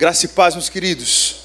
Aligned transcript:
Graça 0.00 0.24
e 0.24 0.28
paz, 0.30 0.54
meus 0.54 0.70
queridos. 0.70 1.40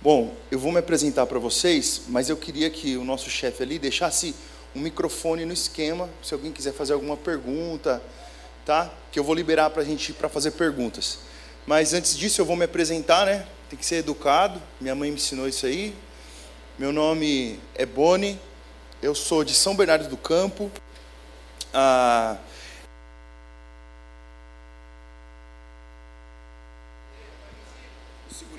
Bom, 0.00 0.36
eu 0.52 0.58
vou 0.60 0.70
me 0.70 0.78
apresentar 0.78 1.26
para 1.26 1.40
vocês, 1.40 2.02
mas 2.06 2.30
eu 2.30 2.36
queria 2.36 2.70
que 2.70 2.96
o 2.96 3.02
nosso 3.02 3.28
chefe 3.28 3.60
ali 3.60 3.76
deixasse 3.76 4.36
um 4.72 4.78
microfone 4.78 5.44
no 5.44 5.52
esquema, 5.52 6.08
se 6.22 6.32
alguém 6.32 6.52
quiser 6.52 6.72
fazer 6.72 6.92
alguma 6.92 7.16
pergunta, 7.16 8.00
tá? 8.64 8.88
Que 9.10 9.18
eu 9.18 9.24
vou 9.24 9.34
liberar 9.34 9.70
para 9.70 9.82
a 9.82 9.84
gente 9.84 10.12
para 10.12 10.28
fazer 10.28 10.52
perguntas. 10.52 11.18
Mas 11.66 11.92
antes 11.92 12.16
disso, 12.16 12.40
eu 12.40 12.44
vou 12.44 12.54
me 12.54 12.66
apresentar, 12.66 13.26
né? 13.26 13.44
Tem 13.68 13.76
que 13.76 13.84
ser 13.84 13.96
educado. 13.96 14.62
Minha 14.80 14.94
mãe 14.94 15.10
me 15.10 15.16
ensinou 15.16 15.48
isso 15.48 15.66
aí. 15.66 15.96
Meu 16.78 16.92
nome 16.92 17.58
é 17.74 17.84
Boni. 17.84 18.38
Eu 19.02 19.12
sou 19.16 19.42
de 19.42 19.54
São 19.54 19.74
Bernardo 19.74 20.08
do 20.08 20.16
Campo. 20.16 20.70
Ah, 21.74 22.36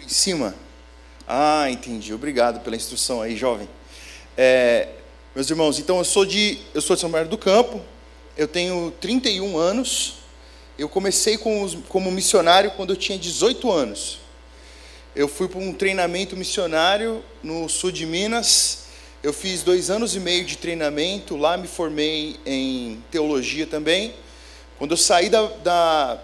em 0.09 0.13
cima. 0.13 0.55
Ah, 1.27 1.69
entendi. 1.69 2.11
Obrigado 2.11 2.61
pela 2.61 2.75
instrução 2.75 3.21
aí, 3.21 3.35
jovem. 3.35 3.69
É, 4.35 4.87
meus 5.35 5.47
irmãos, 5.51 5.77
então 5.77 5.99
eu 5.99 6.03
sou 6.03 6.25
de 6.25 6.57
eu 6.73 6.81
sou 6.81 6.95
de 6.95 7.01
São 7.01 7.11
Bernardo 7.11 7.29
do 7.29 7.37
Campo. 7.37 7.79
Eu 8.35 8.47
tenho 8.47 8.91
31 8.99 9.55
anos. 9.55 10.15
Eu 10.79 10.89
comecei 10.89 11.37
como, 11.37 11.83
como 11.83 12.11
missionário 12.11 12.71
quando 12.71 12.91
eu 12.91 12.95
tinha 12.95 13.19
18 13.19 13.71
anos. 13.71 14.19
Eu 15.15 15.27
fui 15.27 15.47
para 15.47 15.59
um 15.59 15.73
treinamento 15.73 16.35
missionário 16.35 17.23
no 17.43 17.69
sul 17.69 17.91
de 17.91 18.07
Minas. 18.07 18.85
Eu 19.21 19.31
fiz 19.31 19.61
dois 19.61 19.91
anos 19.91 20.15
e 20.15 20.19
meio 20.19 20.43
de 20.43 20.57
treinamento. 20.57 21.35
Lá 21.37 21.55
me 21.55 21.67
formei 21.67 22.39
em 22.47 23.03
teologia 23.11 23.67
também. 23.67 24.15
Quando 24.79 24.91
eu 24.91 24.97
saí 24.97 25.29
da, 25.29 25.45
da 25.45 26.19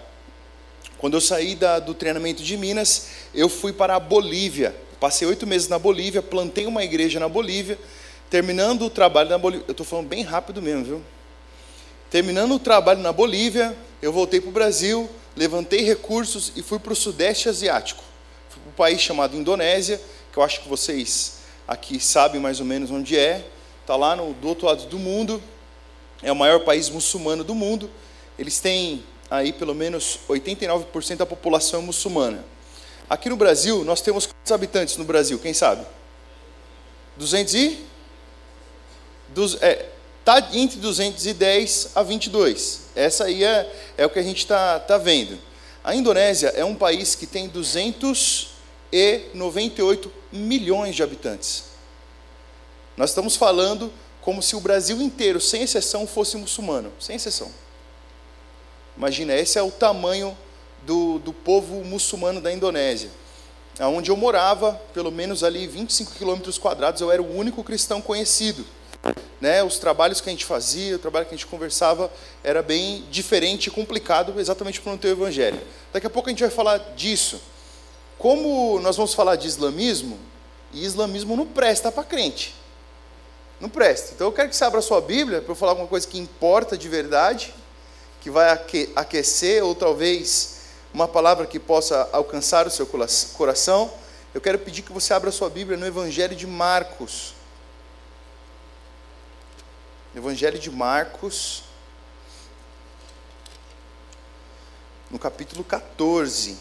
quando 0.98 1.14
eu 1.14 1.20
saí 1.20 1.54
da, 1.54 1.78
do 1.78 1.94
treinamento 1.94 2.42
de 2.42 2.56
Minas, 2.56 3.08
eu 3.34 3.48
fui 3.48 3.72
para 3.72 3.96
a 3.96 4.00
Bolívia. 4.00 4.74
Passei 4.98 5.28
oito 5.28 5.46
meses 5.46 5.68
na 5.68 5.78
Bolívia, 5.78 6.22
plantei 6.22 6.66
uma 6.66 6.82
igreja 6.82 7.20
na 7.20 7.28
Bolívia. 7.28 7.78
Terminando 8.30 8.86
o 8.86 8.90
trabalho 8.90 9.28
na 9.28 9.38
Bolívia, 9.38 9.66
eu 9.68 9.72
estou 9.72 9.86
falando 9.86 10.08
bem 10.08 10.22
rápido 10.22 10.62
mesmo, 10.62 10.84
viu? 10.84 11.02
Terminando 12.10 12.54
o 12.54 12.58
trabalho 12.58 13.00
na 13.00 13.12
Bolívia, 13.12 13.76
eu 14.00 14.12
voltei 14.12 14.40
para 14.40 14.48
o 14.48 14.52
Brasil, 14.52 15.08
levantei 15.36 15.82
recursos 15.82 16.52
e 16.56 16.62
fui 16.62 16.78
para 16.78 16.92
o 16.92 16.96
Sudeste 16.96 17.48
Asiático. 17.48 18.02
Fui 18.48 18.60
para 18.62 18.70
um 18.70 18.74
país 18.74 19.00
chamado 19.00 19.36
Indonésia, 19.36 20.00
que 20.32 20.38
eu 20.38 20.42
acho 20.42 20.62
que 20.62 20.68
vocês 20.68 21.38
aqui 21.68 22.00
sabem 22.00 22.40
mais 22.40 22.58
ou 22.58 22.66
menos 22.66 22.90
onde 22.90 23.18
é. 23.18 23.44
Está 23.82 23.96
lá 23.96 24.16
no, 24.16 24.32
do 24.34 24.48
outro 24.48 24.66
lado 24.66 24.86
do 24.86 24.98
mundo. 24.98 25.42
É 26.22 26.32
o 26.32 26.36
maior 26.36 26.60
país 26.60 26.88
muçulmano 26.88 27.44
do 27.44 27.54
mundo. 27.54 27.90
Eles 28.38 28.60
têm 28.60 29.04
aí 29.36 29.52
pelo 29.52 29.74
menos 29.74 30.20
89% 30.28 31.16
da 31.16 31.26
população 31.26 31.80
é 31.80 31.82
muçulmana. 31.82 32.44
Aqui 33.08 33.28
no 33.28 33.36
Brasil, 33.36 33.84
nós 33.84 34.00
temos 34.00 34.26
quantos 34.26 34.50
habitantes 34.50 34.96
no 34.96 35.04
Brasil? 35.04 35.38
Quem 35.38 35.54
sabe? 35.54 35.86
200 37.16 37.54
e? 37.54 37.86
Dos, 39.28 39.56
é, 39.62 39.88
tá 40.24 40.48
entre 40.52 40.78
210 40.78 41.92
a 41.94 42.02
22. 42.02 42.80
Essa 42.96 43.26
aí 43.26 43.44
é, 43.44 43.72
é 43.96 44.04
o 44.04 44.10
que 44.10 44.18
a 44.18 44.22
gente 44.22 44.38
está 44.38 44.80
tá 44.80 44.98
vendo. 44.98 45.38
A 45.84 45.94
Indonésia 45.94 46.48
é 46.48 46.64
um 46.64 46.74
país 46.74 47.14
que 47.14 47.28
tem 47.28 47.46
298 47.48 50.12
milhões 50.32 50.96
de 50.96 51.02
habitantes. 51.02 51.66
Nós 52.96 53.10
estamos 53.10 53.36
falando 53.36 53.92
como 54.20 54.42
se 54.42 54.56
o 54.56 54.60
Brasil 54.60 55.00
inteiro, 55.00 55.40
sem 55.40 55.62
exceção, 55.62 56.08
fosse 56.08 56.36
muçulmano. 56.36 56.92
Sem 56.98 57.14
exceção. 57.14 57.52
Imagina, 58.96 59.34
esse 59.34 59.58
é 59.58 59.62
o 59.62 59.70
tamanho 59.70 60.36
do, 60.82 61.18
do 61.18 61.32
povo 61.32 61.84
muçulmano 61.84 62.40
da 62.40 62.52
Indonésia. 62.52 63.10
Onde 63.78 64.10
eu 64.10 64.16
morava, 64.16 64.80
pelo 64.94 65.10
menos 65.10 65.44
ali 65.44 65.66
25 65.66 66.12
quilômetros 66.12 66.56
quadrados, 66.56 67.02
eu 67.02 67.12
era 67.12 67.20
o 67.20 67.36
único 67.36 67.62
cristão 67.62 68.00
conhecido. 68.00 68.64
Né, 69.38 69.62
os 69.62 69.78
trabalhos 69.78 70.18
que 70.18 70.30
a 70.30 70.32
gente 70.32 70.46
fazia, 70.46 70.96
o 70.96 70.98
trabalho 70.98 71.26
que 71.26 71.34
a 71.34 71.36
gente 71.36 71.46
conversava, 71.46 72.10
era 72.42 72.62
bem 72.62 73.04
diferente 73.10 73.66
e 73.66 73.70
complicado, 73.70 74.40
exatamente 74.40 74.80
por 74.80 74.88
não 74.88 74.96
ter 74.96 75.08
o 75.08 75.12
evangelho. 75.12 75.60
Daqui 75.92 76.06
a 76.06 76.10
pouco 76.10 76.30
a 76.30 76.32
gente 76.32 76.40
vai 76.40 76.50
falar 76.50 76.78
disso. 76.96 77.38
Como 78.16 78.80
nós 78.80 78.96
vamos 78.96 79.12
falar 79.12 79.36
de 79.36 79.46
islamismo, 79.46 80.18
e 80.72 80.84
islamismo 80.84 81.36
não 81.36 81.46
presta 81.46 81.92
para 81.92 82.02
crente. 82.02 82.54
Não 83.60 83.68
presta. 83.68 84.12
Então 84.14 84.26
eu 84.26 84.32
quero 84.32 84.48
que 84.48 84.56
você 84.56 84.64
abra 84.64 84.78
a 84.78 84.82
sua 84.82 85.02
Bíblia 85.02 85.42
para 85.42 85.52
eu 85.52 85.56
falar 85.56 85.72
alguma 85.72 85.88
coisa 85.88 86.08
que 86.08 86.18
importa 86.18 86.76
de 86.76 86.88
verdade 86.88 87.52
que 88.26 88.30
vai 88.30 88.50
aquecer, 88.96 89.62
ou 89.62 89.72
talvez 89.72 90.56
uma 90.92 91.06
palavra 91.06 91.46
que 91.46 91.60
possa 91.60 92.10
alcançar 92.12 92.66
o 92.66 92.70
seu 92.72 92.84
coração, 92.84 93.94
eu 94.34 94.40
quero 94.40 94.58
pedir 94.58 94.82
que 94.82 94.92
você 94.92 95.14
abra 95.14 95.30
sua 95.30 95.48
Bíblia 95.48 95.78
no 95.78 95.86
Evangelho 95.86 96.34
de 96.34 96.44
Marcos. 96.44 97.34
Evangelho 100.12 100.58
de 100.58 100.68
Marcos, 100.72 101.62
no 105.08 105.20
capítulo 105.20 105.62
14. 105.62 106.58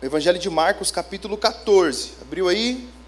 Evangelho 0.00 0.38
de 0.38 0.48
Marcos, 0.48 0.92
capítulo 0.92 1.36
14. 1.36 2.12
Abriu 2.22 2.48
aí? 2.48 3.01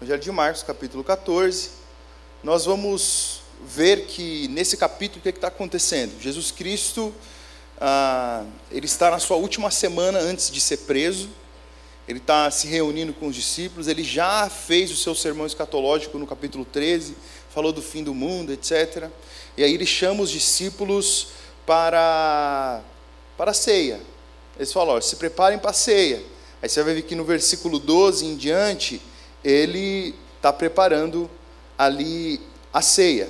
Evangelho 0.00 0.22
de 0.22 0.32
Marcos, 0.32 0.62
capítulo 0.62 1.04
14, 1.04 1.72
nós 2.42 2.64
vamos 2.64 3.42
ver 3.62 4.06
que 4.06 4.48
nesse 4.48 4.78
capítulo 4.78 5.18
o 5.18 5.22
que 5.22 5.28
é 5.28 5.30
está 5.30 5.48
acontecendo? 5.48 6.18
Jesus 6.18 6.50
Cristo, 6.50 7.12
ah, 7.78 8.42
ele 8.72 8.86
está 8.86 9.10
na 9.10 9.18
sua 9.18 9.36
última 9.36 9.70
semana 9.70 10.18
antes 10.18 10.50
de 10.50 10.58
ser 10.58 10.78
preso, 10.78 11.28
ele 12.08 12.16
está 12.16 12.50
se 12.50 12.66
reunindo 12.66 13.12
com 13.12 13.26
os 13.26 13.34
discípulos, 13.36 13.88
ele 13.88 14.02
já 14.02 14.48
fez 14.48 14.90
o 14.90 14.96
seu 14.96 15.14
sermão 15.14 15.44
escatológico 15.46 16.16
no 16.16 16.26
capítulo 16.26 16.64
13, 16.64 17.14
falou 17.50 17.70
do 17.70 17.82
fim 17.82 18.02
do 18.02 18.14
mundo, 18.14 18.54
etc. 18.54 19.10
E 19.54 19.62
aí 19.62 19.74
ele 19.74 19.84
chama 19.84 20.22
os 20.22 20.30
discípulos 20.30 21.26
para, 21.66 22.80
para 23.36 23.50
a 23.50 23.54
ceia. 23.54 24.00
Eles 24.56 24.72
falam, 24.72 24.98
se 25.02 25.16
preparem 25.16 25.58
para 25.58 25.72
a 25.72 25.74
ceia. 25.74 26.24
Aí 26.62 26.70
você 26.70 26.82
vai 26.82 26.94
ver 26.94 27.02
que 27.02 27.14
no 27.14 27.24
versículo 27.24 27.78
12 27.78 28.24
em 28.24 28.34
diante, 28.34 29.02
ele 29.44 30.14
está 30.36 30.52
preparando 30.52 31.30
ali 31.76 32.40
a 32.72 32.82
ceia. 32.82 33.28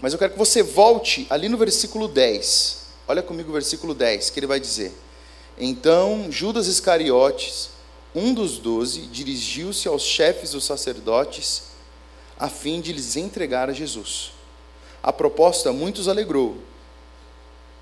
Mas 0.00 0.12
eu 0.12 0.18
quero 0.18 0.32
que 0.32 0.38
você 0.38 0.62
volte 0.62 1.26
ali 1.30 1.48
no 1.48 1.56
versículo 1.56 2.08
10. 2.08 2.86
Olha 3.08 3.22
comigo 3.22 3.50
o 3.50 3.52
versículo 3.52 3.94
10, 3.94 4.30
que 4.30 4.38
ele 4.38 4.46
vai 4.46 4.60
dizer: 4.60 4.92
Então 5.58 6.30
Judas 6.30 6.66
Iscariotes, 6.66 7.70
um 8.14 8.34
dos 8.34 8.58
doze, 8.58 9.02
dirigiu-se 9.02 9.88
aos 9.88 10.02
chefes 10.02 10.50
dos 10.50 10.64
sacerdotes, 10.64 11.64
a 12.38 12.48
fim 12.48 12.80
de 12.80 12.92
lhes 12.92 13.16
entregar 13.16 13.70
a 13.70 13.72
Jesus. 13.72 14.32
A 15.02 15.12
proposta 15.12 15.72
muitos 15.72 16.08
alegrou, 16.08 16.56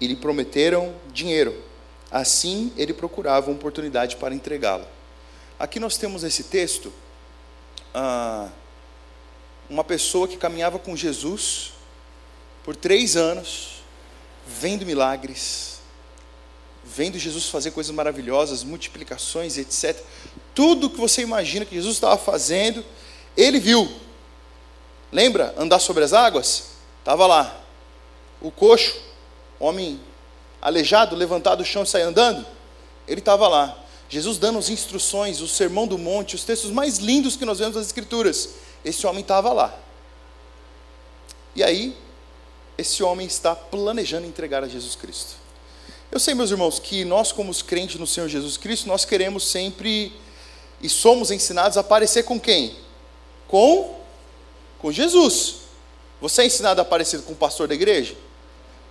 e 0.01 0.07
lhe 0.07 0.17
prometeram 0.17 0.95
dinheiro. 1.13 1.55
Assim 2.11 2.73
ele 2.77 2.93
procurava 2.93 3.51
uma 3.51 3.57
oportunidade 3.57 4.17
para 4.17 4.35
entregá-lo. 4.35 4.85
Aqui 5.59 5.81
nós 5.81 5.97
temos 5.97 6.23
esse 6.25 6.45
texto 6.45 6.93
ah, 7.95 8.49
uma 9.71 9.85
pessoa 9.85 10.29
que 10.29 10.37
caminhava 10.37 10.79
com 10.79 10.97
Jesus 10.97 11.73
por 12.65 12.75
três 12.75 13.17
anos, 13.17 13.83
vendo 14.47 14.85
milagres, 14.85 15.79
vendo 16.85 17.19
Jesus 17.19 17.49
fazer 17.49 17.71
coisas 17.71 17.95
maravilhosas, 17.95 18.63
multiplicações, 18.63 19.57
etc. 19.57 19.99
Tudo 20.55 20.91
que 20.91 20.99
você 20.99 21.23
imagina 21.23 21.65
que 21.65 21.75
Jesus 21.75 21.95
estava 21.97 22.19
fazendo, 22.19 22.85
ele 23.37 23.59
viu. 23.59 23.91
Lembra 25.11 25.55
andar 25.57 25.79
sobre 25.79 26.05
as 26.05 26.13
águas? 26.13 26.73
Estava 26.99 27.27
lá. 27.27 27.61
O 28.41 28.51
coxo, 28.51 29.01
homem 29.59 30.01
aleijado, 30.61 31.15
levantado 31.15 31.59
do 31.59 31.65
chão 31.65 31.85
e 31.85 31.87
sair 31.87 32.03
andando, 32.03 32.45
ele 33.07 33.21
estava 33.21 33.47
lá. 33.49 33.84
Jesus 34.15 34.39
dando 34.39 34.61
as 34.61 34.69
instruções, 34.69 35.41
o 35.41 35.49
sermão 35.49 35.89
do 35.89 35.99
monte, 35.99 36.37
os 36.37 36.45
textos 36.45 36.71
mais 36.71 36.99
lindos 36.99 37.35
que 37.35 37.45
nós 37.45 37.59
vemos 37.59 37.75
nas 37.75 37.87
Escrituras. 37.87 38.51
Esse 38.85 39.05
homem 39.09 39.23
estava 39.23 39.53
lá. 39.53 39.77
E 41.53 41.65
aí, 41.65 41.97
esse 42.79 43.03
homem 43.03 43.27
está 43.27 43.57
planejando 43.57 44.25
entregar 44.25 44.63
a 44.63 44.69
Jesus 44.69 44.95
Cristo. 44.95 45.35
Eu 46.13 46.21
sei, 46.21 46.33
meus 46.33 46.53
irmãos, 46.53 46.79
que 46.79 47.05
nós, 47.05 47.33
como 47.33 47.51
os 47.51 47.61
crentes 47.61 47.99
no 47.99 48.07
Senhor 48.07 48.29
Jesus 48.29 48.57
Cristo, 48.57 48.87
nós 48.87 49.05
queremos 49.05 49.49
sempre 49.49 50.13
e 50.81 50.89
somos 50.89 51.33
ensinados 51.33 51.77
a 51.77 51.83
parecer 51.83 52.23
com 52.23 52.39
quem? 52.39 52.77
Com, 53.49 53.99
com 54.79 54.93
Jesus. 54.93 55.57
Você 56.21 56.43
é 56.43 56.47
ensinado 56.47 56.81
a 56.81 56.85
parecer 56.85 57.21
com 57.23 57.33
o 57.33 57.37
pastor 57.37 57.67
da 57.67 57.75
igreja? 57.75 58.15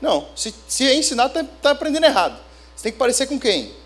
Não. 0.02 0.28
Se, 0.36 0.54
se 0.68 0.86
é 0.86 0.94
ensinado, 0.94 1.40
está 1.40 1.50
tá 1.62 1.72
aprendendo 1.72 2.08
errado. 2.08 2.38
Você 2.76 2.84
tem 2.84 2.92
que 2.92 2.98
parecer 2.98 3.26
com 3.28 3.40
quem? 3.40 3.83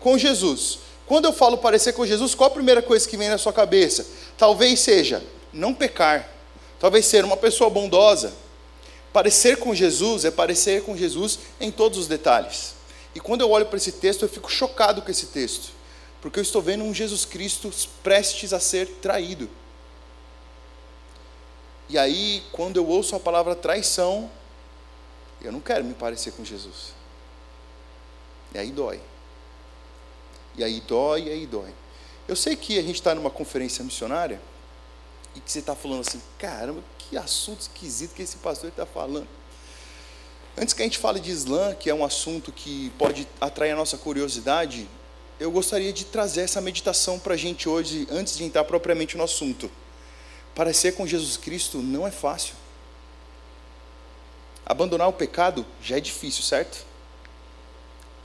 Com 0.00 0.16
Jesus. 0.16 0.78
Quando 1.06 1.24
eu 1.24 1.32
falo 1.32 1.56
parecer 1.58 1.92
com 1.92 2.04
Jesus, 2.04 2.34
qual 2.34 2.48
a 2.48 2.52
primeira 2.52 2.82
coisa 2.82 3.08
que 3.08 3.16
vem 3.16 3.28
na 3.28 3.38
sua 3.38 3.52
cabeça? 3.52 4.06
Talvez 4.36 4.80
seja 4.80 5.24
não 5.52 5.72
pecar, 5.74 6.28
talvez 6.78 7.06
ser 7.06 7.24
uma 7.24 7.36
pessoa 7.36 7.70
bondosa. 7.70 8.32
Parecer 9.12 9.56
com 9.56 9.74
Jesus 9.74 10.24
é 10.24 10.30
parecer 10.30 10.82
com 10.82 10.96
Jesus 10.96 11.38
em 11.60 11.70
todos 11.70 11.98
os 11.98 12.06
detalhes. 12.06 12.74
E 13.14 13.20
quando 13.20 13.40
eu 13.40 13.50
olho 13.50 13.66
para 13.66 13.78
esse 13.78 13.92
texto, 13.92 14.22
eu 14.22 14.28
fico 14.28 14.50
chocado 14.50 15.00
com 15.00 15.10
esse 15.10 15.26
texto, 15.26 15.70
porque 16.20 16.38
eu 16.38 16.42
estou 16.42 16.60
vendo 16.60 16.84
um 16.84 16.92
Jesus 16.92 17.24
Cristo 17.24 17.72
prestes 18.02 18.52
a 18.52 18.60
ser 18.60 18.86
traído. 19.00 19.48
E 21.88 21.96
aí, 21.96 22.42
quando 22.52 22.76
eu 22.76 22.86
ouço 22.86 23.16
a 23.16 23.20
palavra 23.20 23.54
traição, 23.54 24.30
eu 25.40 25.50
não 25.50 25.60
quero 25.60 25.82
me 25.84 25.94
parecer 25.94 26.32
com 26.32 26.44
Jesus. 26.44 26.92
E 28.54 28.58
aí 28.58 28.70
dói. 28.70 29.00
E 30.58 30.64
aí 30.64 30.80
dói, 30.80 31.28
e 31.28 31.30
aí 31.30 31.46
dói. 31.46 31.72
Eu 32.26 32.34
sei 32.34 32.56
que 32.56 32.78
a 32.78 32.82
gente 32.82 32.96
está 32.96 33.14
numa 33.14 33.30
conferência 33.30 33.84
missionária 33.84 34.40
e 35.36 35.40
que 35.40 35.50
você 35.50 35.60
está 35.60 35.76
falando 35.76 36.00
assim, 36.00 36.20
caramba, 36.36 36.82
que 36.98 37.16
assunto 37.16 37.60
esquisito 37.60 38.12
que 38.12 38.22
esse 38.22 38.38
pastor 38.38 38.68
está 38.68 38.84
falando. 38.84 39.28
Antes 40.56 40.74
que 40.74 40.82
a 40.82 40.84
gente 40.84 40.98
fale 40.98 41.20
de 41.20 41.30
Islã, 41.30 41.76
que 41.76 41.88
é 41.88 41.94
um 41.94 42.04
assunto 42.04 42.50
que 42.50 42.90
pode 42.98 43.28
atrair 43.40 43.70
a 43.70 43.76
nossa 43.76 43.96
curiosidade, 43.96 44.88
eu 45.38 45.52
gostaria 45.52 45.92
de 45.92 46.04
trazer 46.04 46.40
essa 46.40 46.60
meditação 46.60 47.20
para 47.20 47.34
a 47.34 47.36
gente 47.36 47.68
hoje, 47.68 48.08
antes 48.10 48.36
de 48.36 48.42
entrar 48.42 48.64
propriamente 48.64 49.16
no 49.16 49.22
assunto. 49.22 49.70
Parecer 50.56 50.96
com 50.96 51.06
Jesus 51.06 51.36
Cristo 51.36 51.78
não 51.78 52.04
é 52.04 52.10
fácil. 52.10 52.56
Abandonar 54.66 55.08
o 55.08 55.12
pecado 55.12 55.64
já 55.80 55.96
é 55.96 56.00
difícil, 56.00 56.42
certo? 56.42 56.84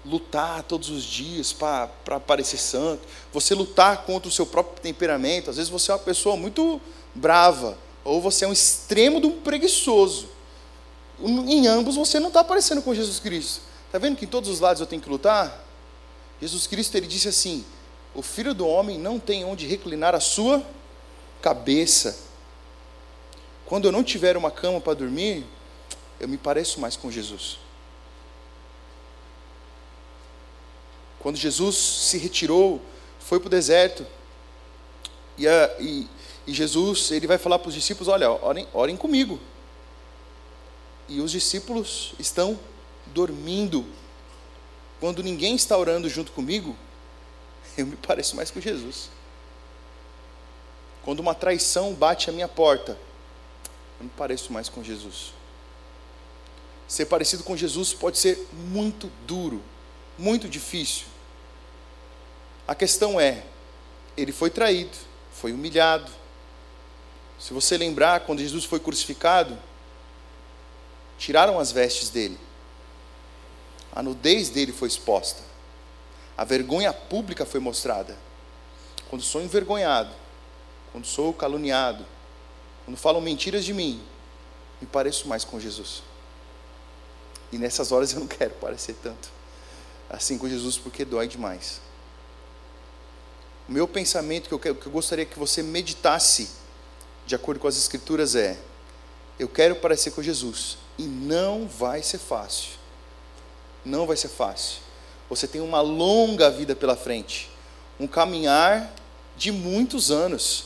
Lutar 0.05 0.63
todos 0.63 0.89
os 0.89 1.03
dias 1.03 1.53
para 1.53 1.87
parecer 2.25 2.57
santo, 2.57 3.01
você 3.31 3.55
lutar 3.55 4.03
contra 4.03 4.27
o 4.27 4.31
seu 4.31 4.45
próprio 4.45 4.81
temperamento. 4.81 5.49
Às 5.49 5.55
vezes 5.55 5.69
você 5.69 5.91
é 5.91 5.93
uma 5.93 5.99
pessoa 5.99 6.35
muito 6.35 6.81
brava, 7.15 7.77
ou 8.03 8.21
você 8.21 8.45
é 8.45 8.47
um 8.47 8.53
extremo 8.53 9.21
de 9.21 9.27
um 9.27 9.39
preguiçoso. 9.39 10.27
Em 11.19 11.67
ambos 11.67 11.95
você 11.95 12.19
não 12.19 12.27
está 12.27 12.43
parecendo 12.43 12.81
com 12.81 12.93
Jesus 12.93 13.19
Cristo. 13.19 13.61
Está 13.85 13.97
vendo 13.97 14.17
que 14.17 14.25
em 14.25 14.27
todos 14.27 14.49
os 14.49 14.59
lados 14.59 14.81
eu 14.81 14.87
tenho 14.87 15.01
que 15.01 15.09
lutar? 15.09 15.63
Jesus 16.41 16.67
Cristo 16.67 16.95
ele 16.95 17.07
disse 17.07 17.27
assim: 17.27 17.63
O 18.13 18.21
filho 18.21 18.53
do 18.53 18.67
homem 18.67 18.99
não 18.99 19.19
tem 19.19 19.45
onde 19.45 19.67
reclinar 19.67 20.13
a 20.15 20.19
sua 20.19 20.65
cabeça. 21.41 22.17
Quando 23.65 23.85
eu 23.85 23.91
não 23.91 24.03
tiver 24.03 24.35
uma 24.35 24.51
cama 24.51 24.81
para 24.81 24.93
dormir, 24.93 25.45
eu 26.19 26.27
me 26.27 26.37
pareço 26.37 26.79
mais 26.79 26.97
com 26.97 27.09
Jesus. 27.09 27.59
Quando 31.23 31.37
Jesus 31.37 31.77
se 31.77 32.17
retirou, 32.17 32.81
foi 33.17 33.39
para 33.39 33.47
o 33.47 33.49
deserto, 33.49 34.05
e, 35.37 35.47
a, 35.47 35.75
e, 35.79 36.07
e, 36.45 36.53
Jesus 36.53 37.09
ele 37.11 37.25
vai 37.25 37.37
falar 37.37 37.57
para 37.57 37.69
os 37.69 37.73
discípulos: 37.73 38.09
Olha, 38.09 38.29
orem, 38.29 38.67
orem 38.73 38.97
comigo. 38.97 39.39
E 41.07 41.21
os 41.21 41.31
discípulos 41.31 42.13
estão 42.19 42.59
dormindo. 43.07 43.85
Quando 44.99 45.23
ninguém 45.23 45.55
está 45.55 45.77
orando 45.77 46.09
junto 46.09 46.33
comigo, 46.33 46.75
eu 47.77 47.87
me 47.87 47.95
pareço 47.95 48.35
mais 48.35 48.51
com 48.51 48.59
Jesus. 48.59 49.09
Quando 51.03 51.21
uma 51.21 51.33
traição 51.33 51.93
bate 51.93 52.29
à 52.29 52.33
minha 52.33 52.49
porta, 52.49 52.97
eu 53.99 54.03
me 54.03 54.09
pareço 54.09 54.51
mais 54.51 54.67
com 54.67 54.83
Jesus. 54.83 55.33
Ser 56.85 57.05
parecido 57.05 57.43
com 57.43 57.55
Jesus 57.55 57.93
pode 57.93 58.17
ser 58.17 58.45
muito 58.51 59.09
duro, 59.25 59.61
muito 60.17 60.49
difícil. 60.49 61.12
A 62.67 62.73
questão 62.73 63.19
é, 63.19 63.43
ele 64.15 64.31
foi 64.31 64.49
traído, 64.49 64.97
foi 65.33 65.51
humilhado. 65.51 66.11
Se 67.39 67.53
você 67.53 67.77
lembrar, 67.77 68.21
quando 68.21 68.39
Jesus 68.39 68.63
foi 68.63 68.79
crucificado, 68.79 69.57
tiraram 71.17 71.59
as 71.59 71.71
vestes 71.71 72.09
dele. 72.09 72.39
A 73.91 74.01
nudez 74.01 74.49
dele 74.49 74.71
foi 74.71 74.87
exposta. 74.87 75.41
A 76.37 76.43
vergonha 76.43 76.93
pública 76.93 77.45
foi 77.45 77.59
mostrada. 77.59 78.17
Quando 79.09 79.21
sou 79.21 79.41
envergonhado, 79.41 80.13
quando 80.91 81.05
sou 81.05 81.33
caluniado, 81.33 82.05
quando 82.85 82.97
falam 82.97 83.21
mentiras 83.21 83.63
de 83.63 83.73
mim, 83.73 84.01
me 84.81 84.87
pareço 84.87 85.27
mais 85.27 85.43
com 85.43 85.59
Jesus. 85.59 86.01
E 87.51 87.57
nessas 87.57 87.91
horas 87.91 88.13
eu 88.13 88.19
não 88.19 88.27
quero 88.27 88.53
parecer 88.55 88.95
tanto 89.03 89.29
assim 90.09 90.37
com 90.37 90.47
Jesus, 90.47 90.77
porque 90.77 91.03
dói 91.03 91.27
demais. 91.27 91.81
O 93.67 93.71
meu 93.71 93.87
pensamento 93.87 94.47
que 94.47 94.53
eu, 94.53 94.75
que 94.75 94.85
eu 94.85 94.91
gostaria 94.91 95.25
que 95.25 95.39
você 95.39 95.63
meditasse, 95.63 96.49
de 97.25 97.35
acordo 97.35 97.59
com 97.59 97.67
as 97.67 97.77
Escrituras, 97.77 98.35
é: 98.35 98.57
eu 99.39 99.47
quero 99.47 99.75
parecer 99.75 100.11
com 100.11 100.21
Jesus, 100.21 100.77
e 100.97 101.03
não 101.03 101.67
vai 101.67 102.03
ser 102.03 102.17
fácil. 102.17 102.71
Não 103.85 104.05
vai 104.05 104.17
ser 104.17 104.29
fácil. 104.29 104.79
Você 105.29 105.47
tem 105.47 105.61
uma 105.61 105.81
longa 105.81 106.49
vida 106.49 106.75
pela 106.75 106.95
frente, 106.95 107.49
um 107.99 108.07
caminhar 108.07 108.93
de 109.37 109.51
muitos 109.51 110.11
anos. 110.11 110.65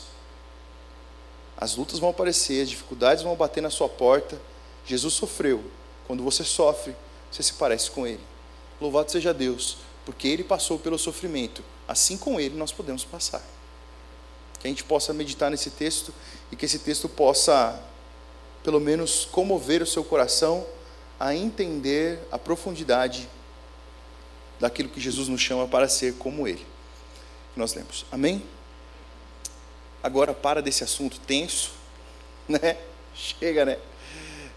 As 1.56 1.74
lutas 1.76 1.98
vão 1.98 2.10
aparecer, 2.10 2.62
as 2.62 2.68
dificuldades 2.68 3.24
vão 3.24 3.34
bater 3.34 3.60
na 3.60 3.70
sua 3.70 3.88
porta. 3.88 4.40
Jesus 4.84 5.14
sofreu. 5.14 5.64
Quando 6.06 6.22
você 6.22 6.44
sofre, 6.44 6.94
você 7.30 7.42
se 7.42 7.54
parece 7.54 7.90
com 7.90 8.06
Ele. 8.06 8.20
Louvado 8.80 9.10
seja 9.10 9.34
Deus, 9.34 9.78
porque 10.04 10.28
Ele 10.28 10.44
passou 10.44 10.78
pelo 10.78 10.98
sofrimento. 10.98 11.62
Assim 11.88 12.18
com 12.18 12.38
Ele 12.38 12.54
nós 12.54 12.70
podemos 12.70 13.02
passar. 13.02 13.42
Que 14.60 14.66
a 14.66 14.70
gente 14.70 14.84
possa 14.84 15.14
meditar 15.14 15.50
nesse 15.50 15.70
texto 15.70 16.12
e 16.52 16.56
que 16.56 16.66
esse 16.66 16.80
texto 16.80 17.08
possa, 17.08 17.80
pelo 18.62 18.78
menos, 18.78 19.24
comover 19.24 19.82
o 19.82 19.86
seu 19.86 20.04
coração 20.04 20.66
a 21.18 21.34
entender 21.34 22.20
a 22.30 22.38
profundidade 22.38 23.28
daquilo 24.60 24.88
que 24.88 25.00
Jesus 25.00 25.28
nos 25.28 25.40
chama 25.40 25.66
para 25.66 25.88
ser 25.88 26.14
como 26.14 26.46
Ele. 26.46 26.64
Nós 27.56 27.74
lemos. 27.74 28.04
Amém? 28.12 28.42
Agora 30.02 30.34
para 30.34 30.60
desse 30.60 30.84
assunto 30.84 31.18
tenso, 31.20 31.72
né? 32.48 32.76
Chega, 33.14 33.64
né? 33.64 33.78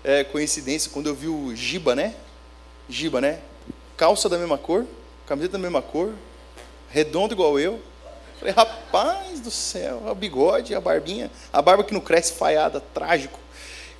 É 0.03 0.23
coincidência 0.23 0.91
quando 0.91 1.07
eu 1.07 1.15
vi 1.15 1.27
o 1.27 1.55
Giba, 1.55 1.95
né? 1.95 2.15
Giba, 2.89 3.21
né? 3.21 3.41
Calça 3.95 4.27
da 4.27 4.37
mesma 4.37 4.57
cor, 4.57 4.85
camiseta 5.25 5.53
da 5.53 5.59
mesma 5.59 5.81
cor, 5.81 6.13
redondo 6.91 7.33
igual 7.33 7.59
eu. 7.59 7.81
Falei, 8.39 8.53
rapaz 8.53 9.39
do 9.39 9.51
céu, 9.51 10.03
o 10.07 10.15
bigode, 10.15 10.73
a 10.73 10.81
barbinha, 10.81 11.31
a 11.53 11.61
barba 11.61 11.83
que 11.83 11.93
não 11.93 12.01
cresce 12.01 12.33
falhada, 12.33 12.79
trágico. 12.79 13.39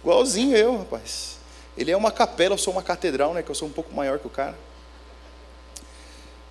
Igualzinho 0.02 0.58
eu, 0.58 0.78
rapaz. 0.80 1.38
Ele 1.78 1.92
é 1.92 1.98
uma 1.98 2.12
capela, 2.12 2.56
eu 2.56 2.58
sou 2.58 2.74
uma 2.74 2.82
catedral, 2.82 3.34
né? 3.34 3.44
Que 3.44 3.52
eu 3.52 3.56
sou 3.56 3.68
um 3.68 3.72
pouco 3.72 3.94
maior 3.94 4.20
que 4.20 4.28
o 4.28 4.30
cara. 4.30 4.58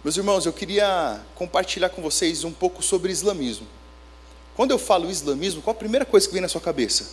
Meus 0.03 0.17
irmãos, 0.17 0.47
eu 0.47 0.53
queria 0.53 1.21
compartilhar 1.35 1.91
com 1.91 2.01
vocês 2.01 2.43
um 2.45 2.53
pouco 2.53 2.83
sobre 2.83 3.13
islamismo. 3.13 3.67
Quando 4.57 4.71
eu 4.71 4.79
falo 4.79 5.11
islamismo, 5.11 5.61
qual 5.61 5.73
a 5.73 5.79
primeira 5.79 6.07
coisa 6.07 6.27
que 6.27 6.33
vem 6.33 6.41
na 6.41 6.49
sua 6.49 6.61
cabeça? 6.61 7.07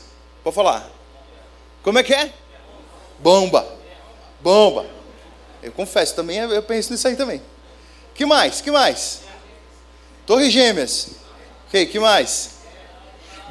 Pode 0.44 0.56
falar. 0.56 0.90
Como 1.84 1.98
é 1.98 2.04
que 2.04 2.14
é? 2.14 2.34
Bomba. 3.20 3.68
Bomba. 4.42 4.86
Eu 5.62 5.72
confesso, 5.72 6.16
também 6.16 6.38
eu 6.38 6.64
penso 6.64 6.92
nisso 6.92 7.08
aí 7.08 7.16
também. 7.16 7.42
Que 8.18 8.26
mais? 8.26 8.62
Que 8.62 8.72
mais? 8.72 9.22
Torre 10.26 10.50
Gêmeas. 10.50 11.12
Ok, 11.68 11.86
que 11.86 12.00
mais? 12.00 12.58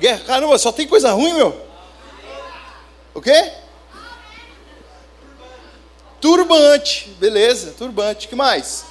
Guerra. 0.00 0.25
Caramba, 0.25 0.58
só 0.58 0.73
tem 0.73 0.88
coisa 0.88 1.12
ruim, 1.12 1.35
meu. 1.35 1.64
O 3.14 3.23
quê? 3.23 3.52
Turbante. 6.20 7.08
Beleza, 7.20 7.75
turbante. 7.78 8.26
Que 8.26 8.35
mais? 8.35 8.85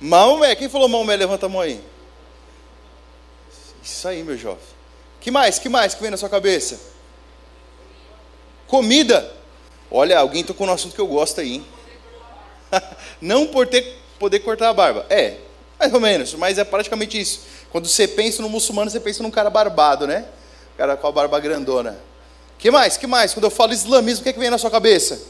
Maomé, 0.00 0.56
quem 0.56 0.68
falou 0.68 0.88
Maomé? 0.88 1.14
Levanta 1.14 1.46
a 1.46 1.48
mão 1.48 1.60
aí. 1.60 1.80
Isso 3.80 4.08
aí, 4.08 4.24
meu 4.24 4.36
jovem. 4.36 4.64
Que 5.20 5.30
mais? 5.30 5.60
Que 5.60 5.68
mais 5.68 5.94
que 5.94 6.02
vem 6.02 6.10
na 6.10 6.16
sua 6.16 6.28
cabeça? 6.28 6.80
Comida. 8.66 9.32
Olha, 9.88 10.18
alguém 10.18 10.42
tocou 10.42 10.66
no 10.66 10.72
assunto 10.72 10.94
que 10.96 11.00
eu 11.00 11.06
gosto 11.06 11.40
aí, 11.40 11.54
hein? 11.54 11.66
Não 13.20 13.46
por 13.46 13.66
ter, 13.66 13.98
poder 14.18 14.40
cortar 14.40 14.68
a 14.68 14.72
barba. 14.72 15.06
É, 15.10 15.36
mais 15.78 15.92
ou 15.92 16.00
menos, 16.00 16.34
mas 16.34 16.58
é 16.58 16.64
praticamente 16.64 17.20
isso. 17.20 17.40
Quando 17.70 17.88
você 17.88 18.06
pensa 18.06 18.42
no 18.42 18.48
muçulmano, 18.48 18.90
você 18.90 19.00
pensa 19.00 19.22
num 19.22 19.30
cara 19.30 19.50
barbado, 19.50 20.06
né? 20.06 20.26
Cara 20.76 20.96
com 20.96 21.06
a 21.06 21.12
barba 21.12 21.38
grandona. 21.40 21.98
Que 22.58 22.70
mais? 22.70 22.96
Que 22.96 23.06
mais? 23.06 23.34
Quando 23.34 23.44
eu 23.44 23.50
falo 23.50 23.72
islamismo, 23.72 24.20
o 24.20 24.22
que, 24.24 24.28
é 24.28 24.32
que 24.32 24.38
vem 24.38 24.50
na 24.50 24.58
sua 24.58 24.70
cabeça? 24.70 25.20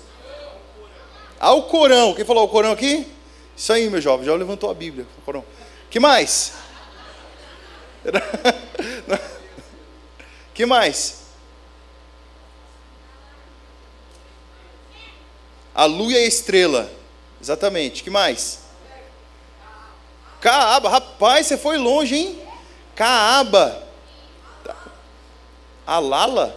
Ao 1.40 1.62
Corão. 1.64 2.14
Quem 2.14 2.24
falou 2.24 2.44
o 2.44 2.48
Corão 2.48 2.72
aqui? 2.72 3.06
Isso 3.56 3.72
aí, 3.72 3.88
meu 3.88 4.00
jovem, 4.00 4.26
já 4.26 4.34
levantou 4.34 4.70
a 4.70 4.74
Bíblia. 4.74 5.06
Que 5.90 6.00
mais? 6.00 6.52
que 10.52 10.66
mais? 10.66 11.22
A 15.74 15.84
lua 15.84 16.12
e 16.12 16.16
a 16.16 16.26
estrela. 16.26 16.90
Exatamente. 17.42 18.04
Que 18.04 18.10
mais? 18.10 18.60
Caaba, 20.40 20.88
rapaz, 20.88 21.46
você 21.46 21.58
foi 21.58 21.76
longe, 21.76 22.14
hein? 22.14 22.38
Caaba. 22.94 23.82
Alala? 25.84 26.56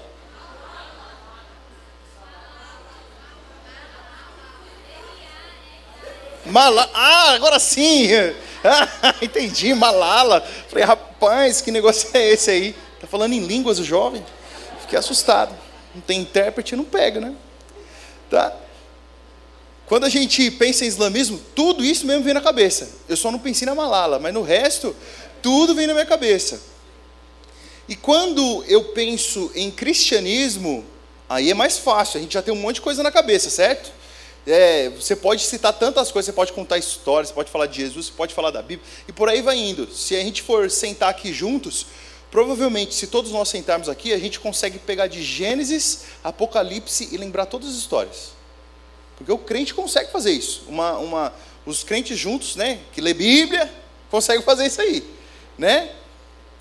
Mala... 6.46 6.88
Ah, 6.94 7.32
agora 7.32 7.60
sim! 7.60 8.10
Ah, 8.68 9.14
entendi, 9.22 9.76
Malala. 9.76 10.42
Falei, 10.68 10.84
rapaz, 10.84 11.62
que 11.62 11.70
negócio 11.70 12.10
é 12.16 12.32
esse 12.32 12.50
aí? 12.50 12.76
Tá 13.00 13.06
falando 13.06 13.34
em 13.34 13.46
línguas 13.46 13.78
o 13.78 13.84
jovem? 13.84 14.26
Fiquei 14.82 14.98
assustado. 14.98 15.56
Não 15.94 16.02
tem 16.02 16.22
intérprete, 16.22 16.76
não 16.76 16.84
pega, 16.84 17.20
né? 17.22 17.36
Tá? 18.28 18.52
Quando 19.88 20.06
a 20.06 20.10
gente 20.10 20.50
pensa 20.52 20.84
em 20.84 20.88
islamismo, 20.88 21.40
tudo 21.54 21.84
isso 21.84 22.06
mesmo 22.08 22.24
vem 22.24 22.34
na 22.34 22.42
cabeça. 22.42 22.90
Eu 23.08 23.16
só 23.16 23.32
não 23.32 23.38
pensei 23.38 23.66
na 23.66 23.76
Malala, 23.76 24.18
mas 24.18 24.34
no 24.34 24.42
resto, 24.42 24.96
tudo 25.42 25.76
vem 25.76 25.86
na 25.86 25.94
minha 25.94 26.06
cabeça. 26.06 26.60
E 27.88 27.96
quando 27.96 28.64
eu 28.68 28.86
penso 28.86 29.52
em 29.54 29.70
cristianismo, 29.70 30.84
aí 31.30 31.52
é 31.52 31.54
mais 31.54 31.78
fácil, 31.78 32.18
a 32.18 32.22
gente 32.22 32.34
já 32.34 32.42
tem 32.42 32.52
um 32.52 32.58
monte 32.58 32.76
de 32.76 32.82
coisa 32.82 33.04
na 33.04 33.12
cabeça, 33.12 33.50
certo? 33.52 33.92
É, 34.48 34.90
você 34.90 35.16
pode 35.16 35.44
citar 35.44 35.74
tantas 35.74 36.12
coisas, 36.12 36.28
você 36.28 36.34
pode 36.34 36.52
contar 36.52 36.80
histórias, 36.80 37.30
você 37.30 37.36
pode 37.36 37.52
falar 37.52 37.68
de 37.68 37.78
Jesus, 37.78 38.08
você 38.08 38.12
pode 38.12 38.34
falar 38.34 38.50
da 38.50 38.62
Bíblia, 38.62 38.88
e 39.08 39.12
por 39.12 39.30
aí 39.30 39.42
vai 39.42 39.58
indo. 39.58 39.92
Se 39.94 40.16
a 40.16 40.20
gente 40.20 40.42
for 40.42 40.70
sentar 40.72 41.10
aqui 41.10 41.32
juntos, 41.32 41.86
provavelmente, 42.32 42.96
se 42.96 43.06
todos 43.06 43.32
nós 43.32 43.50
sentarmos 43.50 43.88
aqui, 43.88 44.14
a 44.14 44.18
gente 44.18 44.40
consegue 44.40 44.80
pegar 44.80 45.06
de 45.06 45.22
Gênesis, 45.22 46.06
Apocalipse 46.24 47.10
e 47.12 47.18
lembrar 47.18 47.46
todas 47.46 47.70
as 47.70 47.76
histórias. 47.76 48.36
Porque 49.18 49.32
o 49.32 49.38
crente 49.38 49.74
consegue 49.74 50.12
fazer 50.12 50.32
isso. 50.32 50.64
Uma, 50.68 50.98
uma, 50.98 51.34
os 51.66 51.84
crentes 51.84 52.18
juntos, 52.18 52.56
né, 52.56 52.80
que 52.92 53.02
lê 53.02 53.14
Bíblia, 53.14 53.72
conseguem 54.12 54.44
fazer 54.44 54.66
isso 54.66 54.82
aí. 54.82 55.04
Né? 55.58 55.92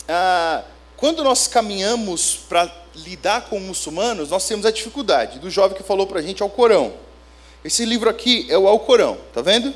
Ah, 0.09 0.65
quando 0.97 1.25
nós 1.25 1.47
caminhamos 1.47 2.37
para 2.49 2.73
lidar 2.95 3.49
com 3.49 3.59
muçulmanos, 3.59 4.31
nós 4.31 4.47
temos 4.47 4.65
a 4.65 4.71
dificuldade 4.71 5.39
do 5.39 5.51
jovem 5.51 5.77
que 5.77 5.83
falou 5.83 6.07
para 6.07 6.21
a 6.21 6.23
gente 6.23 6.43
ao 6.43 6.49
Corão. 6.49 6.95
Esse 7.65 7.85
livro 7.85 8.09
aqui 8.09 8.47
é 8.51 8.59
o 8.59 8.69
Alcorão, 8.69 9.19
tá 9.33 9.41
vendo? 9.41 9.75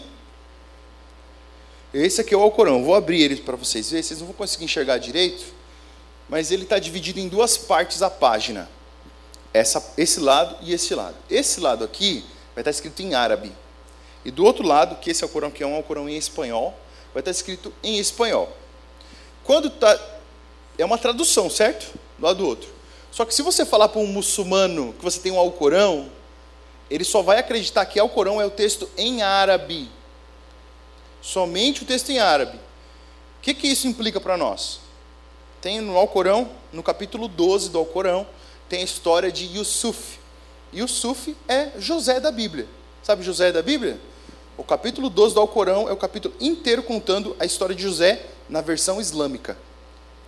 Esse 1.93 2.21
aqui 2.21 2.35
é 2.35 2.37
o 2.37 2.43
Alcorão. 2.43 2.85
Vou 2.85 2.95
abrir 2.95 3.23
ele 3.23 3.37
para 3.37 3.57
vocês 3.57 3.91
verem. 3.91 4.03
Vocês 4.03 4.21
não 4.21 4.27
vão 4.27 4.37
conseguir 4.37 4.67
enxergar 4.67 4.99
direito, 4.99 5.45
mas 6.29 6.51
ele 6.51 6.65
está 6.65 6.79
dividido 6.79 7.19
em 7.19 7.29
duas 7.29 7.57
partes 7.57 8.03
a 8.03 8.11
página. 8.11 8.69
Essa, 9.55 9.95
esse 9.97 10.21
lado 10.21 10.57
e 10.61 10.75
esse 10.75 10.95
lado. 10.95 11.17
Esse 11.31 11.61
lado 11.61 11.83
aqui 11.83 12.25
vai 12.59 12.63
estar 12.63 12.73
escrito 12.73 13.01
em 13.03 13.15
árabe. 13.15 13.53
E 14.25 14.33
do 14.33 14.45
outro 14.45 14.67
lado, 14.67 14.97
que 14.97 15.11
esse 15.11 15.23
Alcorão 15.23 15.49
que 15.49 15.63
é 15.63 15.67
um 15.67 15.77
Alcorão 15.77 16.09
em 16.09 16.17
espanhol, 16.17 16.77
vai 17.15 17.21
estar 17.21 17.31
escrito 17.31 17.73
em 17.85 17.99
espanhol. 17.99 18.53
Quando 19.45 19.71
tá, 19.71 19.97
é 20.77 20.85
uma 20.85 20.99
tradução, 20.99 21.49
certo? 21.49 21.97
Do 22.19 22.27
lado 22.27 22.39
do 22.39 22.49
outro. 22.49 22.69
Só 23.13 23.25
que 23.25 23.33
se 23.33 23.43
você 23.43 23.65
falar 23.65 23.89
para 23.89 24.01
um 24.01 24.09
muçulmano 24.09 24.93
que 24.95 25.05
você 25.05 25.21
tem 25.21 25.31
um 25.31 25.39
Alcorão, 25.39 26.11
ele 26.91 27.05
só 27.05 27.23
vai 27.23 27.39
acreditar 27.39 27.87
que 27.87 28.01
Alcorão 28.01 28.41
é 28.41 28.45
o 28.45 28.51
texto 28.51 28.91
em 28.97 29.23
árabe. 29.23 29.89
Somente 31.23 31.85
o 31.85 31.87
texto 31.87 32.11
em 32.11 32.19
árabe. 32.19 32.57
O 32.57 33.41
que, 33.41 33.55
que 33.55 33.69
isso 33.69 33.87
implica 33.87 34.21
para 34.21 34.37
nós? 34.37 34.81
Tem 35.61 35.81
no 35.81 35.97
Alcorão, 35.97 36.51
no 36.73 36.83
capítulo 36.83 37.29
12 37.29 37.71
do 37.71 37.79
Alcorão, 37.79 38.27
tem 38.69 38.81
a 38.81 38.85
história 38.85 39.31
de 39.31 39.45
Yusuf. 39.45 40.19
Yusuf 40.75 41.37
é 41.49 41.71
José 41.79 42.21
da 42.21 42.31
Bíblia. 42.31 42.67
Sabe 43.03 43.23
José 43.23 43.53
da 43.53 43.63
Bíblia? 43.63 43.99
O 44.57 44.65
capítulo 44.65 45.09
12 45.09 45.35
do 45.35 45.41
Alcorão 45.41 45.89
é 45.89 45.93
o 45.93 45.97
capítulo 45.97 46.35
inteiro 46.41 46.83
contando 46.83 47.37
a 47.39 47.45
história 47.45 47.75
de 47.75 47.83
José 47.83 48.27
na 48.49 48.61
versão 48.61 49.01
islâmica, 49.01 49.57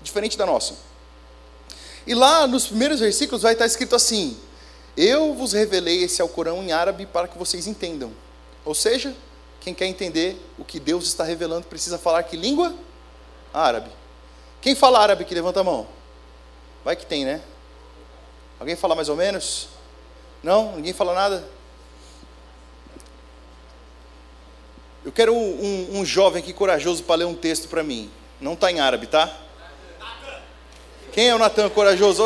diferente 0.02 0.38
da 0.38 0.46
nossa. 0.46 0.74
E 2.06 2.14
lá 2.14 2.46
nos 2.46 2.66
primeiros 2.66 3.00
versículos 3.00 3.42
vai 3.42 3.52
estar 3.54 3.66
escrito 3.66 3.96
assim: 3.96 4.36
eu 4.96 5.34
vos 5.34 5.52
revelei 5.52 6.04
esse 6.04 6.22
Alcorão 6.22 6.62
em 6.62 6.72
árabe 6.72 7.06
para 7.06 7.28
que 7.28 7.38
vocês 7.38 7.66
entendam. 7.66 8.12
Ou 8.64 8.74
seja, 8.74 9.14
quem 9.60 9.74
quer 9.74 9.86
entender 9.86 10.40
o 10.58 10.64
que 10.64 10.80
Deus 10.80 11.06
está 11.06 11.24
revelando 11.24 11.66
precisa 11.66 11.98
falar 11.98 12.22
que 12.22 12.36
língua? 12.36 12.74
Árabe. 13.52 13.90
Quem 14.60 14.74
fala 14.74 15.00
árabe 15.00 15.24
que 15.24 15.34
levanta 15.34 15.60
a 15.60 15.64
mão? 15.64 15.86
Vai 16.84 16.96
que 16.96 17.06
tem, 17.06 17.24
né? 17.24 17.40
Alguém 18.58 18.76
fala 18.76 18.94
mais 18.94 19.08
ou 19.08 19.16
menos? 19.16 19.68
Não? 20.42 20.76
Ninguém 20.76 20.92
fala 20.92 21.14
nada? 21.14 21.44
Eu 25.04 25.12
quero 25.12 25.34
um, 25.34 25.38
um, 25.90 26.00
um 26.00 26.04
jovem 26.04 26.42
aqui 26.42 26.52
corajoso 26.52 27.02
para 27.04 27.16
ler 27.16 27.24
um 27.24 27.34
texto 27.34 27.68
para 27.68 27.82
mim. 27.82 28.10
Não 28.40 28.52
está 28.54 28.70
em 28.70 28.80
árabe, 28.80 29.06
tá? 29.06 29.30
Quem 31.12 31.28
é 31.28 31.34
o 31.34 31.38
Natan 31.38 31.68
corajoso? 31.70 32.22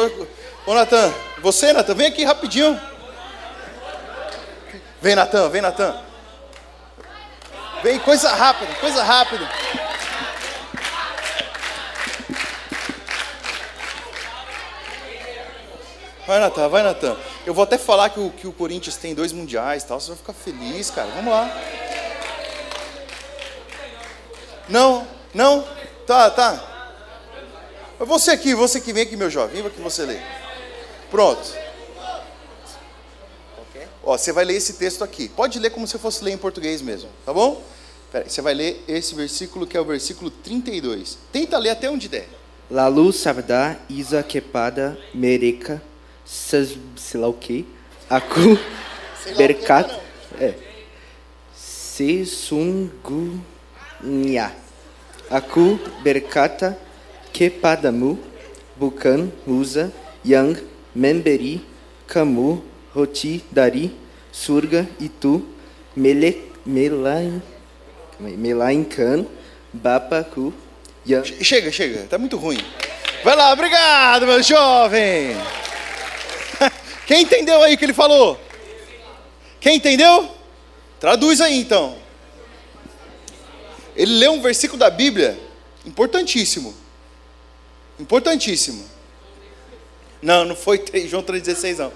Ô 0.66 0.74
Natan, 0.74 1.12
você, 1.40 1.72
Natan, 1.72 1.94
vem 1.94 2.06
aqui 2.06 2.24
rapidinho. 2.24 2.80
Vem, 5.00 5.14
Natan, 5.14 5.48
vem, 5.48 5.62
Natan. 5.62 6.00
Vem, 7.82 7.98
coisa 7.98 8.30
rápida, 8.34 8.74
coisa 8.76 9.02
rápida. 9.02 9.50
Vai, 16.26 16.40
Natan, 16.40 16.68
vai, 16.68 16.82
Natan. 16.82 17.16
Eu 17.46 17.52
vou 17.52 17.64
até 17.64 17.76
falar 17.76 18.08
que 18.08 18.18
o, 18.18 18.30
que 18.30 18.46
o 18.46 18.52
Corinthians 18.52 18.96
tem 18.96 19.14
dois 19.14 19.32
mundiais 19.32 19.82
e 19.82 19.86
tal. 19.86 20.00
Você 20.00 20.08
vai 20.08 20.16
ficar 20.16 20.32
feliz, 20.32 20.90
cara. 20.90 21.10
Vamos 21.14 21.32
lá. 21.32 21.50
Não, 24.68 25.06
não. 25.34 25.66
Tá, 26.06 26.30
tá. 26.30 26.70
Você 27.98 28.30
aqui, 28.30 28.54
você 28.54 28.80
que 28.80 28.92
vem 28.92 29.02
aqui, 29.02 29.16
meu 29.16 29.28
jovem. 29.28 29.56
Vem 29.56 29.66
aqui 29.66 29.80
você 29.80 30.04
ler. 30.04 30.22
Pronto. 31.10 31.64
Ó, 34.02 34.16
você 34.16 34.32
vai 34.32 34.44
ler 34.44 34.56
esse 34.56 34.74
texto 34.74 35.02
aqui. 35.02 35.28
Pode 35.28 35.58
ler 35.58 35.70
como 35.70 35.86
se 35.86 35.98
fosse 35.98 36.22
ler 36.22 36.32
em 36.32 36.36
português 36.38 36.82
mesmo, 36.82 37.08
tá 37.24 37.32
bom? 37.32 37.62
Você 38.26 38.42
vai 38.42 38.54
ler 38.54 38.84
esse 38.86 39.14
versículo 39.14 39.66
que 39.66 39.76
é 39.76 39.80
o 39.80 39.84
versículo 39.84 40.30
32. 40.30 41.18
Tenta 41.32 41.58
ler 41.58 41.70
até 41.70 41.90
onde 41.90 42.08
der. 42.08 42.28
Lalu 42.70 43.12
sabda 43.12 43.78
isa 43.88 44.22
kepada 44.22 44.98
mereka 45.12 45.82
sei 46.24 47.20
lá 47.20 47.28
o 47.28 47.34
que 47.34 47.66
aku. 48.08 48.58
Berkat. 49.36 49.90
é. 50.40 50.54
Sesungguhnya 51.54 53.40
aku 55.30 55.78
berkata 56.02 56.74
kepadamu 57.30 58.18
bukan 58.74 59.30
usa 59.46 59.94
yang 60.26 60.58
memberi 60.90 61.62
kamu 62.10 62.58
roti 62.90 63.40
dari 63.48 63.94
surga 64.34 64.86
itu 64.98 65.46
melainkan 68.26 69.26
Bapakku 69.74 70.54
yang... 71.02 71.26
Chega, 71.26 71.70
chega, 71.70 72.06
tá 72.06 72.18
muito 72.18 72.36
ruim. 72.36 72.62
Vai 73.24 73.34
lá, 73.34 73.52
obrigado, 73.52 74.26
meu 74.26 74.42
jovem. 74.42 75.34
Quem 77.06 77.22
entendeu 77.22 77.62
aí 77.62 77.74
o 77.74 77.78
que 77.78 77.84
ele 77.84 77.92
falou? 77.92 78.40
Quem 79.60 79.76
entendeu? 79.76 80.28
Traduz 81.00 81.40
aí 81.40 81.58
então. 81.60 81.96
Ele 83.96 84.18
leu 84.18 84.32
um 84.32 84.42
versículo 84.42 84.78
da 84.78 84.90
Bíblia 84.90 85.38
importantíssimo. 85.86 86.74
Importantíssimo. 87.98 88.84
Não, 90.20 90.44
não 90.44 90.56
foi 90.56 90.82
João 91.06 91.22
3,16 91.22 91.78
não. 91.78 91.92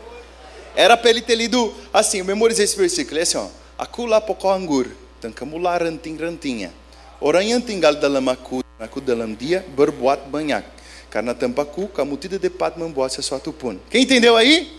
Era 0.76 0.96
para 0.96 1.10
ele 1.10 1.22
ter 1.22 1.34
lido 1.34 1.74
assim, 1.92 2.18
eu 2.18 2.24
memorizei 2.24 2.64
esse 2.64 2.76
versículo, 2.76 3.18
é 3.18 3.22
assim, 3.22 3.38
ó. 3.38 3.48
Akula 3.76 4.20
poko 4.20 4.48
angur, 4.48 4.86
tankamula 5.20 5.76
ranting 5.78 6.16
rantinha. 6.16 6.72
Orang 7.18 7.50
yang 7.50 7.58
tinggal 7.58 7.98
dalam 7.98 8.30
aku, 8.30 8.62
aku 8.78 9.02
dalam 9.02 9.34
dia 9.34 9.66
berbuat 9.74 10.30
banyak. 10.30 10.62
Karena 11.10 11.34
tanpaku, 11.34 11.90
kamu 11.90 12.14
tidak 12.14 12.46
dapat 12.46 12.78
membuat 12.78 13.10
sesuatu 13.10 13.50
pun. 13.50 13.74
Quem 13.90 14.06
entendeu 14.06 14.38
aí? 14.38 14.77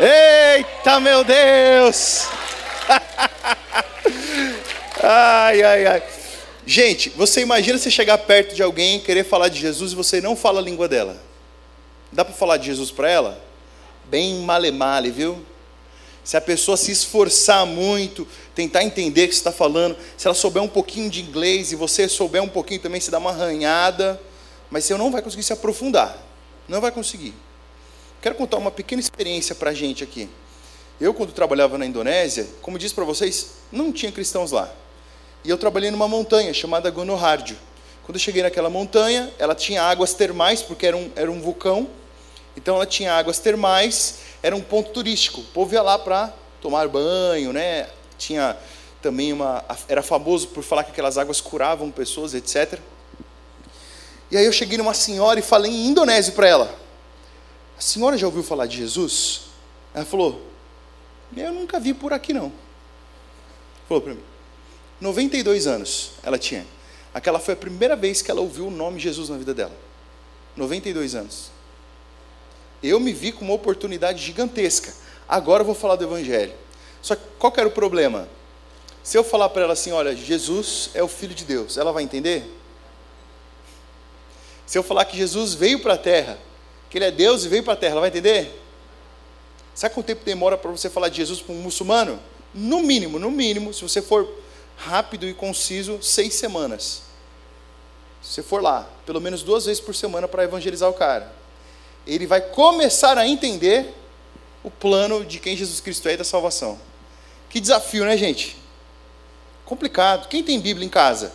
Eita, 0.00 0.98
meu 1.00 1.22
Deus! 1.22 2.26
ai, 5.02 5.62
ai, 5.62 5.86
ai. 5.86 6.02
Gente, 6.64 7.10
você 7.10 7.40
imagina 7.40 7.78
você 7.78 7.90
chegar 7.90 8.18
perto 8.18 8.54
de 8.54 8.62
alguém, 8.62 9.00
querer 9.00 9.24
falar 9.24 9.48
de 9.48 9.60
Jesus 9.60 9.92
e 9.92 9.96
você 9.96 10.20
não 10.20 10.34
fala 10.34 10.60
a 10.60 10.62
língua 10.62 10.88
dela. 10.88 11.20
Dá 12.10 12.24
para 12.24 12.34
falar 12.34 12.56
de 12.56 12.66
Jesus 12.66 12.90
para 12.90 13.10
ela? 13.10 13.42
Bem 14.04 14.36
male-male, 14.42 15.10
viu? 15.10 15.44
Se 16.24 16.36
a 16.36 16.40
pessoa 16.40 16.76
se 16.76 16.92
esforçar 16.92 17.66
muito, 17.66 18.26
tentar 18.54 18.84
entender 18.84 19.24
o 19.24 19.28
que 19.28 19.34
você 19.34 19.40
está 19.40 19.52
falando, 19.52 19.96
se 20.16 20.26
ela 20.26 20.34
souber 20.34 20.62
um 20.62 20.68
pouquinho 20.68 21.10
de 21.10 21.20
inglês 21.20 21.72
e 21.72 21.76
você 21.76 22.08
souber 22.08 22.42
um 22.42 22.48
pouquinho 22.48 22.80
também, 22.80 23.00
se 23.00 23.10
dá 23.10 23.18
uma 23.18 23.30
arranhada, 23.30 24.20
mas 24.70 24.84
você 24.84 24.96
não 24.96 25.10
vai 25.10 25.20
conseguir 25.20 25.42
se 25.42 25.52
aprofundar. 25.52 26.16
Não 26.68 26.80
vai 26.80 26.92
conseguir. 26.92 27.34
Quero 28.22 28.36
contar 28.36 28.56
uma 28.56 28.70
pequena 28.70 29.00
experiência 29.00 29.52
para 29.52 29.70
a 29.70 29.74
gente 29.74 30.04
aqui. 30.04 30.30
Eu, 31.00 31.12
quando 31.12 31.32
trabalhava 31.32 31.76
na 31.76 31.84
Indonésia, 31.84 32.46
como 32.62 32.78
disse 32.78 32.94
para 32.94 33.04
vocês, 33.04 33.54
não 33.72 33.92
tinha 33.92 34.12
cristãos 34.12 34.52
lá. 34.52 34.72
E 35.44 35.50
eu 35.50 35.58
trabalhei 35.58 35.90
numa 35.90 36.06
montanha 36.06 36.54
chamada 36.54 36.88
Gonohardio. 36.88 37.56
Quando 38.04 38.14
eu 38.14 38.20
cheguei 38.20 38.40
naquela 38.40 38.70
montanha, 38.70 39.28
ela 39.40 39.56
tinha 39.56 39.82
águas 39.82 40.14
termais, 40.14 40.62
porque 40.62 40.86
era 40.86 40.96
um, 40.96 41.10
era 41.16 41.32
um 41.32 41.40
vulcão. 41.40 41.88
Então 42.56 42.76
ela 42.76 42.86
tinha 42.86 43.12
águas 43.12 43.40
termais, 43.40 44.18
era 44.40 44.54
um 44.54 44.60
ponto 44.60 44.92
turístico. 44.92 45.40
O 45.40 45.44
povo 45.46 45.74
ia 45.74 45.82
lá 45.82 45.98
para 45.98 46.32
tomar 46.60 46.86
banho, 46.86 47.52
né? 47.52 47.88
Tinha 48.16 48.56
também 49.02 49.32
uma. 49.32 49.64
Era 49.88 50.00
famoso 50.00 50.46
por 50.46 50.62
falar 50.62 50.84
que 50.84 50.92
aquelas 50.92 51.18
águas 51.18 51.40
curavam 51.40 51.90
pessoas, 51.90 52.34
etc. 52.34 52.78
E 54.30 54.36
aí 54.36 54.44
eu 54.44 54.52
cheguei 54.52 54.78
numa 54.78 54.94
senhora 54.94 55.40
e 55.40 55.42
falei 55.42 55.72
em 55.72 55.88
indonésio 55.88 56.34
para 56.34 56.46
ela. 56.46 56.82
A 57.82 57.84
senhora 57.84 58.16
já 58.16 58.28
ouviu 58.28 58.44
falar 58.44 58.66
de 58.66 58.76
Jesus? 58.76 59.46
Ela 59.92 60.04
falou: 60.04 60.40
Eu 61.36 61.52
nunca 61.52 61.80
vi 61.80 61.92
por 61.92 62.12
aqui 62.12 62.32
não. 62.32 62.52
Falou 63.88 64.00
para 64.00 64.14
mim. 64.14 64.22
92 65.00 65.66
anos 65.66 66.12
ela 66.22 66.38
tinha. 66.38 66.64
Aquela 67.12 67.40
foi 67.40 67.54
a 67.54 67.56
primeira 67.56 67.96
vez 67.96 68.22
que 68.22 68.30
ela 68.30 68.40
ouviu 68.40 68.68
o 68.68 68.70
nome 68.70 69.00
Jesus 69.00 69.28
na 69.28 69.36
vida 69.36 69.52
dela. 69.52 69.74
92 70.56 71.16
anos. 71.16 71.50
Eu 72.80 73.00
me 73.00 73.12
vi 73.12 73.32
com 73.32 73.44
uma 73.44 73.54
oportunidade 73.54 74.22
gigantesca. 74.22 74.94
Agora 75.28 75.62
eu 75.62 75.66
vou 75.66 75.74
falar 75.74 75.96
do 75.96 76.04
Evangelho. 76.04 76.54
Só 77.02 77.16
que 77.16 77.22
qual 77.36 77.50
que 77.50 77.58
era 77.58 77.68
o 77.68 77.72
problema? 77.72 78.28
Se 79.02 79.18
eu 79.18 79.24
falar 79.24 79.48
para 79.48 79.62
ela 79.62 79.72
assim, 79.72 79.90
olha, 79.90 80.14
Jesus 80.14 80.90
é 80.94 81.02
o 81.02 81.08
Filho 81.08 81.34
de 81.34 81.44
Deus, 81.44 81.76
ela 81.76 81.90
vai 81.90 82.04
entender? 82.04 82.44
Se 84.66 84.78
eu 84.78 84.84
falar 84.84 85.04
que 85.04 85.16
Jesus 85.16 85.54
veio 85.54 85.80
para 85.80 85.94
a 85.94 85.98
terra, 85.98 86.38
que 86.92 86.98
Ele 86.98 87.06
é 87.06 87.10
Deus 87.10 87.42
e 87.42 87.48
veio 87.48 87.62
para 87.62 87.72
a 87.72 87.76
terra, 87.76 87.92
ela 87.92 88.02
vai 88.02 88.10
entender? 88.10 88.52
Sabe 89.74 89.94
quanto 89.94 90.04
tempo 90.04 90.22
demora 90.26 90.58
para 90.58 90.70
você 90.70 90.90
falar 90.90 91.08
de 91.08 91.16
Jesus 91.16 91.40
para 91.40 91.54
um 91.54 91.58
muçulmano? 91.58 92.20
No 92.52 92.82
mínimo, 92.82 93.18
no 93.18 93.30
mínimo, 93.30 93.72
se 93.72 93.80
você 93.80 94.02
for 94.02 94.28
rápido 94.76 95.26
e 95.26 95.32
conciso, 95.32 96.02
seis 96.02 96.34
semanas. 96.34 97.00
Se 98.20 98.34
você 98.34 98.42
for 98.42 98.62
lá, 98.62 98.86
pelo 99.06 99.22
menos 99.22 99.42
duas 99.42 99.64
vezes 99.64 99.80
por 99.80 99.94
semana 99.94 100.28
para 100.28 100.44
evangelizar 100.44 100.90
o 100.90 100.92
cara, 100.92 101.32
ele 102.06 102.26
vai 102.26 102.42
começar 102.42 103.16
a 103.16 103.26
entender 103.26 103.94
o 104.62 104.70
plano 104.70 105.24
de 105.24 105.38
quem 105.38 105.56
Jesus 105.56 105.80
Cristo 105.80 106.10
é 106.10 106.12
e 106.12 106.16
da 106.18 106.24
salvação. 106.24 106.78
Que 107.48 107.58
desafio, 107.58 108.04
né, 108.04 108.18
gente? 108.18 108.54
Complicado. 109.64 110.28
Quem 110.28 110.42
tem 110.42 110.60
Bíblia 110.60 110.84
em 110.84 110.90
casa? 110.90 111.32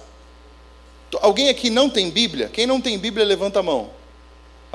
Alguém 1.20 1.50
aqui 1.50 1.72
não 1.72 1.90
tem 1.90 2.12
Bíblia? 2.12 2.48
Quem 2.48 2.68
não 2.68 2.80
tem 2.80 3.00
Bíblia, 3.00 3.26
levanta 3.26 3.58
a 3.58 3.64
mão. 3.64 3.97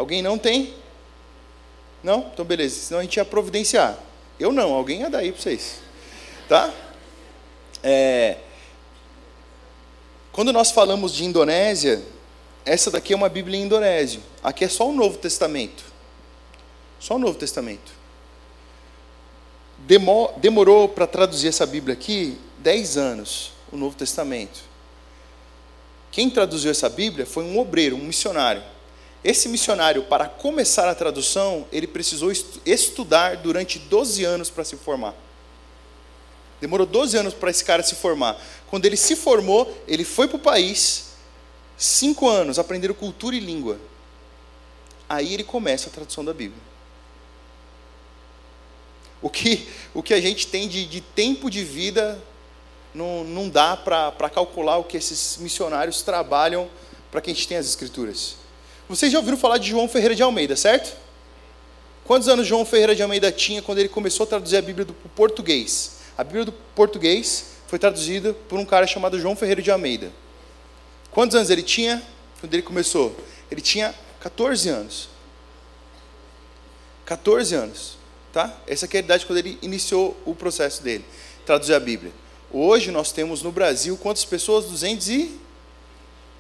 Alguém 0.02 0.20
não 0.20 0.36
tem? 0.36 0.74
Não? 2.02 2.28
Então, 2.32 2.44
beleza. 2.44 2.74
Senão 2.74 2.98
a 2.98 3.04
gente 3.04 3.18
ia 3.18 3.24
providenciar. 3.24 3.96
Eu 4.36 4.50
não, 4.50 4.72
alguém 4.72 5.02
ia 5.02 5.08
dar 5.08 5.18
aí 5.18 5.30
para 5.30 5.40
vocês. 5.40 5.76
Tá? 6.48 6.74
É, 7.84 8.38
quando 10.32 10.52
nós 10.52 10.72
falamos 10.72 11.14
de 11.14 11.24
Indonésia, 11.24 12.02
essa 12.64 12.90
daqui 12.90 13.12
é 13.12 13.16
uma 13.16 13.28
Bíblia 13.28 13.56
em 13.56 13.62
indonésio. 13.62 14.20
Aqui 14.42 14.64
é 14.64 14.68
só 14.68 14.88
o 14.88 14.92
Novo 14.92 15.18
Testamento. 15.18 15.84
Só 16.98 17.14
o 17.14 17.18
Novo 17.20 17.38
Testamento. 17.38 17.92
Demorou 20.38 20.88
para 20.88 21.06
traduzir 21.06 21.46
essa 21.46 21.64
Bíblia 21.64 21.94
aqui 21.94 22.36
10 22.58 22.96
anos, 22.96 23.52
o 23.70 23.76
Novo 23.76 23.94
Testamento. 23.94 24.62
Quem 26.10 26.28
traduziu 26.28 26.72
essa 26.72 26.88
Bíblia 26.88 27.24
foi 27.24 27.44
um 27.44 27.56
obreiro, 27.56 27.94
um 27.94 28.04
missionário. 28.04 28.72
Esse 29.24 29.48
missionário, 29.48 30.02
para 30.02 30.28
começar 30.28 30.88
a 30.88 30.94
tradução, 30.94 31.66
ele 31.70 31.86
precisou 31.86 32.32
estudar 32.66 33.36
durante 33.36 33.78
12 33.78 34.24
anos 34.24 34.50
para 34.50 34.64
se 34.64 34.76
formar. 34.76 35.14
Demorou 36.60 36.86
12 36.86 37.16
anos 37.16 37.34
para 37.34 37.50
esse 37.50 37.64
cara 37.64 37.82
se 37.82 37.94
formar. 37.94 38.40
Quando 38.68 38.86
ele 38.86 38.96
se 38.96 39.14
formou, 39.14 39.76
ele 39.86 40.04
foi 40.04 40.26
para 40.26 40.36
o 40.36 40.40
país, 40.40 41.12
cinco 41.76 42.28
anos, 42.28 42.58
aprendendo 42.58 42.94
cultura 42.94 43.36
e 43.36 43.40
língua. 43.40 43.78
Aí 45.08 45.34
ele 45.34 45.44
começa 45.44 45.88
a 45.88 45.92
tradução 45.92 46.24
da 46.24 46.32
Bíblia. 46.32 46.62
O 49.20 49.30
que, 49.30 49.68
o 49.94 50.02
que 50.02 50.14
a 50.14 50.20
gente 50.20 50.48
tem 50.48 50.68
de, 50.68 50.84
de 50.84 51.00
tempo 51.00 51.48
de 51.48 51.62
vida 51.62 52.20
não, 52.92 53.22
não 53.22 53.48
dá 53.48 53.76
para 53.76 54.28
calcular 54.30 54.78
o 54.78 54.84
que 54.84 54.96
esses 54.96 55.36
missionários 55.38 56.02
trabalham 56.02 56.68
para 57.10 57.20
que 57.20 57.30
a 57.30 57.34
gente 57.34 57.46
tenha 57.46 57.60
as 57.60 57.66
escrituras. 57.66 58.36
Vocês 58.92 59.10
já 59.10 59.18
ouviram 59.18 59.38
falar 59.38 59.56
de 59.56 59.70
João 59.70 59.88
Ferreira 59.88 60.14
de 60.14 60.22
Almeida, 60.22 60.54
certo? 60.54 60.94
Quantos 62.04 62.28
anos 62.28 62.46
João 62.46 62.62
Ferreira 62.66 62.94
de 62.94 63.02
Almeida 63.02 63.32
tinha 63.32 63.62
quando 63.62 63.78
ele 63.78 63.88
começou 63.88 64.24
a 64.24 64.26
traduzir 64.26 64.58
a 64.58 64.60
Bíblia 64.60 64.84
do 64.84 64.92
português? 64.92 65.92
A 66.16 66.22
Bíblia 66.22 66.44
do 66.44 66.52
português 66.52 67.52
foi 67.68 67.78
traduzida 67.78 68.34
por 68.34 68.58
um 68.58 68.66
cara 68.66 68.86
chamado 68.86 69.18
João 69.18 69.34
Ferreira 69.34 69.62
de 69.62 69.70
Almeida. 69.70 70.12
Quantos 71.10 71.34
anos 71.34 71.48
ele 71.48 71.62
tinha 71.62 72.02
quando 72.38 72.52
ele 72.52 72.62
começou? 72.62 73.16
Ele 73.50 73.62
tinha 73.62 73.94
14 74.20 74.68
anos. 74.68 75.08
14 77.06 77.54
anos, 77.54 77.96
tá? 78.30 78.54
Essa 78.66 78.84
é 78.84 78.96
a 78.96 78.98
idade 78.98 79.24
quando 79.24 79.38
ele 79.38 79.58
iniciou 79.62 80.14
o 80.26 80.34
processo 80.34 80.82
dele, 80.82 81.06
traduzir 81.46 81.72
a 81.72 81.80
Bíblia. 81.80 82.12
Hoje 82.50 82.90
nós 82.90 83.10
temos 83.10 83.40
no 83.40 83.50
Brasil 83.50 83.96
quantas 83.96 84.26
pessoas? 84.26 84.66
200 84.66 85.08
e 85.08 85.40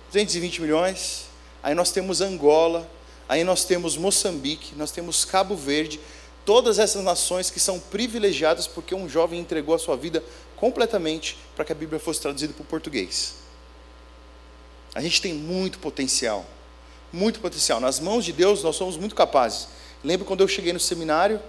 220 0.08 0.60
milhões. 0.60 1.31
Aí 1.62 1.74
nós 1.74 1.90
temos 1.92 2.20
Angola, 2.20 2.88
aí 3.28 3.44
nós 3.44 3.64
temos 3.64 3.96
Moçambique, 3.96 4.74
nós 4.76 4.90
temos 4.90 5.24
Cabo 5.24 5.54
Verde, 5.54 6.00
todas 6.44 6.78
essas 6.78 7.02
nações 7.04 7.50
que 7.50 7.60
são 7.60 7.78
privilegiadas 7.78 8.66
porque 8.66 8.94
um 8.94 9.08
jovem 9.08 9.40
entregou 9.40 9.74
a 9.74 9.78
sua 9.78 9.96
vida 9.96 10.22
completamente 10.56 11.38
para 11.54 11.64
que 11.64 11.72
a 11.72 11.74
Bíblia 11.74 12.00
fosse 12.00 12.20
traduzida 12.20 12.52
para 12.52 12.62
o 12.62 12.66
português. 12.66 13.34
A 14.94 15.00
gente 15.00 15.22
tem 15.22 15.32
muito 15.32 15.78
potencial, 15.78 16.44
muito 17.12 17.40
potencial. 17.40 17.80
Nas 17.80 17.98
mãos 17.98 18.24
de 18.24 18.32
Deus 18.32 18.62
nós 18.62 18.76
somos 18.76 18.96
muito 18.96 19.14
capazes. 19.14 19.68
Lembro 20.04 20.26
quando 20.26 20.40
eu 20.40 20.48
cheguei 20.48 20.72
no 20.72 20.80
seminário 20.80 21.40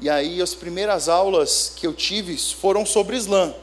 e 0.00 0.08
aí 0.08 0.40
as 0.40 0.54
primeiras 0.54 1.08
aulas 1.08 1.72
que 1.76 1.86
eu 1.86 1.92
tive 1.92 2.36
foram 2.36 2.84
sobre 2.86 3.16
Islã. 3.16 3.54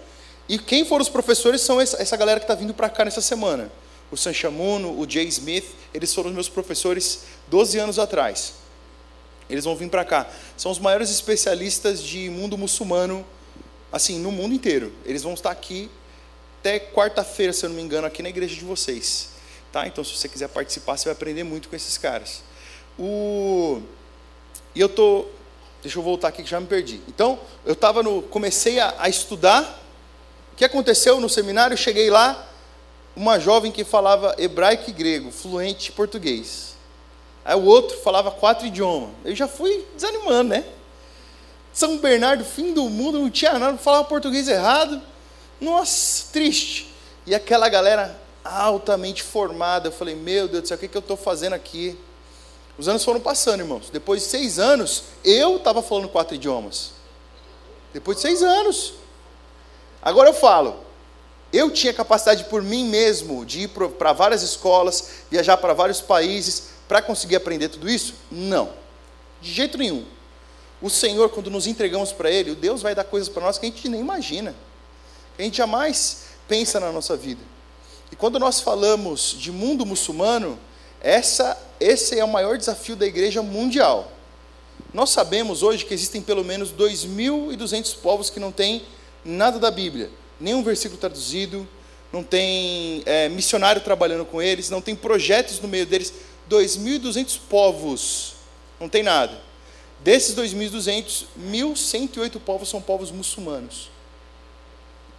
E 0.47 0.59
quem 0.59 0.85
foram 0.85 1.01
os 1.01 1.09
professores 1.09 1.61
são 1.61 1.81
essa, 1.81 2.15
galera 2.15 2.39
que 2.39 2.43
está 2.43 2.53
vindo 2.53 2.73
para 2.73 2.89
cá 2.89 3.03
nessa 3.03 3.21
semana. 3.21 3.71
O 4.11 4.17
Sanchamuno, 4.17 4.99
o 4.99 5.09
Jay 5.09 5.27
Smith, 5.27 5.65
eles 5.95 6.13
foram 6.13 6.31
meus 6.31 6.49
professores 6.49 7.23
12 7.47 7.79
anos 7.79 7.97
atrás. 7.97 8.53
Eles 9.49 9.63
vão 9.63 9.75
vir 9.75 9.89
para 9.89 10.03
cá. 10.03 10.27
São 10.58 10.71
os 10.71 10.79
maiores 10.79 11.10
especialistas 11.10 12.01
de 12.01 12.29
mundo 12.29 12.58
muçulmano 12.58 13.25
assim, 13.91 14.19
no 14.19 14.29
mundo 14.29 14.53
inteiro. 14.53 14.91
Eles 15.05 15.23
vão 15.23 15.34
estar 15.34 15.51
aqui 15.51 15.89
até 16.60 16.79
quarta-feira, 16.79 17.53
se 17.53 17.65
eu 17.65 17.69
não 17.69 17.77
me 17.77 17.81
engano, 17.81 18.05
aqui 18.05 18.21
na 18.21 18.27
igreja 18.27 18.55
de 18.55 18.65
vocês. 18.65 19.29
Tá? 19.71 19.88
Então, 19.88 20.03
se 20.03 20.17
você 20.17 20.27
quiser 20.27 20.49
participar, 20.49 20.97
você 20.97 21.05
vai 21.05 21.13
aprender 21.13 21.43
muito 21.43 21.69
com 21.69 21.75
esses 21.75 21.97
caras. 21.97 22.41
O... 22.99 23.81
E 24.73 24.81
eu 24.81 24.89
tô, 24.89 25.27
deixa 25.81 25.97
eu 25.97 26.03
voltar 26.03 26.27
aqui 26.29 26.43
que 26.43 26.49
já 26.49 26.60
me 26.60 26.67
perdi. 26.67 26.99
Então, 27.08 27.39
eu 27.65 27.73
estava 27.73 28.03
no, 28.03 28.21
comecei 28.23 28.79
a, 28.79 28.95
a 28.97 29.08
estudar. 29.08 29.81
O 30.51 30.55
que 30.58 30.65
aconteceu 30.65 31.21
no 31.21 31.29
seminário? 31.29 31.77
Cheguei 31.77 32.10
lá, 32.10 32.49
uma 33.15 33.39
jovem 33.39 33.71
que 33.71 33.84
falava 33.84 34.36
hebraico 34.38 34.89
e 34.89 34.93
grego, 34.93 35.32
fluente 35.32 35.91
português. 35.91 36.75
Aí 37.43 37.56
o 37.56 37.63
outro 37.63 37.97
falava 37.99 38.32
quatro 38.32 38.65
idiomas. 38.65 39.10
Eu 39.23 39.36
já 39.36 39.47
fui 39.47 39.86
desanimando, 39.95 40.49
né? 40.49 40.65
São 41.71 41.97
Bernardo, 41.97 42.43
fim 42.43 42.73
do 42.73 42.89
mundo, 42.89 43.19
não 43.19 43.30
tinha 43.30 43.60
nada, 43.60 43.78
falava 43.78 44.06
português 44.06 44.47
errado. 44.47 45.01
Nossa, 45.62 46.25
triste. 46.32 46.91
E 47.25 47.36
aquela 47.36 47.69
galera 47.69 48.19
altamente 48.43 49.23
formada, 49.23 49.88
eu 49.88 49.91
falei, 49.91 50.15
meu 50.15 50.47
Deus 50.47 50.63
do 50.63 50.67
céu, 50.67 50.78
o 50.78 50.80
que, 50.80 50.88
que 50.88 50.97
eu 50.97 50.99
estou 50.99 51.17
fazendo 51.17 51.54
aqui? 51.54 51.97
Os 52.78 52.88
anos 52.88 53.04
foram 53.04 53.19
passando, 53.19 53.62
irmãos. 53.62 53.89
Depois 53.89 54.21
de 54.21 54.28
seis 54.28 54.60
anos, 54.60 55.04
eu 55.23 55.58
estava 55.58 55.82
falando 55.82 56.10
quatro 56.10 56.36
idiomas. 56.36 56.91
Depois 57.93 58.17
de 58.17 58.21
seis 58.21 58.43
anos. 58.43 58.93
Agora 60.01 60.30
eu 60.30 60.34
falo, 60.34 60.84
eu 61.55 61.71
tinha 61.71 61.93
capacidade 61.93 62.45
por 62.45 62.61
mim 62.61 62.87
mesmo 62.87 63.45
de 63.45 63.61
ir 63.61 63.69
para 63.69 64.13
várias 64.13 64.41
escolas, 64.41 65.09
viajar 65.29 65.57
para 65.57 65.73
vários 65.73 66.01
países, 66.01 66.69
para 66.87 67.01
conseguir 67.01 67.35
aprender 67.35 67.69
tudo 67.69 67.89
isso? 67.89 68.15
Não, 68.31 68.69
de 69.41 69.51
jeito 69.51 69.77
nenhum. 69.77 70.05
O 70.81 70.89
Senhor, 70.89 71.29
quando 71.29 71.49
nos 71.49 71.67
entregamos 71.67 72.11
para 72.11 72.29
Ele, 72.29 72.51
o 72.51 72.55
Deus 72.55 72.81
vai 72.81 72.93
dar 72.93 73.05
coisas 73.05 73.29
para 73.29 73.43
nós 73.43 73.57
que 73.57 73.65
a 73.65 73.69
gente 73.69 73.87
nem 73.87 74.01
imagina, 74.01 74.53
que 75.35 75.41
a 75.41 75.45
gente 75.45 75.57
jamais 75.57 76.25
pensa 76.47 76.79
na 76.79 76.91
nossa 76.91 77.15
vida. 77.15 77.41
E 78.11 78.15
quando 78.15 78.37
nós 78.37 78.59
falamos 78.59 79.35
de 79.39 79.51
mundo 79.51 79.85
muçulmano, 79.85 80.59
essa, 81.01 81.57
esse 81.79 82.19
é 82.19 82.23
o 82.23 82.27
maior 82.27 82.57
desafio 82.57 82.95
da 82.95 83.05
igreja 83.05 83.41
mundial. 83.41 84.11
Nós 84.93 85.09
sabemos 85.09 85.63
hoje 85.63 85.85
que 85.85 85.93
existem 85.93 86.21
pelo 86.21 86.43
menos 86.43 86.71
2.200 86.71 87.97
povos 87.97 88.29
que 88.29 88.39
não 88.39 88.51
têm 88.51 88.85
nada 89.23 89.57
da 89.57 89.71
Bíblia, 89.71 90.09
nenhum 90.39 90.63
versículo 90.63 90.99
traduzido, 90.99 91.67
não 92.11 92.23
tem 92.23 93.03
é, 93.05 93.27
missionário 93.29 93.81
trabalhando 93.81 94.25
com 94.25 94.41
eles, 94.41 94.69
não 94.69 94.81
tem 94.81 94.95
projetos 94.95 95.59
no 95.59 95.67
meio 95.67 95.85
deles. 95.85 96.13
2.200 96.49 97.39
povos, 97.49 98.33
não 98.79 98.87
tem 98.87 99.03
nada. 99.03 99.41
Desses 100.01 100.35
2.200, 100.35 101.25
1.108 101.39 102.39
povos 102.39 102.69
são 102.69 102.81
povos 102.81 103.11
muçulmanos. 103.11 103.89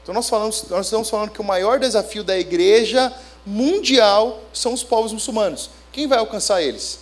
Então 0.02 0.14
nós, 0.14 0.28
falamos, 0.28 0.64
nós 0.68 0.86
estamos 0.86 1.10
falando 1.10 1.30
que 1.30 1.40
o 1.40 1.44
maior 1.44 1.80
desafio 1.80 2.22
da 2.22 2.38
igreja 2.38 3.12
mundial 3.44 4.40
são 4.52 4.72
os 4.72 4.84
povos 4.84 5.12
muçulmanos. 5.12 5.70
Quem 5.90 6.06
vai 6.06 6.18
alcançar 6.18 6.62
eles? 6.62 7.00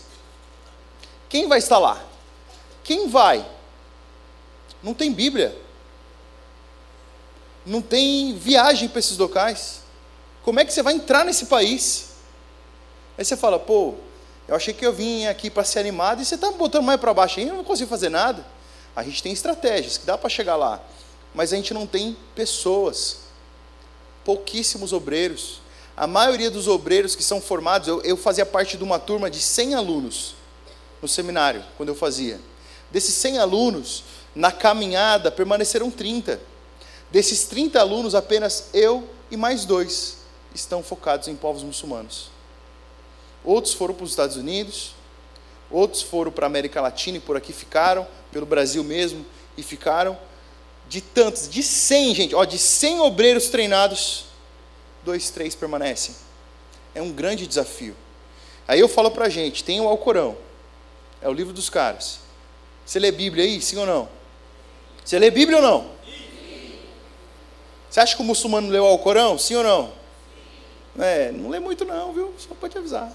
Quem 1.29 1.47
vai 1.47 1.59
estar 1.59 1.79
lá? 1.79 2.03
Quem 2.83 3.09
vai? 3.09 3.45
Não 4.83 4.95
tem 4.95 5.13
Bíblia. 5.13 5.64
Não 7.65 7.81
tem 7.81 8.35
viagem 8.35 8.89
para 8.89 8.99
esses 8.99 9.17
locais. 9.17 9.81
Como 10.43 10.61
é 10.61 10.65
que 10.65 10.73
você 10.73 10.83
vai 10.83 10.95
entrar 10.95 11.25
nesse 11.25 11.47
país? 11.47 12.11
Aí 13.17 13.25
você 13.25 13.37
fala, 13.37 13.59
pô, 13.59 13.95
eu 14.47 14.55
achei 14.55 14.75
que 14.75 14.85
eu 14.85 14.93
vim 14.93 15.27
aqui 15.27 15.49
para 15.49 15.65
ser 15.65 15.79
animado 15.79 16.21
e 16.21 16.25
você 16.25 16.35
está 16.35 16.51
me 16.51 16.59
botando 16.59 16.85
mais 16.85 17.01
para 17.01 17.15
baixo 17.15 17.41
aí, 17.41 17.49
eu 17.49 17.55
não 17.55 17.65
consigo 17.65 17.89
fazer 17.89 18.11
nada. 18.11 18.45
A 18.95 19.03
gente 19.03 19.23
tem 19.23 19.33
estratégias 19.33 19.97
que 19.97 20.05
dá 20.05 20.19
para 20.19 20.29
chegar 20.29 20.57
lá, 20.57 20.83
mas 21.35 21.53
a 21.53 21.57
gente 21.57 21.73
não 21.73 21.87
tem 21.87 22.17
pessoas. 22.35 23.19
Pouquíssimos 24.25 24.93
obreiros. 24.93 25.61
A 25.97 26.07
maioria 26.07 26.51
dos 26.51 26.69
obreiros 26.69 27.15
que 27.15 27.23
são 27.23 27.41
formados, 27.41 27.89
eu, 27.89 28.03
eu 28.03 28.17
fazia 28.17 28.45
parte 28.45 28.77
de 28.77 28.85
uma 28.85 28.99
turma 28.99 29.31
de 29.31 29.41
100 29.41 29.75
alunos 29.75 30.35
no 31.01 31.09
seminário, 31.09 31.65
quando 31.77 31.89
eu 31.89 31.95
fazia. 31.95 32.41
Desses 32.91 33.15
100 33.15 33.39
alunos, 33.39 34.05
na 34.35 34.51
caminhada 34.51 35.31
permaneceram 35.31 35.91
30. 35.91 36.41
Desses 37.15 37.45
30 37.45 37.79
alunos, 37.79 38.13
apenas 38.13 38.71
eu 38.75 39.09
e 39.31 39.37
mais 39.37 39.65
dois 39.65 40.17
estão 40.53 40.83
focados 40.83 41.29
em 41.29 41.37
povos 41.37 41.63
muçulmanos. 41.63 42.29
Outros 43.45 43.73
foram 43.73 43.95
para 43.95 44.03
os 44.03 44.11
Estados 44.11 44.35
Unidos, 44.35 44.97
outros 45.71 46.03
foram 46.03 46.33
para 46.33 46.47
a 46.47 46.49
América 46.49 46.81
Latina 46.81 47.19
e 47.19 47.21
por 47.21 47.37
aqui 47.37 47.53
ficaram, 47.53 48.05
pelo 48.33 48.45
Brasil 48.45 48.83
mesmo, 48.83 49.25
e 49.57 49.63
ficaram. 49.63 50.19
De 50.89 51.01
tantos, 51.01 51.49
de 51.49 51.63
100, 51.63 52.15
gente, 52.17 52.35
ó, 52.35 52.45
de 52.45 52.59
100 52.59 53.03
obreiros 53.03 53.47
treinados, 53.47 54.25
dois, 55.05 55.31
três 55.31 55.55
permanecem. 55.55 56.17
É 56.97 57.01
um 57.01 57.13
grande 57.13 57.47
desafio. 57.47 57.95
Aí 58.67 58.81
eu 58.81 58.89
falo 58.89 59.13
para 59.13 59.27
a 59.27 59.29
gente: 59.29 59.63
tem 59.63 59.81
o 59.81 59.87
Alcorão, 59.87 60.37
é 61.23 61.29
o 61.29 61.33
livro 61.33 61.53
dos 61.53 61.71
caras. 61.71 62.19
Você 62.85 62.99
lê 62.99 63.13
Bíblia 63.13 63.45
aí, 63.45 63.63
sim 63.63 63.77
ou 63.77 63.87
não? 63.87 64.09
Você 65.05 65.17
lê 65.17 65.31
Bíblia 65.31 65.59
ou 65.59 65.63
não? 65.63 65.94
Você 67.95 68.01
acha 68.01 68.17
que 68.17 68.23
o 68.23 68.25
muçulmano 68.25 68.71
leu 68.71 68.83
o 68.83 68.87
Alcorão, 68.89 69.39
sim 69.39 69.55
ou 69.55 69.63
não? 69.63 69.93
É, 70.99 71.31
não 71.31 71.49
lê 71.49 71.61
muito 71.61 71.85
não, 71.85 72.13
viu? 72.13 72.35
Só 72.37 72.53
pode 72.53 72.77
avisar. 72.77 73.13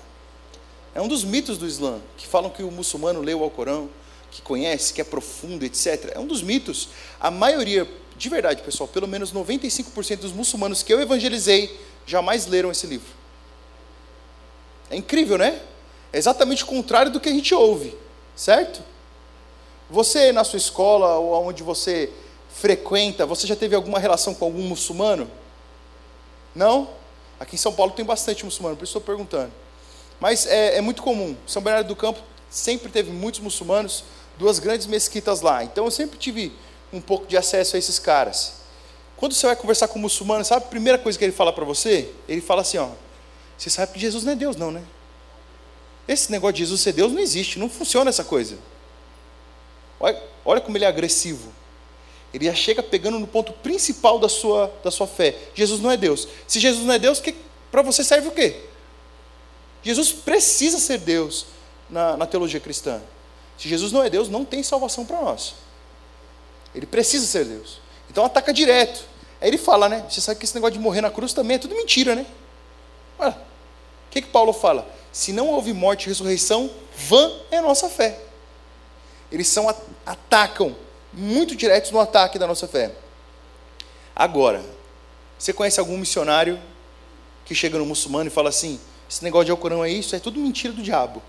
É 0.96 1.02
um 1.02 1.08
dos 1.10 1.22
mitos 1.22 1.58
do 1.58 1.68
Islã, 1.68 2.00
que 2.16 2.26
falam 2.26 2.50
que 2.50 2.64
o 2.64 2.72
muçulmano 2.72 3.20
leu 3.20 3.42
o 3.42 3.44
Alcorão, 3.44 3.90
que 4.32 4.42
conhece, 4.42 4.94
que 4.94 5.02
é 5.02 5.04
profundo, 5.04 5.66
etc. 5.66 6.14
É 6.16 6.20
um 6.20 6.26
dos 6.26 6.42
mitos. 6.42 6.88
A 7.20 7.30
maioria, 7.30 7.86
de 8.16 8.30
verdade, 8.30 8.62
pessoal, 8.62 8.88
pelo 8.88 9.06
menos 9.06 9.34
95% 9.34 10.20
dos 10.20 10.32
muçulmanos 10.32 10.82
que 10.82 10.94
eu 10.94 11.02
evangelizei 11.02 11.78
jamais 12.06 12.48
leram 12.48 12.72
esse 12.72 12.88
livro. 12.88 13.12
É 14.90 14.96
incrível, 14.96 15.38
né? 15.38 15.62
É 16.14 16.18
exatamente 16.18 16.64
o 16.64 16.68
contrário 16.68 17.12
do 17.12 17.20
que 17.20 17.28
a 17.28 17.34
gente 17.34 17.54
ouve, 17.54 17.94
certo? 18.34 18.82
Você, 19.90 20.32
na 20.32 20.46
sua 20.46 20.56
escola 20.56 21.18
ou 21.18 21.34
onde 21.46 21.64
você 21.64 22.10
frequenta, 22.60 23.26
você 23.26 23.48
já 23.48 23.56
teve 23.56 23.76
alguma 23.76 24.00
relação 24.00 24.34
com 24.34 24.46
algum 24.46 24.62
muçulmano? 24.62 25.30
Não? 26.54 26.90
Aqui 27.40 27.56
em 27.56 27.58
São 27.58 27.72
Paulo 27.72 27.94
tem 27.94 28.04
bastante 28.04 28.44
muçulmano, 28.44 28.76
por 28.76 28.84
isso 28.84 28.98
estou 28.98 29.02
perguntando. 29.02 29.52
Mas 30.20 30.46
é, 30.46 30.78
é 30.78 30.82
muito 30.82 31.02
comum. 31.02 31.38
São 31.48 31.62
Bernardo 31.62 31.88
do 31.88 31.96
Campo 31.96 32.20
sempre 32.50 32.90
teve 32.90 33.12
muitos 33.12 33.40
muçulmanos, 33.40 34.04
duas 34.38 34.60
grandes 34.60 34.88
mesquitas 34.88 35.40
lá. 35.40 35.64
Então 35.64 35.86
eu 35.86 35.92
sempre 35.92 36.18
tive 36.18 36.52
um 36.92 37.00
pouco 37.00 37.26
de 37.28 37.38
acesso 37.38 37.76
a 37.76 37.80
esses 37.80 37.98
caras. 37.98 38.56
Quando 39.16 39.34
você 39.34 39.46
vai 39.46 39.56
conversar 39.56 39.88
com 39.88 39.98
um 40.00 40.02
muçulmano, 40.02 40.44
sabe 40.44 40.66
a 40.66 40.70
primeira 40.70 40.98
coisa 40.98 41.18
que 41.18 41.24
ele 41.24 41.32
fala 41.32 41.54
para 41.54 41.64
você? 41.64 42.12
Ele 42.28 42.42
fala 42.42 42.62
assim, 42.62 42.78
ó, 42.78 42.90
você 43.58 43.70
sabe 43.70 43.94
que 43.94 44.00
Jesus 44.00 44.24
não 44.24 44.34
é 44.34 44.36
Deus 44.36 44.56
não, 44.58 44.72
né? 44.72 44.84
Esse 46.08 46.32
negócio 46.32 46.54
de 46.54 46.60
Jesus 46.60 46.82
ser 46.82 46.92
Deus 46.92 47.12
não 47.12 47.20
existe, 47.20 47.60
não 47.60 47.70
funciona 47.70 48.10
essa 48.10 48.24
coisa. 48.24 48.58
Olha, 50.00 50.22
olha 50.44 50.62
como 50.62 50.76
ele 50.76 50.86
é 50.86 50.88
agressivo. 50.88 51.59
Ele 52.34 52.46
já 52.46 52.54
chega 52.54 52.84
pegando 52.84 53.20
no 53.20 53.28
ponto 53.28 53.52
principal 53.54 54.20
da 54.20 54.30
sua, 54.30 54.72
da 54.84 54.92
sua 54.92 55.08
fé. 55.08 55.36
Jesus 55.56 55.82
não 55.82 55.90
é 55.90 55.98
Deus. 55.98 56.28
Se 56.48 56.60
Jesus 56.60 56.86
não 56.86 56.94
é 56.94 57.00
Deus, 57.00 57.22
para 57.72 57.82
você 57.82 58.04
serve 58.04 58.28
o 58.28 58.32
quê? 58.32 58.62
Jesus 59.82 60.12
precisa 60.12 60.78
ser 60.78 61.00
Deus 61.00 61.48
na, 61.90 62.18
na 62.18 62.26
teologia 62.26 62.60
cristã. 62.60 63.02
Se 63.58 63.68
Jesus 63.68 63.92
não 63.92 64.04
é 64.04 64.10
Deus, 64.10 64.30
não 64.30 64.46
tem 64.46 64.62
salvação 64.62 65.06
para 65.06 65.22
nós. 65.22 65.56
Ele 66.74 66.86
precisa 66.86 67.26
ser 67.26 67.46
Deus. 67.46 67.80
Então 68.10 68.24
ataca 68.24 68.54
direto. 68.54 69.04
Aí 69.42 69.50
ele 69.50 69.58
fala, 69.58 69.90
né? 69.90 70.06
Você 70.10 70.22
sabe 70.22 70.40
que 70.40 70.46
esse 70.46 70.54
negócio 70.56 70.74
de 70.74 70.80
morrer 70.80 71.02
na 71.02 71.10
cruz 71.10 71.34
também 71.34 71.56
é 71.56 71.60
tudo 71.60 71.76
mentira, 71.76 72.16
né? 72.16 72.26
Olha, 73.18 73.32
o 73.32 74.12
que, 74.12 74.22
que 74.22 74.30
Paulo 74.30 74.54
fala? 74.54 74.88
Se 75.12 75.34
não 75.34 75.48
houve 75.48 75.74
morte 75.74 76.06
e 76.06 76.10
ressurreição, 76.10 76.70
vã 76.96 77.32
é 77.50 77.58
a 77.58 77.62
nossa 77.62 77.90
fé. 77.90 78.20
Eles 79.32 79.48
são 79.48 79.68
atacam 80.06 80.76
muito 81.20 81.56
diretos 81.56 81.92
no 81.92 82.00
ataque 82.00 82.40
da 82.40 82.48
nossa 82.48 82.68
fé. 82.68 82.92
Agora, 84.16 84.64
você 85.38 85.54
conhece 85.54 85.80
algum 85.80 85.98
missionário 85.98 86.60
que 87.46 87.54
chega 87.54 87.78
no 87.78 87.86
muçulmano 87.86 88.28
e 88.28 88.32
fala 88.32 88.50
assim: 88.50 88.80
esse 89.10 89.24
negócio 89.24 89.46
de 89.46 89.52
Alcorão 89.52 89.84
é 89.84 89.90
isso, 89.90 90.16
é 90.16 90.20
tudo 90.20 90.40
mentira 90.40 90.74
do 90.74 90.82
diabo. 90.82 91.22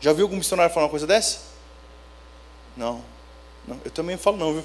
Já 0.00 0.12
viu 0.12 0.24
algum 0.24 0.36
missionário 0.36 0.72
falar 0.72 0.86
uma 0.86 0.90
coisa 0.90 1.06
dessa? 1.06 1.40
Não. 2.76 3.02
não 3.66 3.80
eu 3.84 3.90
também 3.90 4.16
falo 4.16 4.36
não, 4.36 4.52
viu? 4.54 4.64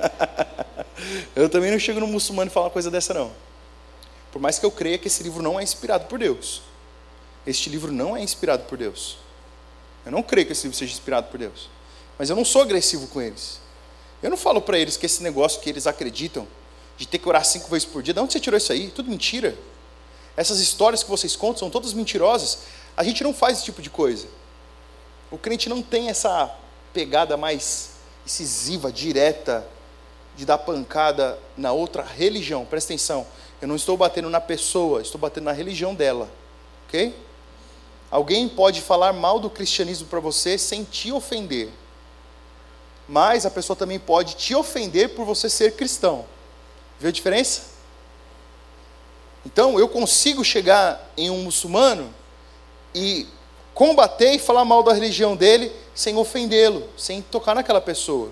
eu 1.36 1.48
também 1.48 1.70
não 1.70 1.78
chego 1.78 2.00
no 2.00 2.06
muçulmano 2.06 2.50
e 2.50 2.52
falo 2.52 2.66
uma 2.66 2.72
coisa 2.72 2.90
dessa, 2.90 3.12
não. 3.12 3.32
Por 4.30 4.40
mais 4.40 4.58
que 4.58 4.64
eu 4.64 4.70
creia 4.70 4.96
que 4.96 5.08
esse 5.08 5.22
livro 5.22 5.42
não 5.42 5.60
é 5.60 5.62
inspirado 5.62 6.06
por 6.06 6.18
Deus. 6.18 6.62
Este 7.46 7.68
livro 7.68 7.92
não 7.92 8.16
é 8.16 8.22
inspirado 8.22 8.64
por 8.64 8.78
Deus. 8.78 9.18
Eu 10.06 10.12
não 10.12 10.22
creio 10.22 10.46
que 10.46 10.52
esse 10.52 10.62
livro 10.62 10.78
seja 10.78 10.92
inspirado 10.92 11.28
por 11.28 11.38
Deus. 11.38 11.68
Mas 12.18 12.30
eu 12.30 12.36
não 12.36 12.44
sou 12.44 12.62
agressivo 12.62 13.06
com 13.08 13.20
eles. 13.20 13.60
Eu 14.22 14.30
não 14.30 14.36
falo 14.36 14.60
para 14.60 14.78
eles 14.78 14.96
que 14.96 15.06
esse 15.06 15.22
negócio 15.22 15.60
que 15.60 15.68
eles 15.68 15.86
acreditam, 15.86 16.46
de 16.96 17.06
ter 17.06 17.18
que 17.18 17.28
orar 17.28 17.44
cinco 17.44 17.68
vezes 17.68 17.84
por 17.84 18.02
dia, 18.02 18.14
de 18.14 18.20
onde 18.20 18.32
você 18.32 18.40
tirou 18.40 18.56
isso 18.56 18.72
aí? 18.72 18.88
Tudo 18.88 19.10
mentira. 19.10 19.56
Essas 20.36 20.60
histórias 20.60 21.02
que 21.02 21.10
vocês 21.10 21.34
contam 21.34 21.60
são 21.60 21.70
todas 21.70 21.92
mentirosas. 21.92 22.58
A 22.96 23.02
gente 23.02 23.22
não 23.24 23.34
faz 23.34 23.58
esse 23.58 23.64
tipo 23.64 23.82
de 23.82 23.90
coisa. 23.90 24.28
O 25.30 25.38
crente 25.38 25.68
não 25.68 25.82
tem 25.82 26.08
essa 26.08 26.54
pegada 26.92 27.36
mais 27.36 27.90
incisiva, 28.24 28.92
direta, 28.92 29.66
de 30.36 30.46
dar 30.46 30.58
pancada 30.58 31.38
na 31.56 31.72
outra 31.72 32.02
religião. 32.02 32.64
Presta 32.64 32.92
atenção. 32.92 33.26
Eu 33.60 33.68
não 33.68 33.76
estou 33.76 33.96
batendo 33.96 34.28
na 34.30 34.40
pessoa, 34.40 35.02
estou 35.02 35.20
batendo 35.20 35.44
na 35.44 35.52
religião 35.52 35.94
dela. 35.94 36.30
Ok? 36.86 37.14
Alguém 38.10 38.48
pode 38.48 38.80
falar 38.80 39.12
mal 39.12 39.38
do 39.38 39.48
cristianismo 39.48 40.06
para 40.06 40.20
você 40.20 40.58
sem 40.58 40.84
te 40.84 41.10
ofender. 41.10 41.70
Mas 43.12 43.44
a 43.44 43.50
pessoa 43.50 43.76
também 43.76 43.98
pode 43.98 44.36
te 44.36 44.54
ofender 44.54 45.10
por 45.10 45.26
você 45.26 45.50
ser 45.50 45.72
cristão. 45.72 46.24
Viu 46.98 47.10
a 47.10 47.12
diferença? 47.12 47.60
Então, 49.44 49.78
eu 49.78 49.86
consigo 49.86 50.42
chegar 50.42 51.12
em 51.14 51.28
um 51.28 51.42
muçulmano 51.42 52.08
e 52.94 53.26
combater 53.74 54.32
e 54.32 54.38
falar 54.38 54.64
mal 54.64 54.82
da 54.82 54.94
religião 54.94 55.36
dele 55.36 55.70
sem 55.94 56.16
ofendê-lo, 56.16 56.88
sem 56.96 57.20
tocar 57.20 57.54
naquela 57.54 57.82
pessoa. 57.82 58.30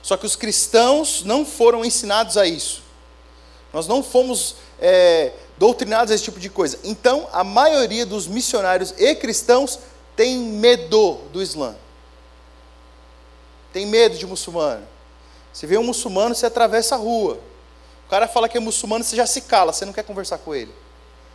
Só 0.00 0.16
que 0.16 0.24
os 0.24 0.34
cristãos 0.34 1.22
não 1.22 1.44
foram 1.44 1.84
ensinados 1.84 2.38
a 2.38 2.46
isso. 2.46 2.82
Nós 3.70 3.86
não 3.86 4.02
fomos 4.02 4.56
é, 4.80 5.30
doutrinados 5.58 6.10
a 6.10 6.14
esse 6.14 6.24
tipo 6.24 6.40
de 6.40 6.48
coisa. 6.48 6.78
Então, 6.82 7.28
a 7.30 7.44
maioria 7.44 8.06
dos 8.06 8.26
missionários 8.26 8.94
e 8.96 9.14
cristãos 9.14 9.78
tem 10.16 10.38
medo 10.38 11.18
do 11.30 11.42
Islã. 11.42 11.76
Tem 13.72 13.86
medo 13.86 14.16
de 14.16 14.26
muçulmano. 14.26 14.86
Você 15.52 15.66
vê 15.66 15.78
um 15.78 15.84
muçulmano, 15.84 16.34
você 16.34 16.46
atravessa 16.46 16.94
a 16.94 16.98
rua 16.98 17.38
cara 18.12 18.28
fala 18.28 18.46
que 18.46 18.58
é 18.58 18.60
muçulmano, 18.60 19.02
você 19.02 19.16
já 19.16 19.26
se 19.26 19.40
cala, 19.40 19.72
você 19.72 19.86
não 19.86 19.92
quer 19.94 20.04
conversar 20.04 20.36
com 20.36 20.54
ele. 20.54 20.70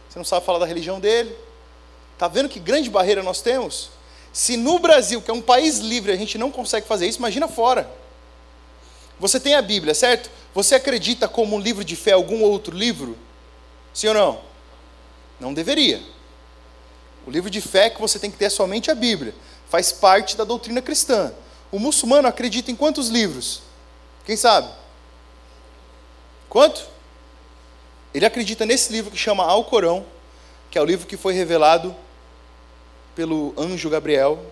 Você 0.08 0.20
não 0.20 0.24
sabe 0.24 0.46
falar 0.46 0.60
da 0.60 0.66
religião 0.68 1.00
dele. 1.00 1.36
Está 2.14 2.28
vendo 2.28 2.48
que 2.48 2.60
grande 2.60 2.88
barreira 2.88 3.24
nós 3.24 3.42
temos? 3.42 3.90
Se 4.32 4.56
no 4.56 4.78
Brasil, 4.78 5.20
que 5.20 5.32
é 5.32 5.34
um 5.34 5.42
país 5.42 5.80
livre, 5.80 6.12
a 6.12 6.16
gente 6.16 6.38
não 6.38 6.52
consegue 6.52 6.86
fazer 6.86 7.08
isso, 7.08 7.18
imagina 7.18 7.48
fora. 7.48 7.90
Você 9.20 9.40
tem 9.40 9.56
a 9.56 9.62
Bíblia, 9.64 9.96
certo? 9.96 10.30
Você 10.54 10.76
acredita 10.76 11.28
como 11.28 11.56
um 11.56 11.60
livro 11.60 11.84
de 11.84 11.96
fé 11.96 12.12
algum 12.12 12.44
outro 12.44 12.78
livro? 12.78 13.18
Sim 13.92 14.10
ou 14.10 14.14
não? 14.14 14.42
Não 15.40 15.56
deveria. 15.56 16.00
O 17.26 17.32
livro 17.32 17.50
de 17.50 17.60
fé 17.60 17.90
que 17.90 18.00
você 18.00 18.20
tem 18.20 18.30
que 18.30 18.38
ter 18.38 18.46
é 18.46 18.50
somente 18.52 18.92
a 18.92 18.96
Bíblia. 18.96 19.34
Faz 19.68 19.92
parte 19.92 20.38
da 20.38 20.44
doutrina 20.44 20.80
cristã. 20.80 21.34
O 21.72 21.80
muçulmano 21.80 22.28
acredita 22.28 22.72
em 22.72 22.76
quantos 22.76 23.10
livros? 23.10 23.62
Quem 24.26 24.38
sabe? 24.38 24.70
Quanto? 26.50 26.88
Ele 28.14 28.26
acredita 28.26 28.66
nesse 28.66 28.92
livro 28.92 29.12
que 29.12 29.18
chama 29.18 29.44
Alcorão, 29.44 30.06
que 30.72 30.78
é 30.78 30.82
o 30.82 30.86
livro 30.86 31.06
que 31.06 31.18
foi 31.18 31.34
revelado 31.34 31.96
pelo 33.16 33.54
anjo 33.58 33.90
Gabriel. 33.90 34.44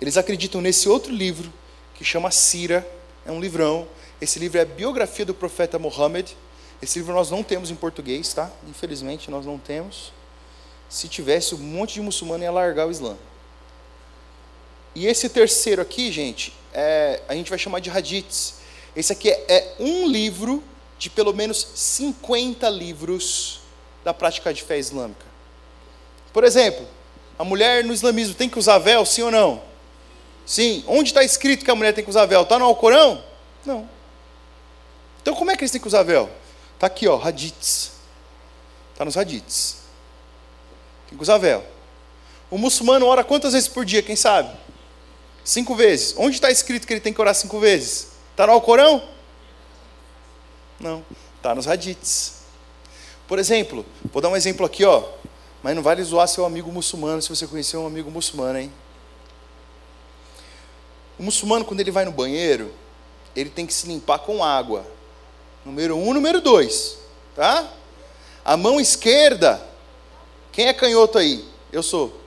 Eles 0.00 0.16
acreditam 0.16 0.60
nesse 0.60 0.88
outro 0.88 1.12
livro 1.12 1.52
que 1.94 2.04
chama 2.04 2.30
Sira, 2.30 2.86
é 3.24 3.32
um 3.32 3.40
livrão, 3.40 3.88
Esse 4.20 4.38
livro 4.38 4.58
é 4.58 4.62
a 4.62 4.64
biografia 4.64 5.24
do 5.26 5.34
profeta 5.34 5.78
Muhammad. 5.78 6.30
Esse 6.80 6.98
livro 6.98 7.14
nós 7.14 7.30
não 7.30 7.42
temos 7.42 7.70
em 7.70 7.74
português, 7.74 8.32
tá? 8.32 8.50
Infelizmente 8.68 9.30
nós 9.30 9.44
não 9.44 9.58
temos. 9.58 10.12
Se 10.88 11.08
tivesse, 11.08 11.54
um 11.54 11.58
monte 11.58 11.94
de 11.94 12.00
muçulmano 12.00 12.42
ia 12.42 12.50
largar 12.50 12.86
o 12.86 12.90
Islã. 12.90 13.16
E 14.96 15.06
esse 15.06 15.28
terceiro 15.28 15.82
aqui, 15.82 16.10
gente, 16.10 16.54
é, 16.72 17.20
a 17.28 17.34
gente 17.34 17.50
vai 17.50 17.58
chamar 17.58 17.80
de 17.80 17.90
hadiths. 17.90 18.54
Esse 18.96 19.12
aqui 19.12 19.28
é, 19.28 19.44
é 19.46 19.74
um 19.78 20.08
livro 20.08 20.64
de 20.98 21.10
pelo 21.10 21.34
menos 21.34 21.68
50 21.74 22.66
livros 22.70 23.60
da 24.02 24.14
prática 24.14 24.54
de 24.54 24.62
fé 24.62 24.78
islâmica. 24.78 25.26
Por 26.32 26.44
exemplo, 26.44 26.88
a 27.38 27.44
mulher 27.44 27.84
no 27.84 27.92
islamismo 27.92 28.34
tem 28.34 28.48
que 28.48 28.58
usar 28.58 28.78
véu, 28.78 29.04
sim 29.04 29.20
ou 29.20 29.30
não? 29.30 29.62
Sim. 30.46 30.82
Onde 30.88 31.10
está 31.10 31.22
escrito 31.22 31.62
que 31.62 31.70
a 31.70 31.74
mulher 31.74 31.92
tem 31.92 32.02
que 32.02 32.08
usar 32.08 32.24
véu? 32.24 32.40
Está 32.40 32.58
no 32.58 32.64
Alcorão? 32.64 33.22
Não. 33.66 33.86
Então 35.20 35.34
como 35.34 35.50
é 35.50 35.56
que 35.56 35.60
eles 35.62 35.72
têm 35.72 35.80
que 35.80 35.88
usar 35.88 36.04
véu? 36.04 36.30
Está 36.72 36.86
aqui, 36.86 37.06
ó, 37.06 37.20
hadiths. 37.22 37.92
Está 38.94 39.04
nos 39.04 39.18
hadiths. 39.18 39.76
Tem 41.06 41.18
que 41.18 41.22
usar 41.22 41.36
véu. 41.36 41.62
O 42.50 42.56
muçulmano 42.56 43.04
ora 43.04 43.22
quantas 43.22 43.52
vezes 43.52 43.68
por 43.68 43.84
dia, 43.84 44.02
quem 44.02 44.16
sabe? 44.16 44.64
Cinco 45.46 45.76
vezes. 45.76 46.12
Onde 46.18 46.34
está 46.34 46.50
escrito 46.50 46.88
que 46.88 46.92
ele 46.92 47.00
tem 47.00 47.12
que 47.12 47.20
orar 47.20 47.32
cinco 47.32 47.60
vezes? 47.60 48.08
Está 48.32 48.48
no 48.48 48.52
Alcorão? 48.52 49.08
Não. 50.80 51.04
Está 51.36 51.54
nos 51.54 51.68
hadiths. 51.68 52.38
Por 53.28 53.38
exemplo, 53.38 53.86
vou 54.12 54.20
dar 54.20 54.28
um 54.28 54.34
exemplo 54.34 54.66
aqui, 54.66 54.84
ó. 54.84 55.08
Mas 55.62 55.76
não 55.76 55.84
vale 55.84 56.02
zoar 56.02 56.26
seu 56.26 56.44
amigo 56.44 56.72
muçulmano 56.72 57.22
se 57.22 57.28
você 57.28 57.46
conhecer 57.46 57.76
um 57.76 57.86
amigo 57.86 58.10
muçulmano, 58.10 58.58
hein? 58.58 58.72
O 61.16 61.22
muçulmano, 61.22 61.64
quando 61.64 61.78
ele 61.78 61.92
vai 61.92 62.04
no 62.04 62.10
banheiro, 62.10 62.74
ele 63.36 63.48
tem 63.48 63.66
que 63.66 63.72
se 63.72 63.86
limpar 63.86 64.18
com 64.18 64.42
água. 64.42 64.84
Número 65.64 65.96
um, 65.96 66.12
número 66.12 66.40
dois. 66.40 66.98
Tá? 67.36 67.72
A 68.44 68.56
mão 68.56 68.80
esquerda. 68.80 69.64
Quem 70.50 70.66
é 70.66 70.74
canhoto 70.74 71.18
aí? 71.18 71.48
Eu 71.70 71.84
sou. 71.84 72.20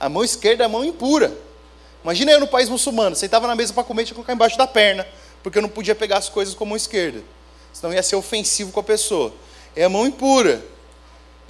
A 0.00 0.08
mão 0.08 0.24
esquerda 0.24 0.64
é 0.64 0.66
a 0.66 0.68
mão 0.68 0.84
impura. 0.84 1.48
Imagina 2.02 2.32
eu 2.32 2.40
no 2.40 2.46
país 2.46 2.68
muçulmano, 2.68 3.14
sentava 3.14 3.46
na 3.46 3.54
mesa 3.54 3.72
para 3.72 3.84
comer, 3.84 4.04
tinha 4.04 4.08
que 4.08 4.14
colocar 4.14 4.32
embaixo 4.32 4.56
da 4.56 4.66
perna, 4.66 5.06
porque 5.42 5.58
eu 5.58 5.62
não 5.62 5.68
podia 5.68 5.94
pegar 5.94 6.18
as 6.18 6.28
coisas 6.28 6.54
com 6.54 6.64
a 6.64 6.66
mão 6.66 6.76
esquerda. 6.76 7.22
Senão 7.72 7.92
ia 7.92 8.02
ser 8.02 8.16
ofensivo 8.16 8.72
com 8.72 8.80
a 8.80 8.82
pessoa. 8.82 9.32
É 9.76 9.84
a 9.84 9.88
mão 9.88 10.06
impura. 10.06 10.64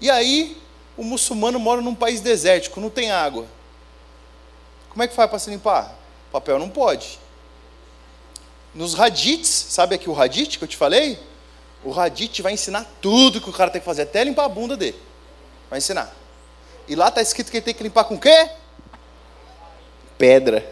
E 0.00 0.10
aí, 0.10 0.60
o 0.96 1.04
muçulmano 1.04 1.58
mora 1.58 1.80
num 1.80 1.94
país 1.94 2.20
desértico, 2.20 2.80
não 2.80 2.90
tem 2.90 3.10
água. 3.10 3.46
Como 4.90 5.02
é 5.02 5.08
que 5.08 5.14
faz 5.14 5.30
para 5.30 5.38
se 5.38 5.48
limpar? 5.48 5.94
Papel 6.32 6.58
não 6.58 6.68
pode. 6.68 7.18
Nos 8.74 8.98
hadiths, 8.98 9.48
sabe 9.48 9.94
aqui 9.94 10.10
o 10.10 10.20
hadith 10.20 10.58
que 10.58 10.64
eu 10.64 10.68
te 10.68 10.76
falei? 10.76 11.18
O 11.84 11.98
hadith 11.98 12.40
vai 12.40 12.52
ensinar 12.52 12.86
tudo 13.00 13.40
que 13.40 13.48
o 13.48 13.52
cara 13.52 13.70
tem 13.70 13.80
que 13.80 13.84
fazer, 13.84 14.02
até 14.02 14.22
limpar 14.22 14.44
a 14.44 14.48
bunda 14.48 14.76
dele. 14.76 15.00
Vai 15.68 15.78
ensinar. 15.78 16.14
E 16.86 16.94
lá 16.94 17.08
está 17.08 17.22
escrito 17.22 17.50
que 17.50 17.56
ele 17.56 17.64
tem 17.64 17.74
que 17.74 17.82
limpar 17.82 18.04
com 18.04 18.14
o 18.14 18.20
quê? 18.20 18.50
Pedra. 20.20 20.70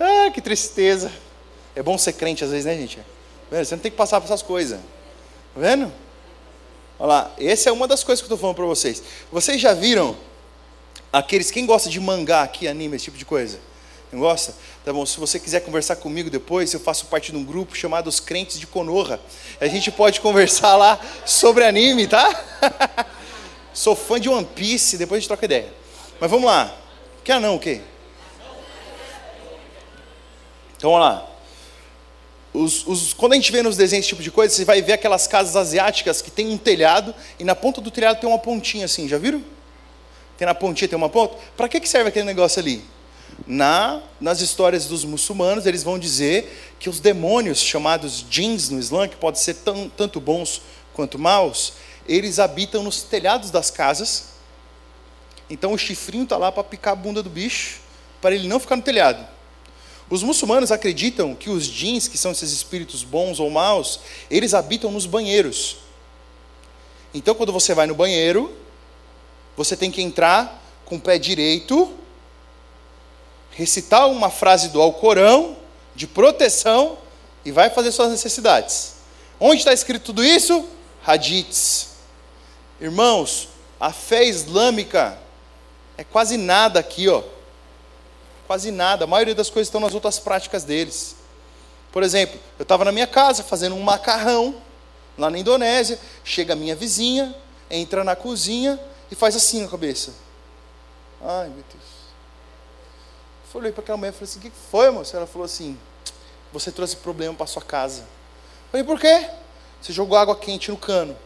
Ah, 0.00 0.28
que 0.34 0.40
tristeza. 0.40 1.12
É 1.76 1.80
bom 1.80 1.96
ser 1.96 2.14
crente 2.14 2.42
às 2.42 2.50
vezes, 2.50 2.64
né, 2.64 2.74
gente? 2.76 2.98
Você 3.48 3.76
não 3.76 3.80
tem 3.80 3.92
que 3.92 3.96
passar 3.96 4.20
por 4.20 4.24
essas 4.24 4.42
coisas. 4.42 4.80
Tá 5.54 5.60
vendo? 5.60 5.92
Olha 6.98 7.06
lá, 7.06 7.32
essa 7.38 7.68
é 7.68 7.72
uma 7.72 7.86
das 7.86 8.02
coisas 8.02 8.20
que 8.20 8.24
eu 8.24 8.34
estou 8.34 8.38
falando 8.38 8.56
para 8.56 8.64
vocês. 8.64 9.00
Vocês 9.30 9.60
já 9.60 9.72
viram 9.72 10.16
aqueles, 11.12 11.48
quem 11.48 11.64
gosta 11.64 11.88
de 11.88 12.00
mangá 12.00 12.42
aqui, 12.42 12.66
anime, 12.66 12.96
esse 12.96 13.04
tipo 13.04 13.18
de 13.18 13.24
coisa? 13.24 13.60
Não 14.10 14.18
gosta? 14.18 14.52
Tá 14.84 14.92
bom, 14.92 15.06
se 15.06 15.20
você 15.20 15.38
quiser 15.38 15.60
conversar 15.60 15.94
comigo 15.94 16.28
depois, 16.28 16.74
eu 16.74 16.80
faço 16.80 17.06
parte 17.06 17.30
de 17.30 17.38
um 17.38 17.44
grupo 17.44 17.76
chamado 17.76 18.08
Os 18.08 18.18
Crentes 18.18 18.58
de 18.58 18.66
Konoha. 18.66 19.20
A 19.60 19.68
gente 19.68 19.92
pode 19.92 20.20
conversar 20.20 20.74
lá 20.74 20.98
sobre 21.24 21.64
anime, 21.64 22.08
tá? 22.08 23.06
Sou 23.72 23.94
fã 23.94 24.18
de 24.18 24.28
One 24.28 24.44
Piece, 24.44 24.98
depois 24.98 25.18
a 25.18 25.20
gente 25.20 25.28
troca 25.28 25.44
ideia. 25.44 25.83
Mas 26.20 26.30
vamos 26.30 26.46
lá. 26.46 26.74
Quer 27.22 27.40
não 27.40 27.56
o 27.56 27.58
quê? 27.58 27.80
Então 30.76 30.90
vamos 30.90 31.06
lá. 31.06 31.30
Os, 32.52 32.86
os, 32.86 33.12
quando 33.12 33.32
a 33.32 33.36
gente 33.36 33.50
vê 33.50 33.62
nos 33.62 33.76
desenhos 33.76 34.04
esse 34.04 34.10
tipo 34.10 34.22
de 34.22 34.30
coisa, 34.30 34.54
você 34.54 34.64
vai 34.64 34.80
ver 34.80 34.92
aquelas 34.92 35.26
casas 35.26 35.56
asiáticas 35.56 36.22
que 36.22 36.30
tem 36.30 36.48
um 36.50 36.56
telhado 36.56 37.12
e 37.38 37.42
na 37.42 37.54
ponta 37.54 37.80
do 37.80 37.90
telhado 37.90 38.20
tem 38.20 38.28
uma 38.28 38.38
pontinha 38.38 38.84
assim, 38.84 39.08
já 39.08 39.18
viram? 39.18 39.42
Tem 40.38 40.46
na 40.46 40.54
pontinha, 40.54 40.88
tem 40.88 40.96
uma 40.96 41.08
ponta. 41.08 41.36
Para 41.56 41.68
que, 41.68 41.80
que 41.80 41.88
serve 41.88 42.10
aquele 42.10 42.24
negócio 42.24 42.60
ali? 42.60 42.84
Na, 43.46 44.00
nas 44.20 44.40
histórias 44.40 44.86
dos 44.86 45.04
muçulmanos, 45.04 45.66
eles 45.66 45.82
vão 45.82 45.98
dizer 45.98 46.74
que 46.78 46.88
os 46.88 47.00
demônios, 47.00 47.60
chamados 47.60 48.24
jins 48.30 48.68
no 48.68 48.78
Islã, 48.78 49.08
que 49.08 49.16
podem 49.16 49.40
ser 49.40 49.54
tão, 49.54 49.88
tanto 49.88 50.20
bons 50.20 50.62
quanto 50.92 51.18
maus, 51.18 51.72
eles 52.06 52.38
habitam 52.38 52.82
nos 52.84 53.02
telhados 53.02 53.50
das 53.50 53.70
casas. 53.70 54.33
Então 55.48 55.72
o 55.72 55.78
chifrinho 55.78 56.24
está 56.24 56.36
lá 56.36 56.50
para 56.50 56.64
picar 56.64 56.92
a 56.92 56.96
bunda 56.96 57.22
do 57.22 57.30
bicho, 57.30 57.80
para 58.20 58.34
ele 58.34 58.48
não 58.48 58.58
ficar 58.58 58.76
no 58.76 58.82
telhado. 58.82 59.26
Os 60.08 60.22
muçulmanos 60.22 60.70
acreditam 60.70 61.34
que 61.34 61.48
os 61.48 61.64
jins, 61.64 62.08
que 62.08 62.18
são 62.18 62.32
esses 62.32 62.52
espíritos 62.52 63.02
bons 63.02 63.40
ou 63.40 63.50
maus, 63.50 64.00
eles 64.30 64.54
habitam 64.54 64.90
nos 64.90 65.06
banheiros. 65.06 65.78
Então, 67.12 67.34
quando 67.34 67.52
você 67.52 67.74
vai 67.74 67.86
no 67.86 67.94
banheiro, 67.94 68.54
você 69.56 69.76
tem 69.76 69.90
que 69.90 70.02
entrar 70.02 70.62
com 70.84 70.96
o 70.96 71.00
pé 71.00 71.18
direito, 71.18 71.92
recitar 73.50 74.08
uma 74.08 74.30
frase 74.30 74.68
do 74.68 74.80
Alcorão, 74.80 75.56
de 75.94 76.06
proteção, 76.06 76.98
e 77.44 77.52
vai 77.52 77.70
fazer 77.70 77.92
suas 77.92 78.10
necessidades. 78.10 78.94
Onde 79.38 79.58
está 79.58 79.72
escrito 79.72 80.06
tudo 80.06 80.24
isso? 80.24 80.68
Hadiths. 81.06 81.88
Irmãos, 82.80 83.48
a 83.78 83.92
fé 83.92 84.24
islâmica 84.24 85.18
é 85.96 86.04
quase 86.04 86.36
nada 86.36 86.80
aqui, 86.80 87.08
ó. 87.08 87.22
Quase 88.46 88.70
nada. 88.70 89.04
A 89.04 89.06
maioria 89.06 89.34
das 89.34 89.48
coisas 89.48 89.68
estão 89.68 89.80
nas 89.80 89.94
outras 89.94 90.18
práticas 90.18 90.64
deles. 90.64 91.16
Por 91.92 92.02
exemplo, 92.02 92.38
eu 92.58 92.64
estava 92.64 92.84
na 92.84 92.92
minha 92.92 93.06
casa 93.06 93.42
fazendo 93.42 93.74
um 93.74 93.82
macarrão 93.82 94.60
lá 95.16 95.30
na 95.30 95.38
Indonésia. 95.38 95.98
Chega 96.24 96.52
a 96.52 96.56
minha 96.56 96.74
vizinha, 96.74 97.34
entra 97.70 98.02
na 98.02 98.16
cozinha 98.16 98.78
e 99.10 99.14
faz 99.14 99.36
assim 99.36 99.62
na 99.62 99.68
cabeça. 99.68 100.12
Ai, 101.22 101.48
meu 101.48 101.64
Deus. 101.72 101.94
Eu 103.54 103.60
olhei 103.60 103.70
para 103.70 103.82
aquela 103.82 103.96
mulher 103.96 104.10
e 104.10 104.12
falei 104.12 104.24
assim: 104.24 104.38
O 104.40 104.42
que 104.42 104.52
foi, 104.70 104.90
moça? 104.90 105.16
Ela 105.16 105.28
falou 105.28 105.44
assim: 105.44 105.78
Você 106.52 106.72
trouxe 106.72 106.96
problema 106.96 107.32
para 107.34 107.46
sua 107.46 107.62
casa. 107.62 108.00
Eu 108.00 108.70
falei: 108.72 108.84
Por 108.84 108.98
quê? 108.98 109.30
Você 109.80 109.92
jogou 109.92 110.18
água 110.18 110.34
quente 110.34 110.72
no 110.72 110.76
cano. 110.76 111.16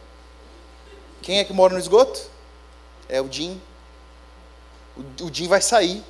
Quem 1.23 1.39
é 1.39 1.43
que 1.43 1.51
mora 1.51 1.73
no 1.73 1.79
esgoto? 1.79 2.21
É 3.09 3.19
o 3.19 3.31
Jim. 3.31 3.59
O, 5.21 5.25
o 5.25 5.33
Jim 5.33 5.47
vai 5.47 5.61
sair 5.61 6.03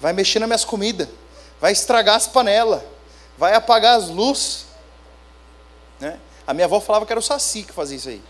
vai 0.00 0.12
mexer 0.12 0.38
nas 0.38 0.48
minhas 0.48 0.64
comidas, 0.64 1.08
vai 1.60 1.72
estragar 1.72 2.16
as 2.16 2.26
panelas, 2.26 2.82
vai 3.36 3.54
apagar 3.54 3.98
as 3.98 4.08
luzes. 4.08 4.66
Né? 5.98 6.18
A 6.46 6.54
minha 6.54 6.66
avó 6.66 6.80
falava 6.80 7.06
que 7.06 7.12
era 7.12 7.20
o 7.20 7.22
Saci 7.22 7.62
que 7.62 7.72
fazia 7.72 7.96
isso 7.96 8.08
aí, 8.08 8.22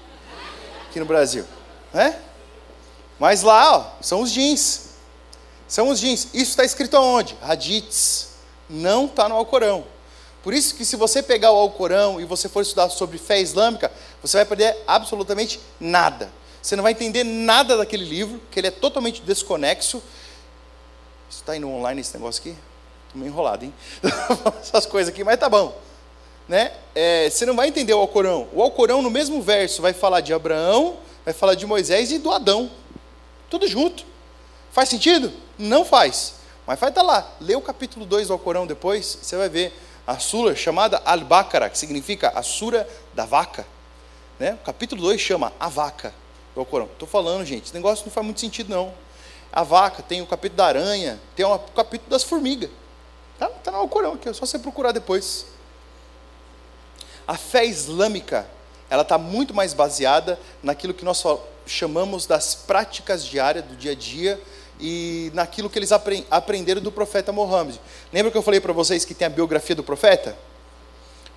aqui 0.88 0.98
no 0.98 1.06
Brasil. 1.06 1.44
Né? 1.92 2.18
Mas 3.18 3.42
lá, 3.42 3.78
ó, 3.78 3.86
são 4.00 4.20
os 4.20 4.30
jeans. 4.30 4.86
São 5.66 5.88
os 5.88 5.98
jeans. 5.98 6.28
Isso 6.32 6.50
está 6.50 6.64
escrito 6.64 6.96
aonde? 6.96 7.36
Hadiths. 7.42 8.36
Não 8.68 9.06
está 9.06 9.28
no 9.28 9.34
Alcorão. 9.34 9.84
Por 10.42 10.54
isso 10.54 10.74
que 10.74 10.84
se 10.84 10.96
você 10.96 11.22
pegar 11.22 11.50
o 11.50 11.56
Alcorão 11.56 12.20
e 12.20 12.24
você 12.24 12.48
for 12.48 12.60
estudar 12.60 12.88
sobre 12.90 13.18
fé 13.18 13.40
islâmica, 13.40 13.90
você 14.22 14.36
vai 14.36 14.44
perder 14.44 14.76
absolutamente 14.86 15.58
nada. 15.80 16.30
Você 16.66 16.74
não 16.74 16.82
vai 16.82 16.90
entender 16.90 17.22
nada 17.22 17.76
daquele 17.76 18.04
livro, 18.04 18.42
que 18.50 18.58
ele 18.58 18.66
é 18.66 18.72
totalmente 18.72 19.22
desconexo 19.22 20.02
Está 21.30 21.56
indo 21.56 21.68
online 21.68 22.00
esse 22.00 22.12
negócio 22.12 22.40
aqui? 22.40 22.58
Estou 23.06 23.20
meio 23.20 23.30
enrolado, 23.30 23.64
hein? 23.64 23.72
Essas 24.60 24.84
coisas 24.84 25.14
aqui, 25.14 25.22
mas 25.22 25.38
tá 25.38 25.48
bom. 25.48 25.80
Né? 26.48 26.72
É, 26.92 27.30
você 27.30 27.46
não 27.46 27.54
vai 27.54 27.68
entender 27.68 27.94
o 27.94 28.00
Alcorão. 28.00 28.48
O 28.52 28.60
Alcorão, 28.60 29.00
no 29.00 29.08
mesmo 29.08 29.40
verso, 29.40 29.80
vai 29.80 29.92
falar 29.92 30.20
de 30.22 30.34
Abraão, 30.34 30.96
vai 31.24 31.32
falar 31.32 31.54
de 31.54 31.64
Moisés 31.64 32.10
e 32.10 32.18
do 32.18 32.32
Adão. 32.32 32.68
Tudo 33.48 33.68
junto. 33.68 34.04
Faz 34.72 34.88
sentido? 34.88 35.32
Não 35.56 35.84
faz. 35.84 36.34
Mas 36.66 36.80
vai 36.80 36.88
estar 36.88 37.02
tá 37.02 37.06
lá. 37.06 37.30
Lê 37.40 37.54
o 37.54 37.62
capítulo 37.62 38.04
2 38.04 38.26
do 38.26 38.32
Alcorão 38.32 38.66
depois, 38.66 39.18
você 39.22 39.36
vai 39.36 39.48
ver 39.48 39.72
a 40.04 40.18
sura 40.18 40.56
chamada 40.56 41.00
Al-Baqarah, 41.04 41.70
que 41.70 41.78
significa 41.78 42.32
a 42.34 42.42
sura 42.42 42.88
da 43.14 43.24
vaca. 43.24 43.64
Né? 44.36 44.54
O 44.54 44.64
capítulo 44.66 45.00
2 45.02 45.20
chama 45.20 45.52
a 45.60 45.68
vaca 45.68 46.25
do 46.56 46.60
Alcorão. 46.60 46.88
Estou 46.92 47.06
falando, 47.06 47.44
gente, 47.44 47.66
esse 47.66 47.74
negócio 47.74 48.04
não 48.04 48.12
faz 48.12 48.24
muito 48.24 48.40
sentido, 48.40 48.70
não 48.70 48.92
a 49.52 49.62
vaca, 49.62 50.02
tem 50.02 50.20
o 50.20 50.26
capítulo 50.26 50.58
da 50.58 50.66
aranha, 50.66 51.18
tem 51.34 51.46
o 51.46 51.58
capítulo 51.58 52.10
das 52.10 52.22
formigas. 52.22 52.68
Está 53.32 53.48
tá 53.48 53.70
no 53.70 53.78
Alcorão 53.78 54.12
aqui, 54.12 54.28
é 54.28 54.32
só 54.34 54.44
você 54.44 54.58
procurar 54.58 54.92
depois. 54.92 55.46
A 57.26 57.38
fé 57.38 57.64
islâmica, 57.64 58.46
ela 58.90 59.00
está 59.00 59.16
muito 59.16 59.54
mais 59.54 59.72
baseada 59.72 60.38
naquilo 60.62 60.92
que 60.92 61.06
nós 61.06 61.24
chamamos 61.66 62.26
das 62.26 62.54
práticas 62.54 63.24
diárias 63.24 63.64
do 63.64 63.76
dia 63.76 63.92
a 63.92 63.94
dia, 63.94 64.40
e 64.78 65.30
naquilo 65.32 65.70
que 65.70 65.78
eles 65.78 65.90
aprenderam 66.30 66.82
do 66.82 66.92
profeta 66.92 67.32
Mohammed. 67.32 67.80
Lembra 68.12 68.30
que 68.30 68.36
eu 68.36 68.42
falei 68.42 68.60
para 68.60 68.74
vocês 68.74 69.06
que 69.06 69.14
tem 69.14 69.24
a 69.24 69.30
biografia 69.30 69.74
do 69.74 69.82
profeta? 69.82 70.36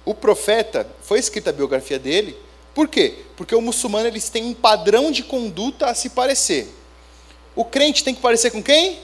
O 0.03 0.13
profeta, 0.13 0.85
foi 1.01 1.19
escrita 1.19 1.51
a 1.51 1.53
biografia 1.53 1.97
dele, 1.97 2.37
por 2.73 2.87
quê? 2.87 3.25
Porque 3.35 3.55
o 3.55 3.61
muçulmano 3.61 4.07
eles 4.07 4.29
têm 4.29 4.43
um 4.45 4.53
padrão 4.53 5.11
de 5.11 5.23
conduta 5.23 5.87
a 5.87 5.95
se 5.95 6.09
parecer. 6.09 6.67
O 7.55 7.65
crente 7.65 8.03
tem 8.03 8.13
que 8.13 8.21
parecer 8.21 8.51
com 8.51 8.61
quem? 8.61 8.99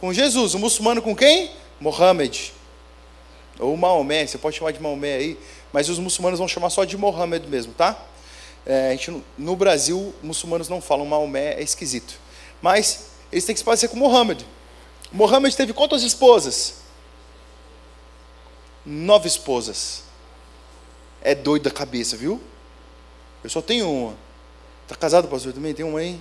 Com 0.00 0.12
Jesus. 0.12 0.54
O 0.54 0.58
muçulmano 0.58 1.00
com 1.00 1.14
quem? 1.14 1.50
Mohammed. 1.80 2.52
Ou 3.58 3.76
Maomé, 3.76 4.26
você 4.26 4.38
pode 4.38 4.56
chamar 4.56 4.72
de 4.72 4.80
Maomé 4.80 5.14
aí, 5.14 5.38
mas 5.72 5.88
os 5.88 5.98
muçulmanos 5.98 6.38
vão 6.38 6.48
chamar 6.48 6.70
só 6.70 6.84
de 6.84 6.96
Mohammed 6.96 7.46
mesmo, 7.46 7.72
tá? 7.72 7.98
É, 8.64 8.88
a 8.88 8.90
gente, 8.92 9.22
no 9.38 9.56
Brasil, 9.56 10.14
muçulmanos 10.22 10.68
não 10.68 10.80
falam 10.80 11.06
Maomé, 11.06 11.54
é 11.54 11.62
esquisito. 11.62 12.14
Mas 12.60 13.10
eles 13.30 13.44
têm 13.44 13.54
que 13.54 13.58
se 13.58 13.64
parecer 13.64 13.88
com 13.88 13.96
Mohammed. 13.96 14.44
Mohammed 15.10 15.56
teve 15.56 15.72
quantas 15.72 16.02
esposas? 16.02 16.74
Nove 18.84 19.28
esposas. 19.28 20.02
É 21.22 21.34
doido 21.34 21.64
da 21.64 21.70
cabeça, 21.70 22.16
viu? 22.16 22.40
Eu 23.42 23.50
só 23.50 23.60
tenho 23.60 23.90
uma. 23.90 24.16
Está 24.82 24.94
casado, 24.96 25.28
pastor? 25.28 25.52
Também 25.52 25.74
tem 25.74 25.84
uma 25.84 25.98
aí? 25.98 26.20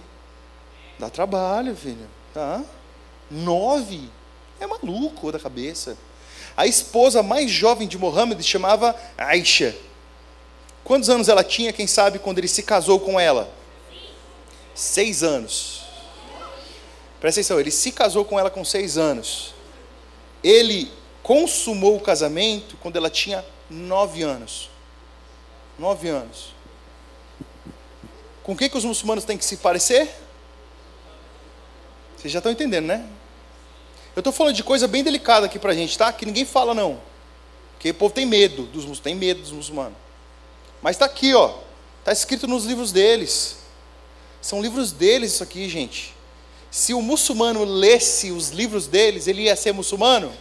Dá 0.98 1.10
trabalho, 1.10 1.76
filho. 1.76 2.08
Tá? 2.34 2.64
Nove. 3.30 4.10
É 4.60 4.68
maluco 4.68 5.32
da 5.32 5.40
cabeça. 5.40 5.98
A 6.56 6.68
esposa 6.68 7.24
mais 7.24 7.50
jovem 7.50 7.88
de 7.88 7.98
Mohammed 7.98 8.42
chamava 8.44 8.96
Aisha. 9.18 9.76
Quantos 10.84 11.10
anos 11.10 11.30
ela 11.30 11.44
tinha, 11.44 11.72
quem 11.72 11.88
sabe, 11.88 12.20
quando 12.20 12.40
ele 12.40 12.48
se 12.48 12.64
casou 12.64 13.00
com 13.00 13.20
ela? 13.20 13.52
Seis 14.74 15.24
anos. 15.24 15.82
Presta 17.20 17.40
atenção, 17.40 17.60
ele 17.60 17.72
se 17.72 17.92
casou 17.92 18.26
com 18.26 18.40
ela 18.40 18.50
com 18.50 18.66
seis 18.66 18.98
anos. 18.98 19.54
Ele 20.44 20.92
consumou 21.22 21.96
o 21.96 22.02
casamento 22.02 22.76
quando 22.78 22.96
ela 22.96 23.10
tinha 23.10 23.46
nove 23.70 24.24
anos. 24.24 24.70
Nove 25.78 26.10
anos. 26.10 26.54
Com 28.44 28.54
o 28.54 28.56
que, 28.56 28.70
os 28.76 28.86
muçulmanos 28.86 29.24
têm 29.24 29.38
que 29.38 29.46
se 29.46 29.58
parecer? 29.58 30.10
Vocês 32.18 32.32
já 32.32 32.40
estão 32.40 32.52
entendendo, 32.52 32.86
né? 32.86 33.08
Eu 34.16 34.20
estou 34.20 34.34
falando 34.34 34.56
de 34.56 34.64
coisa 34.64 34.88
bem 34.88 35.04
delicada 35.04 35.46
aqui 35.46 35.58
para 35.58 35.72
a 35.72 35.76
gente, 35.76 35.98
tá? 35.98 36.12
Que 36.12 36.26
ninguém 36.26 36.46
fala 36.46 36.74
não. 36.74 37.00
Porque 37.74 37.90
o 37.90 37.94
povo 37.94 38.14
tem 38.14 38.26
medo 38.26 38.64
dos 38.64 39.00
tem 39.00 39.16
medo 39.16 39.42
dos 39.42 39.52
muçulmanos. 39.52 39.98
Mas 40.82 40.96
está 40.96 41.06
aqui, 41.06 41.34
ó. 41.34 41.56
Está 42.00 42.12
escrito 42.12 42.48
nos 42.48 42.66
livros 42.66 42.92
deles. 42.92 43.58
São 44.42 44.62
livros 44.62 44.92
deles 44.92 45.34
isso 45.34 45.44
aqui, 45.44 45.70
gente. 45.70 46.14
Se 46.70 46.94
o 46.94 47.02
muçulmano 47.02 47.64
lesse 47.64 48.32
os 48.32 48.50
livros 48.50 48.88
deles, 48.88 49.28
ele 49.28 49.44
ia 49.44 49.56
ser 49.56 49.72
muçulmano? 49.72 50.32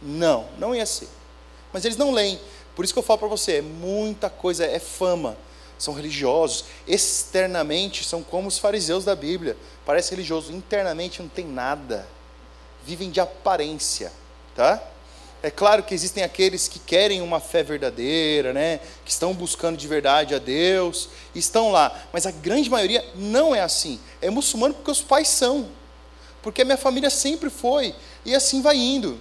Não, 0.00 0.46
não 0.58 0.74
ia 0.74 0.84
ser. 0.84 1.08
Mas 1.72 1.84
eles 1.84 1.96
não 1.96 2.12
leem. 2.12 2.38
Por 2.74 2.84
isso 2.84 2.92
que 2.92 2.98
eu 2.98 3.02
falo 3.02 3.18
para 3.18 3.28
você, 3.28 3.56
é 3.56 3.62
muita 3.62 4.28
coisa, 4.28 4.64
é 4.64 4.78
fama. 4.78 5.36
São 5.78 5.94
religiosos. 5.94 6.64
Externamente 6.86 8.04
são 8.04 8.22
como 8.22 8.48
os 8.48 8.58
fariseus 8.58 9.04
da 9.04 9.14
Bíblia. 9.14 9.56
Parece 9.84 10.10
religioso, 10.10 10.52
internamente 10.52 11.22
não 11.22 11.28
tem 11.28 11.46
nada 11.46 12.06
vivem 12.86 13.10
de 13.10 13.20
aparência, 13.20 14.12
tá? 14.54 14.80
É 15.42 15.50
claro 15.50 15.82
que 15.82 15.92
existem 15.92 16.22
aqueles 16.22 16.68
que 16.68 16.78
querem 16.78 17.20
uma 17.20 17.40
fé 17.40 17.62
verdadeira, 17.62 18.52
né? 18.52 18.78
Que 19.04 19.10
estão 19.10 19.34
buscando 19.34 19.76
de 19.76 19.86
verdade 19.86 20.34
a 20.34 20.38
Deus, 20.38 21.08
estão 21.34 21.72
lá, 21.72 22.04
mas 22.12 22.26
a 22.26 22.30
grande 22.30 22.70
maioria 22.70 23.04
não 23.16 23.54
é 23.54 23.60
assim. 23.60 24.00
É 24.22 24.30
muçulmano 24.30 24.72
porque 24.72 24.90
os 24.90 25.02
pais 25.02 25.28
são, 25.28 25.68
porque 26.42 26.62
a 26.62 26.64
minha 26.64 26.76
família 26.76 27.10
sempre 27.10 27.50
foi 27.50 27.94
e 28.24 28.34
assim 28.34 28.62
vai 28.62 28.76
indo. 28.76 29.20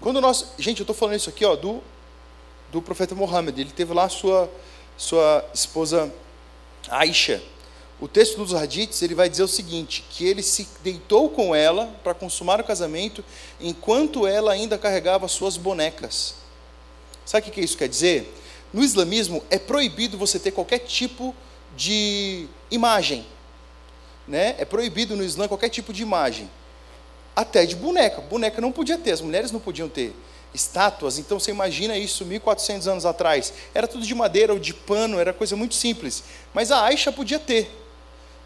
Quando 0.00 0.20
nós, 0.20 0.46
gente, 0.58 0.80
eu 0.80 0.84
estou 0.84 0.96
falando 0.96 1.16
isso 1.16 1.28
aqui, 1.28 1.44
ó, 1.44 1.54
do 1.54 1.82
do 2.72 2.80
profeta 2.80 3.14
Muhammad. 3.14 3.58
Ele 3.58 3.70
teve 3.70 3.92
lá 3.92 4.08
sua 4.08 4.50
sua 5.00 5.42
esposa 5.54 6.12
Aisha. 6.90 7.42
O 7.98 8.06
texto 8.06 8.36
dos 8.36 8.54
Hadiths 8.54 9.00
ele 9.00 9.14
vai 9.14 9.30
dizer 9.30 9.42
o 9.42 9.48
seguinte: 9.48 10.04
que 10.10 10.26
ele 10.26 10.42
se 10.42 10.68
deitou 10.82 11.30
com 11.30 11.54
ela 11.54 11.86
para 12.04 12.12
consumar 12.12 12.60
o 12.60 12.64
casamento, 12.64 13.24
enquanto 13.58 14.26
ela 14.26 14.52
ainda 14.52 14.76
carregava 14.76 15.26
suas 15.26 15.56
bonecas. 15.56 16.34
Sabe 17.24 17.48
o 17.48 17.50
que 17.50 17.60
isso 17.62 17.78
quer 17.78 17.88
dizer? 17.88 18.34
No 18.72 18.84
islamismo 18.84 19.42
é 19.50 19.58
proibido 19.58 20.18
você 20.18 20.38
ter 20.38 20.50
qualquer 20.50 20.80
tipo 20.80 21.34
de 21.74 22.46
imagem. 22.70 23.26
Né? 24.28 24.54
É 24.58 24.64
proibido 24.66 25.16
no 25.16 25.24
Islã 25.24 25.48
qualquer 25.48 25.70
tipo 25.70 25.92
de 25.92 26.02
imagem. 26.02 26.48
Até 27.34 27.64
de 27.64 27.74
boneca. 27.74 28.20
Boneca 28.20 28.60
não 28.60 28.70
podia 28.70 28.98
ter, 28.98 29.12
as 29.12 29.20
mulheres 29.20 29.50
não 29.50 29.60
podiam 29.60 29.88
ter. 29.88 30.14
Estátuas, 30.52 31.18
então 31.18 31.38
você 31.38 31.50
imagina 31.50 31.96
isso 31.96 32.24
1400 32.24 32.88
anos 32.88 33.06
atrás. 33.06 33.52
Era 33.72 33.86
tudo 33.86 34.04
de 34.04 34.14
madeira 34.14 34.52
ou 34.52 34.58
de 34.58 34.74
pano, 34.74 35.18
era 35.18 35.32
coisa 35.32 35.54
muito 35.54 35.74
simples. 35.74 36.24
Mas 36.52 36.72
a 36.72 36.84
Aisha 36.84 37.12
podia 37.12 37.38
ter 37.38 37.70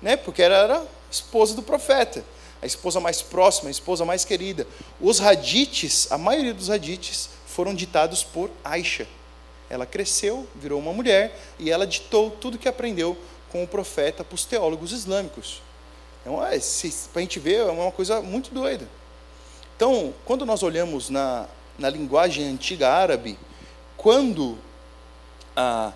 né? 0.04 0.16
porque 0.18 0.42
ela 0.42 0.56
era 0.56 0.86
esposa 1.10 1.54
do 1.54 1.62
profeta, 1.62 2.22
a 2.60 2.66
esposa 2.66 3.00
mais 3.00 3.22
próxima, 3.22 3.68
a 3.68 3.70
esposa 3.70 4.04
mais 4.04 4.22
querida. 4.24 4.66
Os 5.00 5.18
radites, 5.18 6.12
a 6.12 6.18
maioria 6.18 6.52
dos 6.52 6.68
radites, 6.68 7.30
foram 7.46 7.74
ditados 7.74 8.22
por 8.22 8.50
Aisha. 8.62 9.08
Ela 9.70 9.86
cresceu, 9.86 10.46
virou 10.54 10.78
uma 10.78 10.92
mulher 10.92 11.40
e 11.58 11.70
ela 11.70 11.86
ditou 11.86 12.30
tudo 12.30 12.58
que 12.58 12.68
aprendeu 12.68 13.16
com 13.50 13.64
o 13.64 13.66
profeta 13.66 14.22
para 14.22 14.34
os 14.34 14.44
teólogos 14.44 14.92
islâmicos. 14.92 15.62
Então, 16.20 16.36
para 16.36 17.20
a 17.20 17.20
gente 17.20 17.38
ver, 17.38 17.60
é 17.60 17.64
uma 17.64 17.92
coisa 17.92 18.20
muito 18.20 18.52
doida. 18.52 18.86
Então, 19.76 20.12
quando 20.24 20.44
nós 20.44 20.62
olhamos 20.62 21.08
na, 21.08 21.46
na 21.78 21.90
linguagem 21.90 22.46
antiga 22.46 22.90
árabe, 22.90 23.38
quando 23.96 24.58
a 25.56 25.92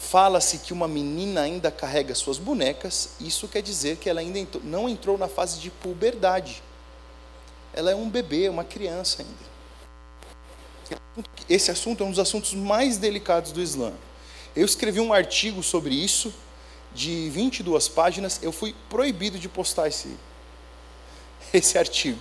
fala-se 0.00 0.58
que 0.58 0.72
uma 0.72 0.88
menina 0.88 1.42
ainda 1.42 1.70
carrega 1.70 2.14
suas 2.14 2.38
bonecas, 2.38 3.10
isso 3.20 3.46
quer 3.46 3.60
dizer 3.60 3.98
que 3.98 4.08
ela 4.08 4.20
ainda 4.20 4.38
entrou, 4.38 4.64
não 4.64 4.88
entrou 4.88 5.18
na 5.18 5.28
fase 5.28 5.60
de 5.60 5.70
puberdade. 5.70 6.62
Ela 7.74 7.90
é 7.90 7.94
um 7.94 8.08
bebê, 8.08 8.48
uma 8.48 8.64
criança 8.64 9.22
ainda. 9.22 9.50
Esse 11.48 11.70
assunto 11.70 12.02
é 12.02 12.06
um 12.06 12.10
dos 12.10 12.18
assuntos 12.18 12.54
mais 12.54 12.96
delicados 12.96 13.52
do 13.52 13.60
Islã. 13.60 13.92
Eu 14.56 14.64
escrevi 14.64 15.00
um 15.00 15.12
artigo 15.12 15.62
sobre 15.62 15.94
isso, 15.94 16.32
de 16.94 17.28
22 17.30 17.88
páginas, 17.88 18.40
eu 18.42 18.50
fui 18.50 18.74
proibido 18.88 19.38
de 19.38 19.48
postar 19.48 19.86
esse, 19.86 20.16
esse 21.52 21.76
artigo. 21.76 22.18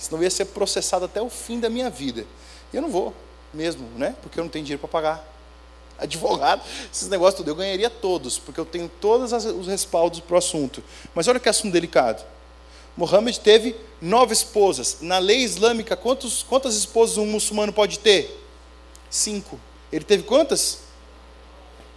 Senão 0.00 0.18
eu 0.18 0.24
ia 0.24 0.30
ser 0.30 0.46
processado 0.46 1.04
até 1.04 1.20
o 1.20 1.28
fim 1.28 1.60
da 1.60 1.68
minha 1.68 1.90
vida. 1.90 2.26
E 2.72 2.76
eu 2.76 2.82
não 2.82 2.90
vou 2.90 3.14
mesmo, 3.52 3.86
né? 3.96 4.16
Porque 4.22 4.40
eu 4.40 4.44
não 4.44 4.50
tenho 4.50 4.64
dinheiro 4.64 4.80
para 4.80 4.88
pagar 4.88 5.30
advogado, 5.98 6.62
esses 6.90 7.08
negócios 7.08 7.36
tudo, 7.36 7.50
eu 7.50 7.54
ganharia 7.54 7.90
todos, 7.90 8.38
porque 8.38 8.58
eu 8.58 8.64
tenho 8.64 8.88
todos 8.88 9.32
os 9.32 9.66
respaldos 9.66 10.20
para 10.20 10.34
o 10.34 10.38
assunto. 10.38 10.82
Mas 11.14 11.28
olha 11.28 11.38
que 11.38 11.48
assunto 11.48 11.72
delicado. 11.72 12.24
Mohammed 12.96 13.38
teve 13.40 13.76
nove 14.00 14.32
esposas. 14.32 14.98
Na 15.02 15.18
lei 15.18 15.38
islâmica, 15.38 15.96
quantos, 15.96 16.42
quantas 16.42 16.74
esposas 16.74 17.18
um 17.18 17.26
muçulmano 17.26 17.72
pode 17.72 17.98
ter? 17.98 18.42
Cinco. 19.10 19.60
Ele 19.92 20.04
teve 20.04 20.22
quantas? 20.22 20.78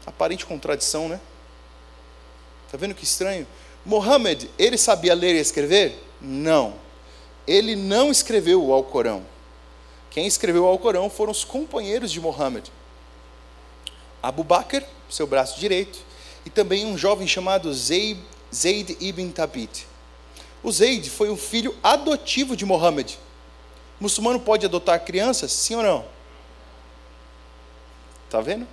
Aparente 0.05 0.45
contradição, 0.45 1.07
né? 1.07 1.19
Está 2.65 2.77
vendo 2.77 2.93
que 2.93 3.03
estranho? 3.03 3.47
Mohammed, 3.85 4.49
ele 4.57 4.77
sabia 4.77 5.13
ler 5.13 5.35
e 5.35 5.39
escrever? 5.39 6.03
Não. 6.21 6.82
Ele 7.47 7.75
não 7.75 8.11
escreveu 8.11 8.63
o 8.63 8.73
Alcorão. 8.73 9.25
Quem 10.09 10.27
escreveu 10.27 10.63
o 10.63 10.67
Alcorão 10.67 11.09
foram 11.09 11.31
os 11.31 11.43
companheiros 11.43 12.11
de 12.11 12.19
Mohammed. 12.19 12.71
Abu 14.21 14.43
Bakr, 14.43 14.83
seu 15.09 15.27
braço 15.27 15.59
direito, 15.59 15.99
e 16.45 16.49
também 16.49 16.85
um 16.85 16.97
jovem 16.97 17.27
chamado 17.27 17.73
Zayd, 17.73 18.19
Zayd 18.53 18.97
ibn 18.99 19.29
Thabit. 19.31 19.87
O 20.61 20.71
Zayd 20.71 21.09
foi 21.09 21.29
o 21.29 21.35
filho 21.35 21.75
adotivo 21.83 22.55
de 22.55 22.65
Mohammed. 22.65 23.19
O 23.99 24.03
muçulmano 24.03 24.39
pode 24.39 24.65
adotar 24.65 25.03
crianças? 25.03 25.51
Sim 25.51 25.75
ou 25.75 25.83
não? 25.83 26.05
Está 28.25 28.39
vendo? 28.39 28.67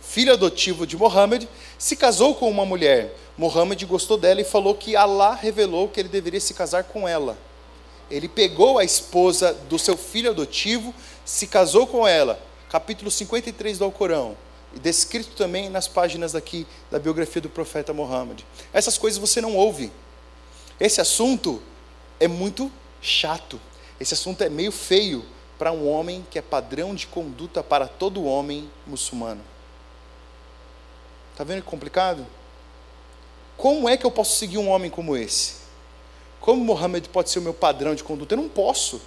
Filho 0.00 0.32
adotivo 0.32 0.86
de 0.86 0.96
Mohammed, 0.96 1.48
se 1.78 1.96
casou 1.96 2.34
com 2.34 2.48
uma 2.48 2.64
mulher. 2.64 3.14
Mohammed 3.36 3.84
gostou 3.84 4.16
dela 4.16 4.40
e 4.40 4.44
falou 4.44 4.74
que 4.74 4.94
Allah 4.94 5.34
revelou 5.34 5.88
que 5.88 5.98
ele 5.98 6.08
deveria 6.08 6.40
se 6.40 6.54
casar 6.54 6.84
com 6.84 7.08
ela. 7.08 7.36
Ele 8.10 8.28
pegou 8.28 8.78
a 8.78 8.84
esposa 8.84 9.52
do 9.52 9.78
seu 9.78 9.96
filho 9.96 10.30
adotivo, 10.30 10.94
se 11.24 11.46
casou 11.46 11.86
com 11.86 12.06
ela, 12.06 12.40
capítulo 12.70 13.10
53 13.10 13.78
do 13.78 13.84
Alcorão, 13.84 14.36
e 14.74 14.78
descrito 14.78 15.30
também 15.36 15.68
nas 15.68 15.88
páginas 15.88 16.34
aqui 16.34 16.66
da 16.90 16.98
biografia 16.98 17.42
do 17.42 17.48
profeta 17.48 17.92
Muhammad. 17.92 18.42
Essas 18.72 18.96
coisas 18.96 19.18
você 19.18 19.40
não 19.40 19.56
ouve. 19.56 19.90
Esse 20.78 21.00
assunto 21.00 21.62
é 22.20 22.28
muito 22.28 22.70
chato. 23.00 23.60
Esse 23.98 24.14
assunto 24.14 24.42
é 24.42 24.48
meio 24.48 24.70
feio 24.70 25.24
para 25.58 25.72
um 25.72 25.88
homem 25.88 26.24
que 26.30 26.38
é 26.38 26.42
padrão 26.42 26.94
de 26.94 27.06
conduta 27.06 27.62
para 27.62 27.88
todo 27.88 28.24
homem 28.24 28.70
muçulmano. 28.86 29.42
Está 31.32 31.44
vendo 31.44 31.62
que 31.62 31.68
complicado? 31.68 32.26
Como 33.56 33.88
é 33.88 33.96
que 33.96 34.04
eu 34.04 34.10
posso 34.10 34.36
seguir 34.38 34.58
um 34.58 34.68
homem 34.68 34.90
como 34.90 35.16
esse? 35.16 35.55
Como 36.40 36.64
Mohammed 36.64 37.08
pode 37.08 37.30
ser 37.30 37.38
o 37.38 37.42
meu 37.42 37.54
padrão 37.54 37.94
de 37.94 38.04
conduta? 38.04 38.34
Eu 38.34 38.38
não 38.38 38.48
posso. 38.48 39.00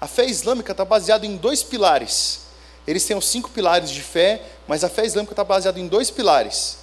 A 0.00 0.06
fé 0.06 0.24
islâmica 0.24 0.72
está 0.72 0.84
baseada 0.84 1.26
em 1.26 1.36
dois 1.36 1.62
pilares. 1.62 2.40
Eles 2.86 3.04
têm 3.04 3.16
os 3.16 3.28
cinco 3.28 3.50
pilares 3.50 3.90
de 3.90 4.02
fé, 4.02 4.42
mas 4.66 4.82
a 4.82 4.88
fé 4.88 5.04
islâmica 5.04 5.32
está 5.32 5.44
baseada 5.44 5.78
em 5.78 5.86
dois 5.86 6.10
pilares: 6.10 6.78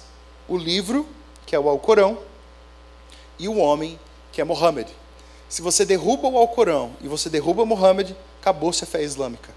o 0.48 0.56
livro, 0.56 1.06
que 1.44 1.54
é 1.54 1.58
o 1.58 1.68
Alcorão, 1.68 2.18
e 3.38 3.48
o 3.48 3.58
homem, 3.58 3.98
que 4.32 4.40
é 4.40 4.44
Mohammed. 4.44 4.90
Se 5.48 5.62
você 5.62 5.84
derruba 5.84 6.28
o 6.28 6.38
Alcorão 6.38 6.94
e 7.00 7.08
você 7.08 7.28
derruba 7.28 7.66
Mohammed, 7.66 8.16
acabou-se 8.40 8.84
a 8.84 8.86
fé 8.86 9.02
islâmica. 9.02 9.52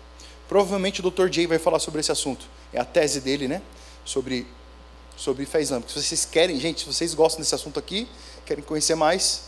Provavelmente 0.48 1.02
o 1.02 1.10
Dr. 1.10 1.32
Jay 1.32 1.48
vai 1.48 1.60
falar 1.60 1.80
sobre 1.80 2.00
esse 2.00 2.12
assunto. 2.12 2.46
É 2.74 2.80
a 2.80 2.86
tese 2.86 3.22
dele, 3.22 3.48
né? 3.48 3.62
Sobre, 4.04 4.48
sobre 5.16 5.46
fé 5.46 5.62
islâmica. 5.62 5.90
Se 5.90 6.02
vocês 6.02 6.26
querem, 6.26 6.60
gente, 6.60 6.82
se 6.82 6.86
vocês 6.86 7.14
gostam 7.14 7.42
desse 7.42 7.56
assunto 7.56 7.80
aqui, 7.80 8.08
querem 8.46 8.64
conhecer 8.64 8.96
mais, 8.96 9.44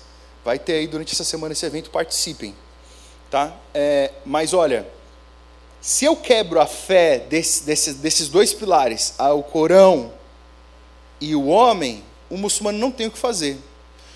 vai 0.45 0.59
ter 0.59 0.73
aí 0.73 0.87
durante 0.87 1.11
essa 1.11 1.23
semana 1.23 1.53
esse 1.53 1.65
evento, 1.65 1.89
participem. 1.89 2.55
Tá? 3.31 3.51
É, 3.73 4.11
mas 4.23 4.53
olha, 4.53 4.87
se 5.81 6.05
eu 6.05 6.15
quebro 6.15 6.61
a 6.61 6.67
fé 6.67 7.17
desse, 7.17 7.63
desse, 7.63 7.93
desses 7.95 8.29
dois 8.29 8.53
pilares, 8.53 9.15
o 9.17 9.41
Corão 9.41 10.13
e 11.19 11.35
o 11.35 11.47
homem, 11.47 12.03
o 12.29 12.37
muçulmano 12.37 12.77
não 12.77 12.91
tem 12.91 13.07
o 13.07 13.11
que 13.11 13.17
fazer. 13.17 13.57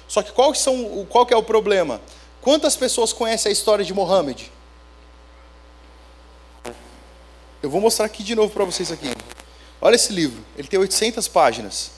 Só 0.07 0.21
que 0.21 0.31
qual, 0.31 0.53
são, 0.53 1.05
qual 1.09 1.25
que 1.25 1.33
é 1.33 1.37
o 1.37 1.43
problema? 1.43 1.99
Quantas 2.41 2.75
pessoas 2.75 3.11
conhecem 3.11 3.49
a 3.49 3.53
história 3.53 3.83
de 3.83 3.93
Mohammed? 3.93 4.51
Eu 7.61 7.69
vou 7.69 7.81
mostrar 7.81 8.05
aqui 8.05 8.23
de 8.23 8.35
novo 8.35 8.53
para 8.53 8.63
vocês 8.63 8.91
aqui. 8.91 9.11
Olha 9.81 9.95
esse 9.95 10.13
livro, 10.13 10.43
ele 10.55 10.67
tem 10.67 10.79
800 10.79 11.27
páginas. 11.27 11.91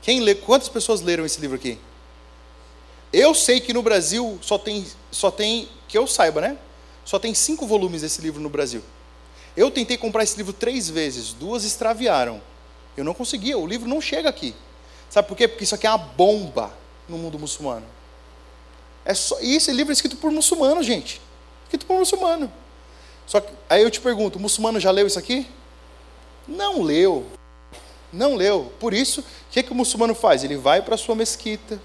Quem 0.00 0.20
lê, 0.20 0.34
quantas 0.34 0.68
pessoas 0.68 1.02
leram 1.02 1.26
esse 1.26 1.40
livro 1.40 1.56
aqui? 1.56 1.78
Eu 3.12 3.34
sei 3.34 3.60
que 3.60 3.72
no 3.72 3.82
Brasil 3.82 4.38
só 4.42 4.58
tem, 4.58 4.86
só 5.10 5.30
tem, 5.30 5.68
que 5.86 5.96
eu 5.96 6.06
saiba, 6.06 6.40
né? 6.40 6.58
Só 7.04 7.18
tem 7.18 7.34
cinco 7.34 7.66
volumes 7.66 8.02
desse 8.02 8.20
livro 8.20 8.40
no 8.40 8.50
Brasil. 8.50 8.82
Eu 9.56 9.70
tentei 9.70 9.96
comprar 9.96 10.22
esse 10.22 10.36
livro 10.36 10.52
três 10.52 10.88
vezes, 10.88 11.32
duas 11.32 11.64
extraviaram. 11.64 12.40
Eu 12.96 13.04
não 13.04 13.14
conseguia, 13.14 13.56
o 13.56 13.66
livro 13.66 13.88
não 13.88 14.00
chega 14.00 14.28
aqui. 14.28 14.54
Sabe 15.08 15.26
por 15.26 15.36
quê? 15.36 15.48
Porque 15.48 15.64
isso 15.64 15.74
aqui 15.74 15.86
é 15.86 15.90
uma 15.90 15.98
bomba 15.98 16.72
no 17.08 17.16
mundo 17.16 17.38
muçulmano. 17.38 17.86
É 19.04 19.14
só, 19.14 19.40
e 19.40 19.56
esse 19.56 19.72
livro 19.72 19.90
é 19.90 19.94
escrito 19.94 20.16
por 20.16 20.30
muçulmano, 20.30 20.82
gente. 20.82 21.20
Escrito 21.64 21.86
por 21.86 21.96
muçulmano. 21.98 22.52
Só 23.26 23.40
que, 23.40 23.52
aí 23.70 23.82
eu 23.82 23.90
te 23.90 24.00
pergunto, 24.00 24.38
o 24.38 24.42
muçulmano 24.42 24.78
já 24.78 24.90
leu 24.90 25.06
isso 25.06 25.18
aqui? 25.18 25.46
Não 26.46 26.82
leu. 26.82 27.26
Não 28.12 28.34
leu. 28.34 28.72
Por 28.78 28.92
isso, 28.92 29.20
o 29.20 29.24
que, 29.50 29.62
que 29.62 29.72
o 29.72 29.74
muçulmano 29.74 30.14
faz? 30.14 30.44
Ele 30.44 30.56
vai 30.56 30.82
para 30.82 30.94
a 30.94 30.98
sua 30.98 31.14
mesquita, 31.14 31.80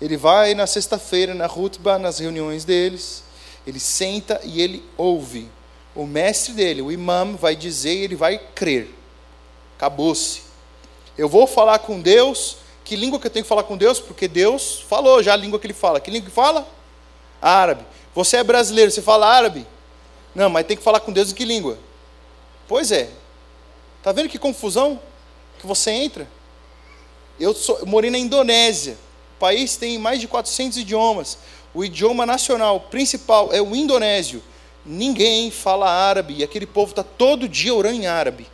ele 0.00 0.16
vai 0.16 0.54
na 0.54 0.66
sexta-feira, 0.66 1.34
na 1.34 1.46
rutba, 1.46 1.98
nas 1.98 2.18
reuniões 2.18 2.64
deles, 2.64 3.24
ele 3.66 3.80
senta 3.80 4.40
e 4.44 4.60
ele 4.60 4.84
ouve. 4.96 5.48
O 5.94 6.06
mestre 6.06 6.52
dele, 6.52 6.80
o 6.80 6.92
imam, 6.92 7.36
vai 7.36 7.56
dizer 7.56 7.94
e 7.94 8.04
ele 8.04 8.16
vai 8.16 8.38
crer. 8.38 8.94
Acabou-se. 9.76 10.42
Eu 11.16 11.28
vou 11.28 11.46
falar 11.46 11.80
com 11.80 12.00
Deus. 12.00 12.58
Que 12.84 12.94
língua 12.96 13.18
que 13.18 13.26
eu 13.26 13.30
tenho 13.30 13.44
que 13.44 13.48
falar 13.48 13.64
com 13.64 13.76
Deus? 13.76 13.98
Porque 14.00 14.28
Deus 14.28 14.80
falou 14.88 15.22
já 15.22 15.32
a 15.32 15.36
língua 15.36 15.58
que 15.58 15.66
ele 15.66 15.74
fala. 15.74 16.00
Que 16.00 16.10
língua 16.10 16.28
que 16.28 16.34
fala? 16.34 16.66
Árabe. 17.42 17.84
Você 18.14 18.36
é 18.36 18.44
brasileiro, 18.44 18.90
você 18.90 19.02
fala 19.02 19.26
árabe? 19.26 19.66
Não, 20.34 20.48
mas 20.48 20.66
tem 20.66 20.76
que 20.76 20.82
falar 20.82 21.00
com 21.00 21.12
Deus 21.12 21.30
em 21.30 21.34
que 21.34 21.44
língua? 21.44 21.78
Pois 22.66 22.92
é. 22.92 23.10
Está 23.98 24.12
vendo 24.12 24.28
que 24.28 24.38
confusão 24.38 25.00
que 25.58 25.66
você 25.66 25.90
entra? 25.90 26.28
Eu, 27.38 27.52
sou, 27.52 27.78
eu 27.78 27.86
morei 27.86 28.10
na 28.10 28.18
Indonésia. 28.18 28.96
O 29.38 29.40
país 29.40 29.76
tem 29.76 29.98
mais 29.98 30.20
de 30.20 30.26
400 30.26 30.78
idiomas. 30.78 31.38
O 31.72 31.84
idioma 31.84 32.26
nacional 32.26 32.80
principal 32.80 33.52
é 33.52 33.62
o 33.62 33.76
indonésio. 33.76 34.42
Ninguém 34.84 35.48
fala 35.52 35.88
árabe 35.88 36.34
e 36.38 36.42
aquele 36.42 36.66
povo 36.66 36.90
está 36.90 37.04
todo 37.04 37.48
dia 37.48 37.72
orando 37.72 38.02
em 38.02 38.06
árabe. 38.08 38.48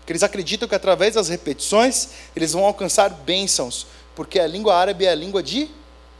Porque 0.00 0.10
eles 0.10 0.24
acreditam 0.24 0.66
que 0.66 0.74
através 0.74 1.14
das 1.14 1.28
repetições 1.28 2.08
eles 2.34 2.54
vão 2.54 2.64
alcançar 2.64 3.08
bênçãos, 3.08 3.86
porque 4.16 4.40
a 4.40 4.48
língua 4.48 4.74
árabe 4.74 5.04
é 5.04 5.10
a 5.10 5.14
língua 5.14 5.44
de 5.44 5.70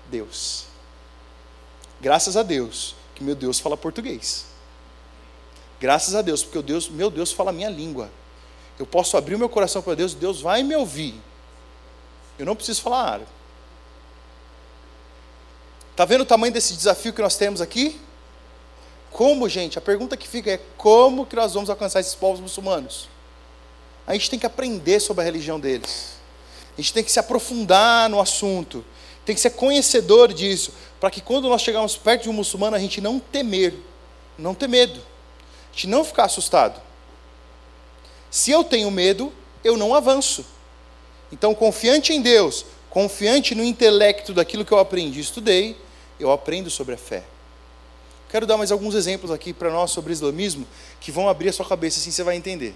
Deus. 0.09 0.67
Graças 2.01 2.37
a 2.37 2.45
Deus 2.45 2.95
que 3.17 3.25
meu 3.25 3.35
Deus 3.35 3.59
fala 3.59 3.77
português. 3.77 4.47
Graças 5.81 6.15
a 6.15 6.23
Deus, 6.23 6.45
porque 6.45 6.59
o 6.59 6.63
Deus, 6.63 6.89
meu 6.89 7.11
Deus 7.11 7.33
fala 7.33 7.51
a 7.51 7.53
minha 7.53 7.71
língua. 7.71 8.09
Eu 8.79 8.87
posso 8.87 9.17
abrir 9.17 9.35
o 9.35 9.39
meu 9.39 9.49
coração 9.49 9.83
para 9.83 9.97
Deus, 9.97 10.15
Deus 10.15 10.41
vai 10.41 10.63
me 10.63 10.77
ouvir. 10.77 11.21
Eu 12.39 12.47
não 12.47 12.57
preciso 12.57 12.83
falar 12.83 13.03
árabe. 13.03 13.27
Está 15.91 16.05
vendo 16.05 16.23
o 16.23 16.27
tamanho 16.27 16.53
desse 16.53 16.75
desafio 16.75 17.13
que 17.13 17.23
nós 17.23 17.37
temos 17.37 17.61
aqui? 17.61 18.01
Como, 19.13 19.49
gente? 19.49 19.79
A 19.79 19.81
pergunta 19.81 20.17
que 20.17 20.27
fica 20.27 20.51
é 20.51 20.61
como 20.77 21.25
que 21.25 21.37
nós 21.37 21.55
vamos 21.55 21.71
alcançar 21.71 22.01
esses 22.01 22.17
povos 22.17 22.41
muçulmanos? 22.41 23.09
A 24.07 24.13
gente 24.13 24.29
tem 24.29 24.39
que 24.39 24.47
aprender 24.47 24.99
sobre 24.99 25.23
a 25.23 25.25
religião 25.25 25.61
deles. 25.61 26.15
A 26.77 26.81
gente 26.81 26.93
tem 26.93 27.05
que 27.05 27.13
se 27.13 27.21
aprofundar 27.21 28.11
no 28.11 28.21
assunto. 28.21 28.85
Tem 29.25 29.35
que 29.35 29.41
ser 29.41 29.51
conhecedor 29.51 30.33
disso, 30.33 30.73
para 31.01 31.11
que 31.11 31.21
quando 31.21 31.49
nós 31.49 31.63
chegarmos 31.63 31.97
perto 31.97 32.25
de 32.25 32.29
um 32.29 32.33
muçulmano, 32.33 32.77
a 32.77 32.79
gente 32.79 33.01
não 33.01 33.19
temer, 33.19 33.75
não 34.37 34.55
ter 34.55 34.69
medo, 34.69 35.01
a 35.01 35.73
gente 35.73 35.87
não 35.87 36.05
ficar 36.05 36.25
assustado. 36.25 36.81
Se 38.31 38.51
eu 38.51 38.63
tenho 38.63 38.91
medo, 38.91 39.33
eu 39.63 39.77
não 39.77 39.95
avanço. 39.95 40.45
Então, 41.35 41.53
confiante 41.53 42.13
em 42.13 42.23
Deus, 42.23 42.65
confiante 42.89 43.57
no 43.57 43.65
intelecto 43.65 44.33
daquilo 44.33 44.65
que 44.65 44.71
eu 44.71 44.79
aprendi 44.79 45.19
e 45.19 45.23
estudei, 45.23 45.77
eu 46.21 46.31
aprendo 46.31 46.71
sobre 46.71 46.95
a 46.95 46.97
fé. 46.97 47.25
Quero 48.31 48.47
dar 48.47 48.57
mais 48.57 48.71
alguns 48.71 48.95
exemplos 48.95 49.33
aqui 49.33 49.53
para 49.53 49.69
nós 49.69 49.91
sobre 49.91 50.13
o 50.13 50.15
islamismo 50.15 50.65
que 51.01 51.11
vão 51.11 51.29
abrir 51.29 51.49
a 51.49 51.53
sua 51.53 51.67
cabeça, 51.67 51.99
assim 51.99 52.13
você 52.13 52.23
vai 52.23 52.37
entender. 52.37 52.73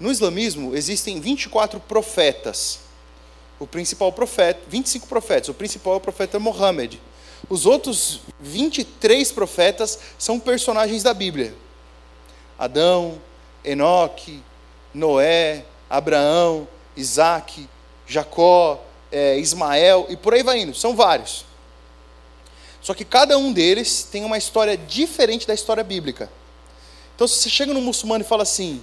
No 0.00 0.10
islamismo 0.10 0.74
existem 0.74 1.20
24 1.20 1.78
profetas. 1.78 2.78
O 3.60 3.66
principal 3.66 4.10
profeta, 4.10 4.62
25 4.66 5.06
profetas, 5.06 5.50
o 5.50 5.54
principal 5.54 5.92
é 5.92 5.96
o 5.98 6.00
profeta 6.00 6.38
Mohammed. 6.38 6.98
Os 7.50 7.66
outros 7.66 8.20
23 8.40 9.30
profetas 9.30 9.98
são 10.18 10.40
personagens 10.40 11.02
da 11.02 11.12
Bíblia. 11.12 11.54
Adão, 12.58 13.20
Enoque, 13.62 14.42
Noé, 14.94 15.66
Abraão, 15.90 16.66
Isaac, 16.96 17.68
Jacó, 18.06 18.80
é, 19.10 19.38
Ismael 19.38 20.06
e 20.08 20.16
por 20.16 20.34
aí 20.34 20.42
vai 20.42 20.60
indo, 20.60 20.74
são 20.74 20.94
vários. 20.96 21.44
Só 22.80 22.92
que 22.92 23.04
cada 23.04 23.38
um 23.38 23.52
deles 23.52 24.02
tem 24.02 24.24
uma 24.24 24.36
história 24.36 24.76
diferente 24.76 25.46
da 25.46 25.54
história 25.54 25.82
bíblica. 25.82 26.30
Então, 27.14 27.26
se 27.26 27.38
você 27.38 27.48
chega 27.48 27.72
num 27.72 27.80
muçulmano 27.80 28.24
e 28.24 28.28
fala 28.28 28.42
assim: 28.42 28.82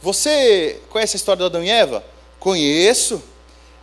Você 0.00 0.80
conhece 0.90 1.16
a 1.16 1.18
história 1.18 1.40
de 1.40 1.46
Adão 1.46 1.64
e 1.64 1.70
Eva? 1.70 2.04
Conheço. 2.38 3.22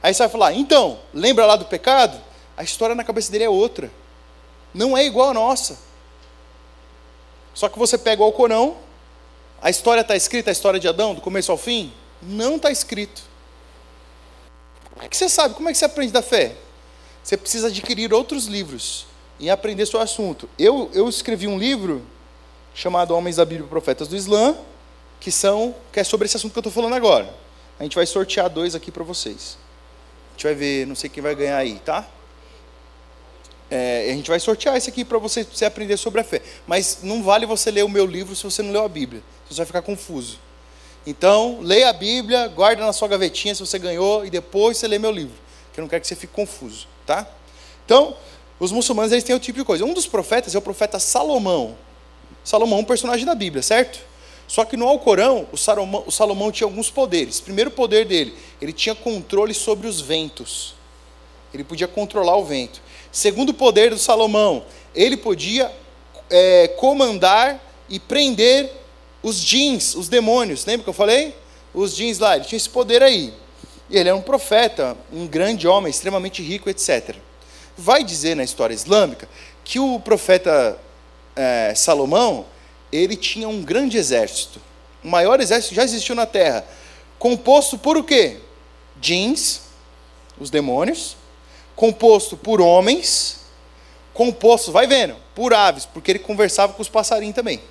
Aí 0.01 0.13
você 0.13 0.19
vai 0.19 0.29
falar: 0.29 0.53
Então, 0.53 0.99
lembra 1.13 1.45
lá 1.45 1.55
do 1.55 1.65
pecado? 1.65 2.17
A 2.55 2.63
história 2.63 2.95
na 2.95 3.03
cabeça 3.03 3.31
dele 3.31 3.43
é 3.43 3.49
outra. 3.49 3.91
Não 4.73 4.97
é 4.97 5.05
igual 5.05 5.31
a 5.31 5.33
nossa. 5.33 5.77
Só 7.53 7.67
que 7.67 7.77
você 7.77 7.97
pega 7.97 8.21
o 8.21 8.25
Alcorão, 8.25 8.77
a 9.61 9.69
história 9.69 10.01
está 10.01 10.15
escrita, 10.15 10.49
a 10.49 10.53
história 10.53 10.79
de 10.79 10.87
Adão, 10.87 11.13
do 11.13 11.21
começo 11.21 11.51
ao 11.51 11.57
fim? 11.57 11.91
Não 12.21 12.55
está 12.55 12.71
escrito. 12.71 13.21
Como 15.01 15.07
é 15.07 15.09
que 15.09 15.17
você 15.17 15.29
sabe? 15.29 15.55
Como 15.55 15.67
é 15.67 15.71
que 15.71 15.79
você 15.79 15.85
aprende 15.85 16.13
da 16.13 16.21
fé? 16.21 16.55
Você 17.23 17.35
precisa 17.35 17.69
adquirir 17.69 18.13
outros 18.13 18.45
livros 18.45 19.07
e 19.39 19.49
aprender 19.49 19.89
o 19.95 19.97
assunto. 19.97 20.47
Eu, 20.59 20.91
eu 20.93 21.09
escrevi 21.09 21.47
um 21.47 21.57
livro 21.57 22.03
chamado 22.75 23.15
Homens 23.15 23.37
da 23.37 23.43
Bíblia 23.43 23.65
e 23.65 23.69
Profetas 23.69 24.07
do 24.07 24.15
Islã, 24.15 24.55
que 25.19 25.31
são 25.31 25.73
que 25.91 25.99
é 25.99 26.03
sobre 26.03 26.27
esse 26.27 26.37
assunto 26.37 26.51
que 26.51 26.59
eu 26.59 26.61
estou 26.61 26.71
falando 26.71 26.93
agora. 26.93 27.33
A 27.79 27.83
gente 27.83 27.95
vai 27.95 28.05
sortear 28.05 28.47
dois 28.47 28.75
aqui 28.75 28.91
para 28.91 29.03
vocês. 29.03 29.57
A 30.29 30.31
gente 30.33 30.43
vai 30.43 30.53
ver, 30.53 30.85
não 30.85 30.93
sei 30.93 31.09
quem 31.09 31.23
vai 31.23 31.33
ganhar 31.33 31.57
aí, 31.57 31.79
tá? 31.79 32.07
É, 33.71 34.07
a 34.11 34.13
gente 34.13 34.29
vai 34.29 34.39
sortear 34.39 34.77
esse 34.77 34.91
aqui 34.91 35.03
para 35.03 35.17
você, 35.17 35.43
você 35.43 35.65
aprender 35.65 35.97
sobre 35.97 36.21
a 36.21 36.23
fé. 36.23 36.43
Mas 36.67 36.99
não 37.01 37.23
vale 37.23 37.47
você 37.47 37.71
ler 37.71 37.83
o 37.83 37.89
meu 37.89 38.05
livro 38.05 38.35
se 38.35 38.43
você 38.43 38.61
não 38.61 38.71
leu 38.71 38.85
a 38.85 38.89
Bíblia. 38.89 39.23
Você 39.49 39.57
vai 39.57 39.65
ficar 39.65 39.81
confuso. 39.81 40.37
Então, 41.05 41.59
leia 41.61 41.89
a 41.89 41.93
Bíblia, 41.93 42.47
guarda 42.47 42.85
na 42.85 42.93
sua 42.93 43.07
gavetinha 43.07 43.55
se 43.55 43.61
você 43.61 43.79
ganhou, 43.79 44.25
e 44.25 44.29
depois 44.29 44.77
você 44.77 44.87
lê 44.87 44.99
meu 44.99 45.11
livro, 45.11 45.35
que 45.73 45.79
eu 45.79 45.81
não 45.81 45.89
quero 45.89 46.01
que 46.01 46.07
você 46.07 46.15
fique 46.15 46.33
confuso, 46.33 46.87
tá? 47.05 47.27
Então, 47.85 48.15
os 48.59 48.71
muçulmanos 48.71 49.11
eles 49.11 49.23
têm 49.23 49.33
outro 49.33 49.45
tipo 49.45 49.57
de 49.57 49.65
coisa. 49.65 49.83
Um 49.83 49.93
dos 49.93 50.05
profetas 50.05 50.53
é 50.53 50.57
o 50.57 50.61
profeta 50.61 50.99
Salomão. 50.99 51.75
Salomão 52.43 52.79
é 52.79 52.81
um 52.81 52.85
personagem 52.85 53.25
da 53.25 53.33
Bíblia, 53.33 53.63
certo? 53.63 53.99
Só 54.47 54.65
que 54.65 54.77
no 54.77 54.87
Alcorão, 54.87 55.47
o 55.51 55.57
Salomão, 55.57 56.03
o 56.05 56.11
Salomão 56.11 56.51
tinha 56.51 56.67
alguns 56.67 56.91
poderes. 56.91 57.39
Primeiro 57.39 57.71
poder 57.71 58.05
dele, 58.05 58.35
ele 58.61 58.71
tinha 58.71 58.93
controle 58.93 59.53
sobre 59.53 59.87
os 59.87 59.99
ventos. 59.99 60.75
Ele 61.53 61.63
podia 61.63 61.87
controlar 61.87 62.37
o 62.37 62.45
vento. 62.45 62.81
Segundo 63.11 63.53
poder 63.53 63.89
do 63.89 63.97
Salomão, 63.97 64.63
ele 64.93 65.17
podia 65.17 65.71
é, 66.29 66.67
comandar 66.77 67.59
e 67.89 67.99
prender 67.99 68.71
os 69.23 69.39
jeans, 69.39 69.95
os 69.95 70.09
demônios, 70.09 70.65
lembra 70.65 70.83
que 70.83 70.89
eu 70.89 70.93
falei? 70.93 71.35
Os 71.73 71.95
jeans 71.95 72.19
lá, 72.19 72.35
ele 72.35 72.45
tinha 72.45 72.57
esse 72.57 72.69
poder 72.69 73.03
aí. 73.03 73.33
E 73.89 73.97
ele 73.97 74.09
era 74.09 74.17
um 74.17 74.21
profeta, 74.21 74.97
um 75.11 75.27
grande 75.27 75.67
homem, 75.67 75.89
extremamente 75.89 76.41
rico, 76.41 76.69
etc. 76.69 77.15
Vai 77.77 78.03
dizer 78.03 78.35
na 78.35 78.43
história 78.43 78.73
islâmica 78.73 79.27
que 79.63 79.79
o 79.79 79.99
profeta 79.99 80.79
é, 81.35 81.73
Salomão 81.75 82.45
ele 82.91 83.15
tinha 83.15 83.47
um 83.47 83.61
grande 83.61 83.97
exército, 83.97 84.61
o 85.03 85.07
maior 85.07 85.39
exército 85.39 85.69
que 85.69 85.75
já 85.75 85.83
existiu 85.83 86.13
na 86.13 86.25
Terra, 86.25 86.65
composto 87.17 87.77
por 87.77 87.97
o 87.97 88.03
quê? 88.03 88.37
Jeans, 88.99 89.61
os 90.39 90.49
demônios, 90.49 91.15
composto 91.75 92.35
por 92.35 92.59
homens, 92.59 93.39
composto, 94.13 94.71
vai 94.71 94.87
vendo, 94.87 95.15
por 95.33 95.53
aves, 95.53 95.85
porque 95.85 96.11
ele 96.11 96.19
conversava 96.19 96.73
com 96.73 96.81
os 96.81 96.89
passarinhos 96.89 97.35
também. 97.35 97.61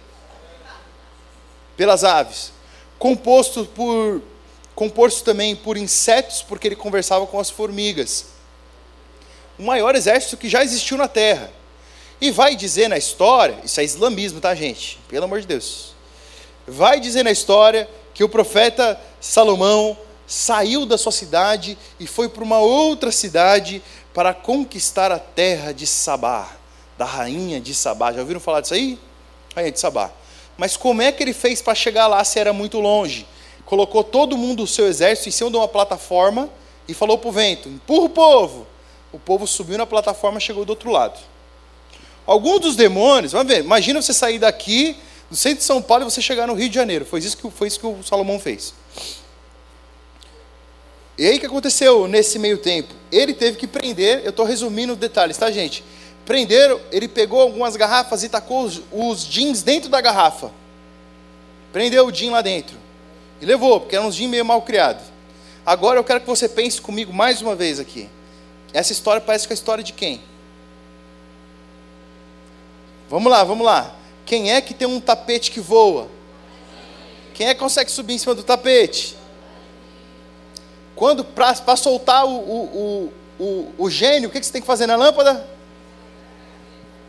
Pelas 1.80 2.04
aves. 2.04 2.52
Composto 2.98 3.64
por 3.64 4.20
composto 4.74 5.24
também 5.24 5.56
por 5.56 5.78
insetos, 5.78 6.42
porque 6.42 6.68
ele 6.68 6.76
conversava 6.76 7.26
com 7.26 7.40
as 7.40 7.48
formigas. 7.48 8.26
O 9.58 9.62
maior 9.62 9.94
exército 9.94 10.36
que 10.36 10.46
já 10.46 10.62
existiu 10.62 10.98
na 10.98 11.08
Terra. 11.08 11.50
E 12.20 12.30
vai 12.30 12.54
dizer 12.54 12.86
na 12.86 12.98
história, 12.98 13.56
isso 13.64 13.80
é 13.80 13.84
islamismo, 13.84 14.42
tá, 14.42 14.54
gente? 14.54 14.98
Pelo 15.08 15.24
amor 15.24 15.40
de 15.40 15.46
Deus. 15.46 15.94
Vai 16.68 17.00
dizer 17.00 17.22
na 17.22 17.30
história 17.30 17.88
que 18.12 18.22
o 18.22 18.28
profeta 18.28 19.00
Salomão 19.18 19.96
saiu 20.26 20.84
da 20.84 20.98
sua 20.98 21.12
cidade 21.12 21.78
e 21.98 22.06
foi 22.06 22.28
para 22.28 22.44
uma 22.44 22.58
outra 22.58 23.10
cidade 23.10 23.82
para 24.12 24.34
conquistar 24.34 25.10
a 25.10 25.18
terra 25.18 25.72
de 25.72 25.86
Sabá, 25.86 26.46
da 26.98 27.06
rainha 27.06 27.58
de 27.58 27.74
Sabá. 27.74 28.12
Já 28.12 28.20
ouviram 28.20 28.38
falar 28.38 28.60
disso 28.60 28.74
aí? 28.74 28.98
Rainha 29.56 29.72
de 29.72 29.80
Sabá. 29.80 30.10
Mas 30.61 30.76
como 30.76 31.00
é 31.00 31.11
que 31.11 31.22
ele 31.22 31.32
fez 31.32 31.62
para 31.62 31.74
chegar 31.74 32.06
lá 32.06 32.22
se 32.22 32.38
era 32.38 32.52
muito 32.52 32.80
longe? 32.80 33.26
Colocou 33.64 34.04
todo 34.04 34.36
mundo, 34.36 34.64
o 34.64 34.66
seu 34.66 34.86
exército, 34.86 35.30
em 35.30 35.32
cima 35.32 35.50
de 35.50 35.56
uma 35.56 35.66
plataforma 35.66 36.50
e 36.86 36.92
falou 36.92 37.16
para 37.16 37.30
o 37.30 37.32
vento: 37.32 37.66
empurra 37.66 38.04
o 38.04 38.11
povo. 38.11 38.66
O 39.11 39.18
povo 39.18 39.46
subiu 39.46 39.78
na 39.78 39.86
plataforma 39.86 40.36
e 40.36 40.40
chegou 40.42 40.66
do 40.66 40.68
outro 40.68 40.90
lado. 40.90 41.18
Alguns 42.26 42.61
dos 42.61 42.76
demônios, 42.76 43.32
vamos 43.32 43.50
ver, 43.50 43.61
imagina 43.61 44.02
você 44.02 44.12
sair 44.12 44.38
daqui, 44.38 44.98
do 45.30 45.36
centro 45.36 45.61
de 45.61 45.64
São 45.64 45.80
Paulo, 45.80 46.04
e 46.04 46.11
você 46.11 46.20
chegar 46.20 46.46
no 46.46 46.52
Rio 46.52 46.68
de 46.68 46.74
Janeiro. 46.74 47.06
Foi 47.06 47.20
isso 47.20 47.38
que, 47.38 47.50
foi 47.50 47.66
isso 47.66 47.80
que 47.80 47.86
o 47.86 48.02
Salomão 48.02 48.38
fez. 48.38 48.74
E 51.16 51.26
aí 51.26 51.38
o 51.38 51.40
que 51.40 51.46
aconteceu 51.46 52.06
nesse 52.06 52.38
meio 52.38 52.58
tempo? 52.58 52.92
Ele 53.11 53.32
teve 53.32 53.56
que 53.56 53.66
prender, 53.66 54.20
eu 54.24 54.30
estou 54.30 54.44
resumindo 54.44 54.94
detalhes, 54.94 55.38
tá, 55.38 55.50
gente? 55.50 55.82
Prenderam, 56.30 56.80
ele 56.92 57.08
pegou 57.08 57.40
algumas 57.40 57.74
garrafas 57.74 58.22
e 58.22 58.28
tacou 58.28 58.62
os, 58.62 58.80
os 58.92 59.26
jeans 59.26 59.64
dentro 59.64 59.90
da 59.90 60.00
garrafa. 60.00 60.52
Prendeu 61.72 62.06
o 62.06 62.12
jean 62.12 62.30
lá 62.30 62.40
dentro. 62.40 62.76
E 63.40 63.44
levou, 63.44 63.80
porque 63.80 63.96
era 63.96 64.06
um 64.06 64.12
jean 64.12 64.28
meio 64.28 64.44
mal 64.44 64.62
criado. 64.62 65.02
Agora 65.66 65.98
eu 65.98 66.04
quero 66.04 66.20
que 66.20 66.28
você 66.28 66.48
pense 66.48 66.80
comigo 66.80 67.12
mais 67.12 67.42
uma 67.42 67.56
vez 67.56 67.80
aqui. 67.80 68.08
Essa 68.72 68.92
história 68.92 69.20
parece 69.20 69.44
que 69.44 69.52
é 69.52 69.54
a 69.54 69.58
história 69.58 69.82
de 69.82 69.92
quem? 69.92 70.22
Vamos 73.08 73.28
lá, 73.28 73.42
vamos 73.42 73.66
lá. 73.66 73.92
Quem 74.24 74.52
é 74.52 74.60
que 74.60 74.72
tem 74.72 74.86
um 74.86 75.00
tapete 75.00 75.50
que 75.50 75.58
voa? 75.58 76.06
Quem 77.34 77.48
é 77.48 77.54
que 77.54 77.58
consegue 77.58 77.90
subir 77.90 78.14
em 78.14 78.18
cima 78.18 78.36
do 78.36 78.44
tapete? 78.44 79.16
Quando 80.94 81.24
para 81.24 81.76
soltar 81.76 82.24
o, 82.24 82.38
o, 82.38 83.12
o, 83.36 83.72
o, 83.76 83.90
gênio, 83.90 84.28
o 84.28 84.32
que 84.32 84.40
você 84.40 84.52
tem 84.52 84.60
que 84.60 84.66
fazer 84.68 84.86
na 84.86 84.94
lâmpada? 84.94 85.58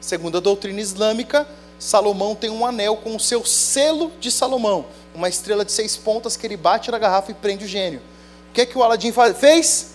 Segundo 0.02 0.38
a 0.38 0.41
doutrina 0.41 0.82
islâmica, 0.82 1.47
Salomão 1.78 2.36
tem 2.36 2.49
um 2.49 2.66
anel 2.66 2.97
com 2.97 3.16
o 3.16 3.20
seu 3.20 3.45
selo 3.45 4.12
de 4.20 4.32
Salomão, 4.32 4.86
uma 5.16 5.30
estrela 5.30 5.64
de 5.64 5.72
seis 5.72 5.95
pontas 5.95 6.36
que 6.36 6.45
ele 6.45 6.58
bate 6.58 6.91
na 6.91 6.97
garrafa 6.97 7.32
e 7.32 7.36
prende 7.36 7.66
o 7.66 7.68
gênio. 7.68 8.02
O 8.49 8.54
que 8.54 8.62
é 8.62 8.66
que 8.66 8.78
o 8.78 8.84
Aladim 8.84 9.14
fez? 9.39 9.91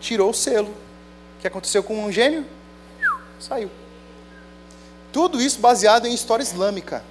Tirou 0.00 0.30
o 0.30 0.34
selo. 0.34 0.68
O 0.68 1.40
que 1.40 1.46
aconteceu 1.46 1.82
com 1.82 2.04
o 2.04 2.12
gênio? 2.12 2.44
Saiu. 3.40 3.70
Tudo 5.12 5.40
isso 5.40 5.60
baseado 5.60 6.06
em 6.06 6.12
história 6.12 6.42
islâmica. 6.42 7.02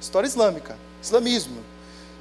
História 0.00 0.26
islâmica, 0.26 0.78
islamismo. 1.02 1.62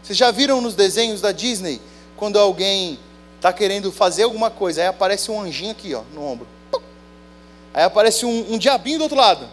Vocês 0.03 0.17
já 0.17 0.31
viram 0.31 0.61
nos 0.61 0.73
desenhos 0.73 1.21
da 1.21 1.31
Disney 1.31 1.79
quando 2.15 2.39
alguém 2.39 2.99
está 3.35 3.53
querendo 3.53 3.91
fazer 3.91 4.23
alguma 4.23 4.49
coisa, 4.49 4.81
aí 4.81 4.87
aparece 4.87 5.29
um 5.29 5.39
anjinho 5.39 5.71
aqui, 5.71 5.93
ó, 5.93 6.01
no 6.13 6.23
ombro. 6.23 6.47
Aí 7.77 7.83
aparece 7.83 8.25
um, 8.25 8.53
um 8.53 8.57
diabinho 8.57 8.97
do 8.97 9.03
outro 9.03 9.15
lado. 9.15 9.47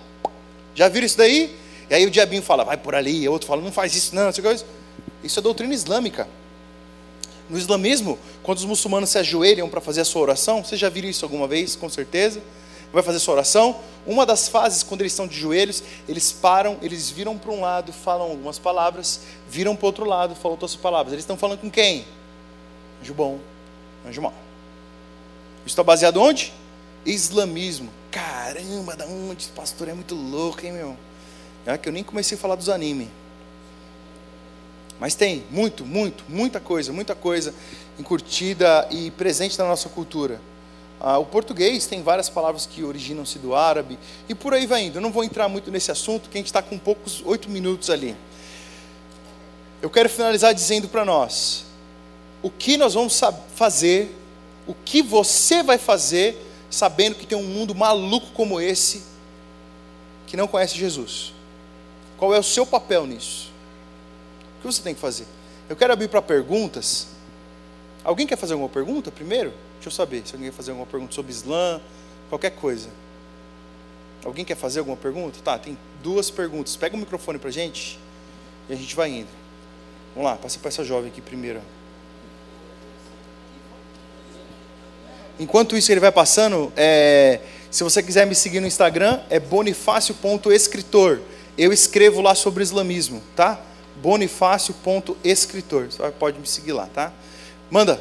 Já 0.75 0.89
viram 0.89 1.05
isso 1.05 1.19
daí? 1.19 1.55
E 1.91 1.95
aí 1.95 2.07
o 2.07 2.11
diabinho 2.11 2.41
fala, 2.41 2.65
vai 2.65 2.79
por 2.79 2.95
ali, 2.95 3.25
e 3.25 3.29
o 3.29 3.33
outro 3.33 3.47
fala, 3.47 3.61
não 3.61 3.71
faz 3.71 3.95
isso 3.95 4.15
não, 4.15 4.33
coisa. 4.33 4.65
Isso 5.23 5.39
é 5.39 5.43
doutrina 5.43 5.75
islâmica. 5.75 6.27
No 7.51 7.59
islamismo, 7.59 8.19
quando 8.43 8.57
os 8.57 8.65
muçulmanos 8.65 9.11
se 9.11 9.19
ajoelham 9.19 9.69
para 9.69 9.79
fazer 9.79 10.01
a 10.01 10.07
sua 10.07 10.23
oração, 10.23 10.65
vocês 10.65 10.81
já 10.81 10.89
viram 10.89 11.07
isso 11.07 11.23
alguma 11.23 11.47
vez, 11.47 11.77
com 11.77 11.91
certeza? 11.91 12.41
vai 12.95 13.03
fazer 13.03 13.19
sua 13.19 13.35
oração. 13.35 13.77
Uma 14.07 14.25
das 14.25 14.49
fases, 14.49 14.83
quando 14.83 15.03
eles 15.03 15.13
estão 15.13 15.27
de 15.27 15.39
joelhos, 15.39 15.83
eles 16.09 16.33
param, 16.33 16.79
eles 16.81 17.11
viram 17.11 17.37
para 17.37 17.51
um 17.51 17.61
lado, 17.61 17.93
falam 17.93 18.31
algumas 18.31 18.59
palavras, 18.59 19.21
viram 19.51 19.77
para 19.77 19.85
o 19.85 19.87
outro 19.87 20.05
lado, 20.07 20.35
falam 20.35 20.53
outras 20.53 20.75
palavras. 20.77 21.13
Eles 21.13 21.25
estão 21.25 21.37
falando 21.37 21.61
com 21.61 21.71
quem? 21.71 22.07
Anjo 23.03 23.13
bom, 23.13 23.39
anjo 24.07 24.23
mau. 24.23 24.33
Isso 25.59 25.73
está 25.73 25.83
baseado 25.83 26.23
onde? 26.23 26.55
Islamismo. 27.05 27.91
Caramba, 28.15 28.95
da 28.95 29.07
onde? 29.07 29.49
Pastor 29.49 29.89
é 29.89 29.93
muito 29.93 30.15
louco, 30.15 30.65
hein, 30.65 30.71
meu? 30.71 30.97
É 31.67 31.77
que 31.77 31.89
eu 31.89 31.93
nem 31.93 32.05
comecei 32.05 32.39
a 32.39 32.41
falar 32.41 32.55
dos 32.55 32.69
animes. 32.69 33.09
Mas 35.01 35.17
tem 35.17 35.43
muito, 35.51 35.85
muito, 35.85 36.23
muita 36.29 36.61
coisa, 36.61 36.93
muita 36.93 37.17
coisa 37.17 37.53
encurtida 37.99 38.87
e 38.89 39.11
presente 39.11 39.59
na 39.59 39.65
nossa 39.65 39.89
cultura. 39.89 40.41
Ah, 41.01 41.19
o 41.19 41.27
português 41.27 41.87
tem 41.89 42.05
várias 42.05 42.29
palavras 42.29 42.67
que 42.67 42.85
originam-se 42.85 43.37
do 43.41 43.53
árabe 43.53 43.99
e 44.29 44.35
por 44.35 44.55
aí 44.55 44.65
vai 44.65 44.85
indo. 44.85 44.99
Eu 44.99 45.03
não 45.03 45.11
vou 45.11 45.25
entrar 45.25 45.49
muito 45.49 45.73
nesse 45.73 45.91
assunto, 45.91 46.31
que 46.31 46.39
a 46.39 46.41
gente 46.41 46.47
está 46.47 46.63
com 46.63 46.79
poucos 46.79 47.21
oito 47.27 47.51
minutos 47.51 47.91
ali. 47.91 48.15
Eu 49.83 49.91
quero 49.91 50.09
finalizar 50.09 50.55
dizendo 50.55 50.89
para 50.89 51.05
nós 51.05 51.65
o 52.41 52.49
que 52.49 52.77
nós 52.77 52.95
vamos 52.95 53.21
fazer, 53.57 54.17
o 54.69 54.73
que 54.73 55.03
você 55.03 55.65
vai 55.65 55.79
fazer, 55.79 56.44
sabendo 56.75 57.15
que 57.15 57.27
tem 57.27 57.39
um 57.39 57.45
mundo 57.45 57.75
maluco 57.75 58.29
como 58.33 58.61
esse 58.61 59.05
que 60.27 60.37
não 60.37 60.49
conhece 60.49 60.77
Jesus. 60.77 61.33
Qual 62.17 62.35
é 62.35 62.39
o 62.39 62.43
seu 62.43 62.67
papel 62.67 63.07
nisso? 63.07 63.53
O 64.59 64.63
que 64.63 64.67
você 64.67 64.83
tem 64.83 64.95
que 64.95 65.01
fazer? 65.01 65.27
Eu 65.69 65.77
quero 65.77 65.93
abrir 65.93 66.09
para 66.09 66.21
perguntas. 66.21 67.09
Alguém 68.03 68.27
quer 68.27 68.37
fazer 68.37 68.55
alguma 68.55 68.69
pergunta 68.69 69.11
primeiro? 69.11 69.51
Deixa 69.75 69.89
eu 69.89 69.93
saber 69.93 70.27
se 70.27 70.35
alguém 70.35 70.51
quer 70.51 70.57
fazer 70.57 70.73
alguma 70.73 70.87
pergunta 70.87 71.15
sobre 71.15 71.33
Islã, 71.33 71.81
qualquer 72.29 72.51
coisa. 72.51 72.89
Alguém 74.25 74.45
quer 74.45 74.57
fazer 74.57 74.81
alguma 74.81 74.97
pergunta? 74.97 75.39
Tá, 75.43 75.59
tem 75.59 75.77
duas 76.03 76.31
perguntas. 76.31 76.77
Pega 76.77 76.97
o 76.97 76.99
microfone 76.99 77.39
para 77.39 77.51
gente 77.51 77.99
e 78.69 78.73
a 78.73 78.77
gente 78.77 78.97
vai 78.97 79.11
indo. 79.11 79.29
Vamos 80.15 80.31
lá, 80.31 80.37
passa 80.37 80.59
para 80.59 80.69
essa 80.69 80.85
jovem 80.85 81.11
aqui 81.11 81.21
primeiro. 81.21 81.61
Enquanto 85.39 85.77
isso 85.77 85.91
ele 85.91 86.01
vai 86.01 86.13
passando, 86.13 86.73
é, 86.77 87.41
se 87.71 87.83
você 87.83 88.03
quiser 88.03 88.27
me 88.27 88.35
seguir 88.35 88.61
no 88.61 88.67
Instagram, 88.67 89.21
é 89.29 89.41
bonifácio.escritor. 89.41 91.21
Eu 91.57 91.73
escrevo 91.73 92.21
lá 92.21 92.35
sobre 92.35 92.63
islamismo, 92.63 93.23
tá? 93.35 93.61
bonifácio.escritor. 93.97 95.87
Você 95.87 96.11
pode 96.13 96.39
me 96.39 96.47
seguir 96.47 96.73
lá, 96.73 96.87
tá? 96.87 97.13
Manda. 97.71 98.01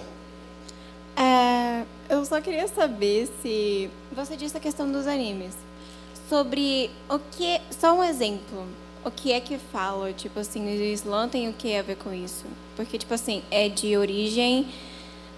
É, 1.15 1.83
eu 2.09 2.25
só 2.25 2.41
queria 2.41 2.67
saber 2.67 3.29
se 3.41 3.89
você 4.11 4.35
disse 4.35 4.57
a 4.57 4.59
questão 4.59 4.91
dos 4.91 5.07
animes. 5.07 5.53
Sobre 6.29 6.91
o 7.09 7.17
que. 7.19 7.61
Só 7.71 7.93
um 7.93 8.03
exemplo. 8.03 8.67
O 9.05 9.11
que 9.11 9.31
é 9.33 9.39
que 9.39 9.57
fala? 9.57 10.13
Tipo 10.13 10.39
assim, 10.39 10.65
o 10.65 10.69
Islã 10.83 11.27
tem 11.27 11.49
o 11.49 11.53
que 11.53 11.75
a 11.75 11.81
ver 11.81 11.97
com 11.97 12.13
isso? 12.13 12.45
Porque, 12.75 12.97
tipo 12.97 13.13
assim, 13.13 13.43
é 13.51 13.67
de 13.69 13.97
origem. 13.97 14.67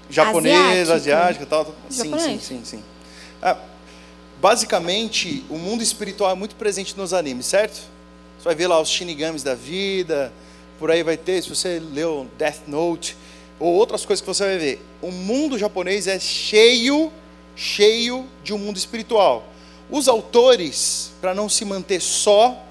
Japonesa, 0.10 0.94
asiática 0.96 1.44
e 1.44 1.48
tal. 1.48 1.74
Sim, 1.90 2.18
sim, 2.18 2.40
sim, 2.40 2.62
sim. 2.64 2.84
Ah, 3.42 3.58
basicamente, 4.42 5.44
o 5.50 5.58
mundo 5.58 5.82
espiritual 5.82 6.32
é 6.32 6.36
muito 6.36 6.56
presente 6.56 6.98
nos 6.98 7.14
animes, 7.14 7.46
certo? 7.46 7.82
Você 8.38 8.46
vai 8.46 8.56
ver 8.56 8.68
lá 8.68 8.80
os 8.80 8.90
Shinigamis 8.90 9.44
da 9.44 9.56
vida, 9.56 10.32
por 10.78 10.92
aí 10.92 11.04
vai 11.04 11.18
ter, 11.18 11.42
se 11.42 11.50
você 11.50 11.80
leu 11.80 12.28
Death 12.38 12.68
Note, 12.68 13.18
ou 13.60 13.74
outras 13.74 14.06
coisas 14.06 14.22
que 14.22 14.28
você 14.28 14.44
vai 14.44 14.58
ver. 14.58 14.86
O 15.02 15.12
mundo 15.12 15.58
japonês 15.58 16.08
é 16.08 16.20
cheio, 16.20 17.12
cheio 17.56 18.26
de 18.44 18.54
um 18.54 18.58
mundo 18.58 18.78
espiritual. 18.78 19.44
Os 19.90 20.08
autores, 20.08 21.12
para 21.22 21.34
não 21.34 21.48
se 21.48 21.64
manter 21.64 22.02
só 22.02 22.64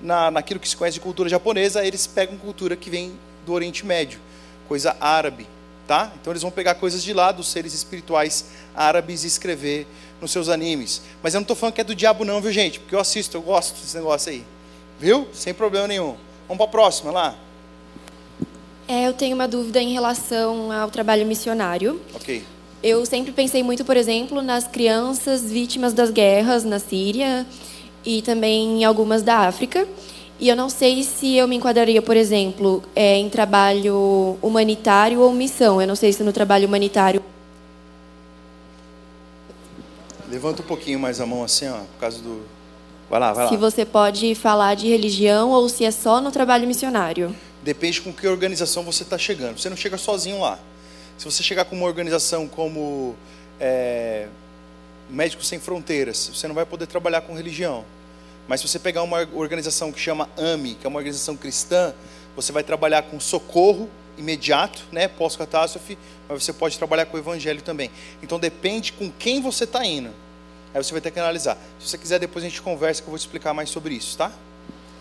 na, 0.00 0.30
naquilo 0.30 0.58
que 0.58 0.68
se 0.68 0.76
conhece 0.76 0.94
de 0.94 1.00
cultura 1.00 1.28
japonesa, 1.28 1.84
eles 1.84 2.06
pegam 2.06 2.36
cultura 2.36 2.74
que 2.76 2.90
vem 2.90 3.12
do 3.46 3.52
Oriente 3.52 3.86
Médio, 3.86 4.20
coisa 4.68 4.96
árabe, 5.00 5.46
tá? 5.86 6.12
Então 6.20 6.32
eles 6.32 6.42
vão 6.42 6.50
pegar 6.50 6.74
coisas 6.74 7.02
de 7.02 7.12
lá 7.12 7.32
dos 7.32 7.48
seres 7.48 7.74
espirituais 7.74 8.46
árabes 8.74 9.24
e 9.24 9.26
escrever 9.26 9.86
nos 10.20 10.30
seus 10.30 10.48
animes. 10.48 11.02
Mas 11.22 11.34
eu 11.34 11.38
não 11.38 11.42
estou 11.42 11.56
falando 11.56 11.74
que 11.74 11.80
é 11.80 11.84
do 11.84 11.94
diabo 11.94 12.24
não, 12.24 12.40
viu 12.40 12.52
gente? 12.52 12.80
Porque 12.80 12.94
eu 12.94 13.00
assisto, 13.00 13.36
eu 13.36 13.42
gosto 13.42 13.80
desse 13.80 13.96
negócio 13.96 14.30
aí. 14.30 14.44
Viu? 14.98 15.26
Sem 15.32 15.52
problema 15.52 15.88
nenhum. 15.88 16.16
Vamos 16.46 16.58
para 16.58 16.66
a 16.66 16.68
próxima 16.68 17.10
lá. 17.10 17.34
É, 18.86 19.06
eu 19.06 19.12
tenho 19.12 19.34
uma 19.34 19.48
dúvida 19.48 19.80
em 19.80 19.92
relação 19.92 20.70
ao 20.70 20.90
trabalho 20.90 21.26
missionário. 21.26 22.00
Ok. 22.14 22.44
eu 22.82 23.06
sempre 23.06 23.32
pensei 23.32 23.62
muito, 23.62 23.84
por 23.84 23.96
exemplo, 23.96 24.42
nas 24.42 24.66
crianças 24.66 25.50
vítimas 25.50 25.92
das 25.92 26.10
guerras 26.10 26.64
na 26.64 26.78
Síria 26.78 27.46
e 28.04 28.22
também 28.22 28.80
em 28.80 28.84
algumas 28.84 29.22
da 29.22 29.38
África. 29.38 29.86
E 30.42 30.48
eu 30.48 30.56
não 30.56 30.68
sei 30.68 31.04
se 31.04 31.36
eu 31.36 31.46
me 31.46 31.54
enquadraria, 31.54 32.02
por 32.02 32.16
exemplo, 32.16 32.82
é, 32.96 33.16
em 33.16 33.30
trabalho 33.30 34.36
humanitário 34.42 35.20
ou 35.20 35.32
missão. 35.32 35.80
Eu 35.80 35.86
não 35.86 35.94
sei 35.94 36.12
se 36.12 36.24
no 36.24 36.32
trabalho 36.32 36.66
humanitário. 36.66 37.22
Levanta 40.28 40.60
um 40.60 40.64
pouquinho 40.64 40.98
mais 40.98 41.20
a 41.20 41.26
mão 41.26 41.44
assim, 41.44 41.68
ó, 41.68 41.78
por 41.78 42.00
causa 42.00 42.18
do. 42.20 42.42
Vai 43.08 43.20
lá, 43.20 43.32
vai 43.32 43.44
lá. 43.44 43.50
Se 43.50 43.56
você 43.56 43.84
pode 43.84 44.34
falar 44.34 44.74
de 44.74 44.88
religião 44.88 45.50
ou 45.50 45.68
se 45.68 45.84
é 45.84 45.92
só 45.92 46.20
no 46.20 46.32
trabalho 46.32 46.66
missionário. 46.66 47.32
Depende 47.62 48.00
com 48.00 48.12
que 48.12 48.26
organização 48.26 48.82
você 48.82 49.04
está 49.04 49.16
chegando. 49.16 49.60
Você 49.60 49.70
não 49.70 49.76
chega 49.76 49.96
sozinho 49.96 50.40
lá. 50.40 50.58
Se 51.18 51.24
você 51.24 51.40
chegar 51.44 51.66
com 51.66 51.76
uma 51.76 51.86
organização 51.86 52.48
como 52.48 53.14
é, 53.60 54.26
Médicos 55.08 55.46
Sem 55.46 55.60
Fronteiras, 55.60 56.32
você 56.34 56.48
não 56.48 56.54
vai 56.56 56.66
poder 56.66 56.88
trabalhar 56.88 57.20
com 57.20 57.32
religião. 57.32 57.84
Mas 58.48 58.60
se 58.60 58.68
você 58.68 58.78
pegar 58.78 59.02
uma 59.02 59.26
organização 59.34 59.92
que 59.92 60.00
chama 60.00 60.28
AMI, 60.36 60.74
que 60.74 60.86
é 60.86 60.88
uma 60.88 60.98
organização 60.98 61.36
cristã, 61.36 61.94
você 62.34 62.52
vai 62.52 62.62
trabalhar 62.62 63.02
com 63.02 63.18
socorro 63.20 63.88
imediato, 64.18 64.84
né, 64.92 65.08
pós-catástrofe, 65.08 65.96
mas 66.28 66.42
você 66.42 66.52
pode 66.52 66.76
trabalhar 66.76 67.06
com 67.06 67.16
o 67.16 67.20
evangelho 67.20 67.62
também. 67.62 67.90
Então 68.22 68.38
depende 68.38 68.92
com 68.92 69.10
quem 69.10 69.40
você 69.40 69.64
está 69.64 69.84
indo. 69.84 70.10
Aí 70.74 70.82
você 70.82 70.92
vai 70.92 71.00
ter 71.00 71.10
que 71.10 71.18
analisar. 71.18 71.56
Se 71.78 71.88
você 71.88 71.98
quiser, 71.98 72.18
depois 72.18 72.44
a 72.44 72.48
gente 72.48 72.60
conversa 72.62 73.02
que 73.02 73.08
eu 73.08 73.10
vou 73.10 73.18
te 73.18 73.22
explicar 73.22 73.52
mais 73.52 73.70
sobre 73.70 73.94
isso, 73.94 74.16
tá? 74.16 74.32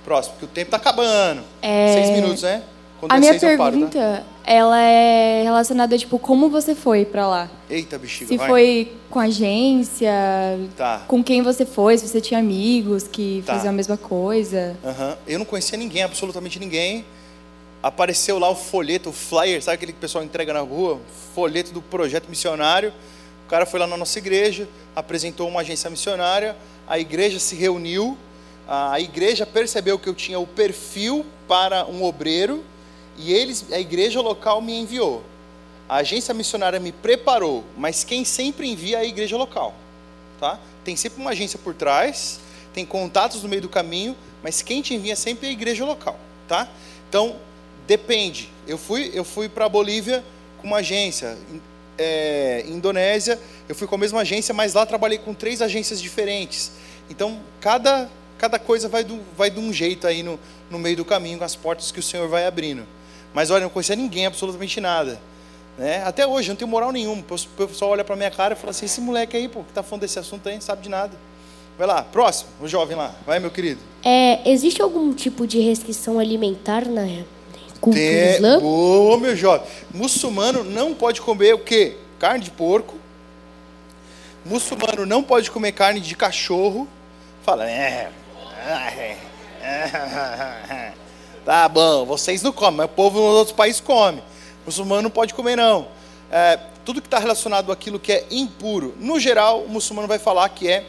Próximo, 0.04 0.36
porque 0.36 0.46
o 0.46 0.50
tempo 0.50 0.68
está 0.68 0.78
acabando. 0.78 1.44
É... 1.62 1.94
Seis 1.94 2.10
minutos, 2.10 2.44
né? 2.44 2.64
Quando 3.02 3.12
a 3.14 3.18
é 3.18 3.20
minha 3.20 3.32
seis, 3.32 3.44
eu 3.44 3.58
pergunta, 3.58 3.98
paro, 4.00 4.16
tá? 4.18 4.24
ela 4.46 4.80
é 4.80 5.42
relacionada, 5.44 5.98
tipo, 5.98 6.20
como 6.20 6.50
você 6.52 6.76
foi 6.76 7.04
pra 7.04 7.28
lá? 7.28 7.50
Eita, 7.70 7.98
bexiga, 7.98 8.28
Se 8.28 8.38
vai. 8.38 8.48
foi 8.48 8.94
com 9.10 9.20
agência, 9.20 10.12
Tá. 10.78 11.02
com 11.08 11.24
quem 11.24 11.42
você 11.42 11.66
foi, 11.66 11.98
se 11.98 12.08
você 12.08 12.22
tinha 12.22 12.40
amigos 12.40 13.08
que 13.08 13.44
Tá. 13.46 13.56
faziam 13.56 13.72
a 13.72 13.76
mesma 13.76 13.98
coisa. 13.98 14.78
Aham. 14.86 15.18
Eu 15.28 15.40
não 15.40 15.46
conhecia 15.46 15.78
ninguém, 15.78 16.04
absolutamente 16.04 16.60
ninguém. 16.60 17.04
Apareceu 17.82 18.38
lá 18.38 18.48
o 18.50 18.56
folheto, 18.56 19.10
o 19.10 19.14
flyer, 19.14 19.62
sabe 19.64 19.76
aquele 19.76 19.92
que 19.94 19.98
o 19.98 20.02
pessoal 20.02 20.24
entrega 20.24 20.54
na 20.54 20.60
rua? 20.62 21.00
Folheto 21.34 21.74
do 21.74 21.82
projeto 21.82 22.30
missionário. 22.30 22.94
O 23.48 23.50
cara 23.50 23.66
foi 23.66 23.80
lá 23.80 23.88
na 23.88 23.98
nossa 23.98 24.20
igreja, 24.20 24.70
apresentou 24.96 25.48
uma 25.48 25.62
agência 25.62 25.90
missionária, 25.90 26.56
a 26.88 27.00
igreja 27.00 27.40
se 27.40 27.56
reuniu, 27.56 28.16
a 28.68 29.00
igreja 29.00 29.46
percebeu 29.46 29.98
que 29.98 30.08
eu 30.08 30.14
tinha 30.14 30.40
o 30.40 30.46
perfil 30.46 31.26
para 31.48 31.86
um 31.88 32.04
obreiro 32.04 32.64
e 33.18 33.34
eles, 33.34 33.66
a 33.72 33.80
igreja 33.80 34.22
local 34.22 34.62
me 34.62 34.78
enviou. 34.78 35.24
A 35.88 35.98
agência 35.98 36.34
missionária 36.34 36.80
me 36.80 36.92
preparou, 36.92 37.64
mas 37.78 38.04
quem 38.04 38.24
sempre 38.24 38.70
envia 38.70 38.98
é 38.98 39.02
a 39.02 39.06
igreja 39.06 39.36
local 39.38 39.76
tá? 40.42 40.60
Tem 40.84 40.96
sempre 40.96 41.22
uma 41.22 41.30
agência 41.30 41.60
por 41.64 41.76
trás, 41.76 42.40
tem 42.74 42.84
contatos 42.84 43.44
no 43.44 43.48
meio 43.48 43.62
do 43.62 43.70
caminho, 43.70 44.18
mas 44.44 44.64
quem 44.64 44.82
te 44.82 44.96
envia 44.96 45.16
sempre 45.16 45.46
é 45.46 45.50
a 45.52 45.54
igreja 45.54 45.86
local, 45.86 46.20
tá? 46.48 46.68
Então 47.08 47.36
depende. 47.88 48.50
Eu 48.68 48.78
fui, 48.78 49.12
eu 49.14 49.24
fui 49.24 49.48
para 49.48 49.66
a 49.66 49.70
Bolívia 49.70 50.24
com 50.60 50.68
uma 50.68 50.78
agência, 50.78 51.38
é, 51.98 52.66
Indonésia, 52.68 53.40
eu 53.70 53.76
fui 53.76 53.88
com 53.88 53.96
a 53.96 53.98
mesma 53.98 54.22
agência, 54.22 54.54
mas 54.54 54.74
lá 54.74 54.86
trabalhei 54.86 55.20
com 55.20 55.34
três 55.34 55.62
agências 55.62 56.02
diferentes. 56.02 56.72
Então 57.10 57.40
cada 57.62 58.10
cada 58.38 58.58
coisa 58.58 58.90
vai 58.90 59.04
do, 59.04 59.20
vai 59.38 59.52
de 59.52 59.60
um 59.60 59.72
jeito 59.72 60.08
aí 60.08 60.24
no, 60.24 60.40
no 60.68 60.80
meio 60.80 60.98
do 60.98 61.06
caminho, 61.06 61.38
com 61.38 61.44
as 61.44 61.56
portas 61.56 61.92
que 61.92 62.00
o 62.00 62.04
Senhor 62.04 62.28
vai 62.28 62.48
abrindo. 62.48 62.88
Mas 63.34 63.50
olha, 63.50 63.64
não 63.64 63.70
conhecia 63.70 63.96
ninguém, 63.96 64.26
absolutamente 64.26 64.80
nada. 64.82 65.20
Né? 65.78 66.04
Até 66.06 66.28
hoje, 66.28 66.50
não 66.50 66.56
tenho 66.56 66.70
moral 66.70 66.92
nenhuma. 66.92 67.22
O 67.22 67.68
pessoal 67.68 67.92
olha 67.92 68.04
pra 68.04 68.16
minha 68.16 68.32
cara 68.32 68.54
e 68.54 68.58
fala 68.58 68.72
assim: 68.72 68.86
esse 68.86 69.00
moleque 69.02 69.38
aí, 69.38 69.48
pô, 69.48 69.64
que 69.64 69.72
tá 69.74 69.82
falando 69.82 70.02
desse 70.02 70.20
assunto 70.20 70.48
aí, 70.48 70.56
não 70.56 70.62
sabe 70.62 70.84
de 70.84 70.90
nada. 70.90 71.12
Vai 71.78 71.88
lá, 71.88 72.04
próximo, 72.04 72.50
o 72.62 72.68
jovem 72.68 72.96
lá. 72.96 73.16
Vai, 73.26 73.40
meu 73.40 73.50
querido. 73.50 73.80
É, 74.04 74.48
existe 74.50 74.82
algum 74.82 75.14
tipo 75.14 75.48
de 75.48 75.60
restrição 75.62 76.20
alimentar 76.20 76.86
na 76.86 77.24
cultura 77.80 78.04
Tem- 78.04 78.36
islã? 78.36 78.60
Boa, 78.60 79.18
meu 79.18 79.36
jovem. 79.36 79.68
Muçulmano 79.94 80.64
não 80.64 80.94
pode 80.94 81.22
comer 81.22 81.56
o 81.56 81.60
quê? 81.60 81.98
Carne 82.20 82.44
de 82.44 82.52
porco. 82.52 82.96
Muçulmano 84.46 85.06
não 85.06 85.24
pode 85.24 85.50
comer 85.50 85.72
carne 85.72 86.00
de 86.00 86.16
cachorro. 86.16 86.88
Fala, 87.44 87.68
é. 87.70 88.12
Tá 91.46 91.68
bom, 91.68 92.06
vocês 92.06 92.42
não 92.42 92.52
comem, 92.52 92.78
mas 92.78 92.86
o 92.86 92.90
povo 92.90 93.20
nos 93.20 93.36
outros 93.36 93.56
países 93.56 93.82
come. 93.82 94.22
Muçulmano 94.66 95.02
não 95.02 95.10
pode 95.10 95.34
comer, 95.34 95.56
não. 95.56 95.88
É, 96.32 96.60
tudo 96.86 97.02
que 97.02 97.08
está 97.08 97.20
relacionado 97.20 97.72
àquilo 97.72 98.00
que 98.00 98.12
é 98.12 98.28
impuro, 98.30 98.94
no 99.00 99.20
geral, 99.20 99.62
o 99.62 99.70
muçulmano 99.70 100.08
vai 100.08 100.20
falar 100.20 100.48
que 100.50 100.68
é 100.68 100.86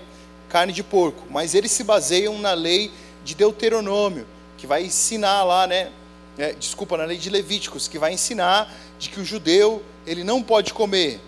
carne 0.49 0.73
de 0.73 0.83
porco, 0.83 1.25
mas 1.31 1.55
eles 1.55 1.71
se 1.73 1.83
baseiam 1.83 2.39
na 2.39 2.53
lei 2.53 2.91
de 3.25 3.35
Deuteronômio, 3.35 4.27
que 4.59 4.67
vai 4.67 4.85
ensinar 4.85 5.43
lá, 5.45 5.67
né? 5.67 5.91
é, 6.39 6.53
desculpa, 6.53 6.97
na 6.97 7.05
lei 7.05 7.19
de 7.19 7.31
Levíticos, 7.31 7.89
que 7.89 7.99
vai 7.99 8.13
ensinar 8.13 8.73
de 8.99 9.09
que 9.09 9.21
o 9.21 9.25
judeu 9.25 9.83
ele 10.07 10.25
não 10.25 10.43
pode 10.43 10.73
comer 10.73 11.21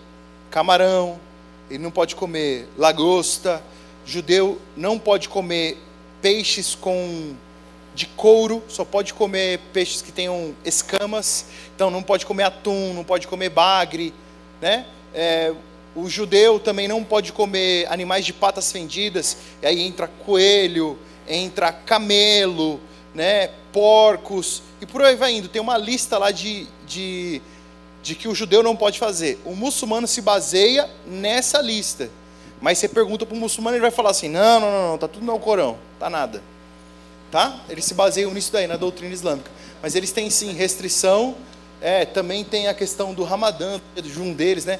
camarão, 0.49 1.19
ele 1.69 1.83
não 1.83 1.91
pode 1.91 2.15
comer 2.15 2.67
lagosta, 2.77 3.61
judeu 4.05 4.59
não 4.75 4.97
pode 4.97 5.29
comer 5.29 5.77
peixes 6.21 6.75
com 6.75 7.35
de 7.95 8.05
couro, 8.05 8.61
só 8.67 8.83
pode 8.83 9.13
comer 9.13 9.59
peixes 9.71 10.01
que 10.01 10.11
tenham 10.11 10.53
escamas, 10.63 11.45
então 11.73 11.89
não 11.89 12.03
pode 12.03 12.25
comer 12.25 12.43
atum, 12.43 12.93
não 12.93 13.03
pode 13.03 13.25
comer 13.25 13.49
bagre, 13.49 14.13
né? 14.61 14.85
É, 15.13 15.53
o 15.95 16.09
judeu 16.09 16.59
também 16.59 16.87
não 16.87 17.03
pode 17.03 17.31
comer 17.31 17.87
animais 17.89 18.25
de 18.25 18.33
patas 18.33 18.69
fendidas, 18.69 19.37
e 19.61 19.65
aí 19.65 19.81
entra 19.81 20.09
coelho, 20.25 20.99
entra 21.27 21.71
camelo, 21.71 22.81
né? 23.13 23.49
porcos, 23.75 24.63
e 24.79 24.85
por 24.85 25.01
aí 25.01 25.17
vai 25.17 25.33
indo. 25.33 25.49
Tem 25.49 25.61
uma 25.61 25.77
lista 25.77 26.17
lá 26.17 26.31
de, 26.31 26.65
de, 26.87 27.41
de 28.01 28.15
que 28.15 28.25
o 28.25 28.33
judeu 28.33 28.63
não 28.63 28.73
pode 28.73 28.97
fazer. 28.97 29.37
O 29.43 29.53
muçulmano 29.53 30.07
se 30.07 30.21
baseia 30.21 30.89
nessa 31.05 31.61
lista. 31.61 32.09
Mas 32.61 32.77
você 32.77 32.87
pergunta 32.87 33.25
para 33.25 33.35
o 33.35 33.37
muçulmano, 33.37 33.75
ele 33.75 33.81
vai 33.81 33.91
falar 33.91 34.11
assim: 34.11 34.29
não, 34.29 34.61
não, 34.61 34.71
não, 34.71 34.91
não, 34.91 34.97
tá 34.97 35.09
tudo 35.09 35.25
no 35.25 35.37
Corão, 35.37 35.77
tá 35.99 36.09
nada. 36.09 36.41
Tá? 37.35 37.53
Eles 37.67 37.83
se 37.83 37.93
baseiam 37.93 38.33
nisso 38.33 38.49
daí, 38.53 38.65
na 38.65 38.77
doutrina 38.77 39.13
islâmica. 39.13 39.51
Mas 39.81 39.93
eles 39.93 40.09
têm 40.13 40.29
sim 40.29 40.53
restrição. 40.53 41.35
É, 41.81 42.05
também 42.05 42.45
tem 42.45 42.69
a 42.69 42.73
questão 42.73 43.13
do 43.13 43.25
Ramadã, 43.25 43.77
de 44.01 44.21
um 44.21 44.31
deles, 44.31 44.63
né? 44.63 44.79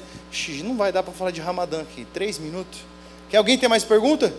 Não 0.64 0.74
vai 0.74 0.90
dar 0.90 1.02
para 1.02 1.12
falar 1.12 1.32
de 1.32 1.40
Ramadã 1.42 1.82
aqui. 1.82 2.06
Três 2.14 2.38
minutos. 2.38 2.80
Quer 3.28 3.36
alguém 3.36 3.58
ter 3.58 3.68
mais 3.68 3.84
pergunta? 3.84 4.32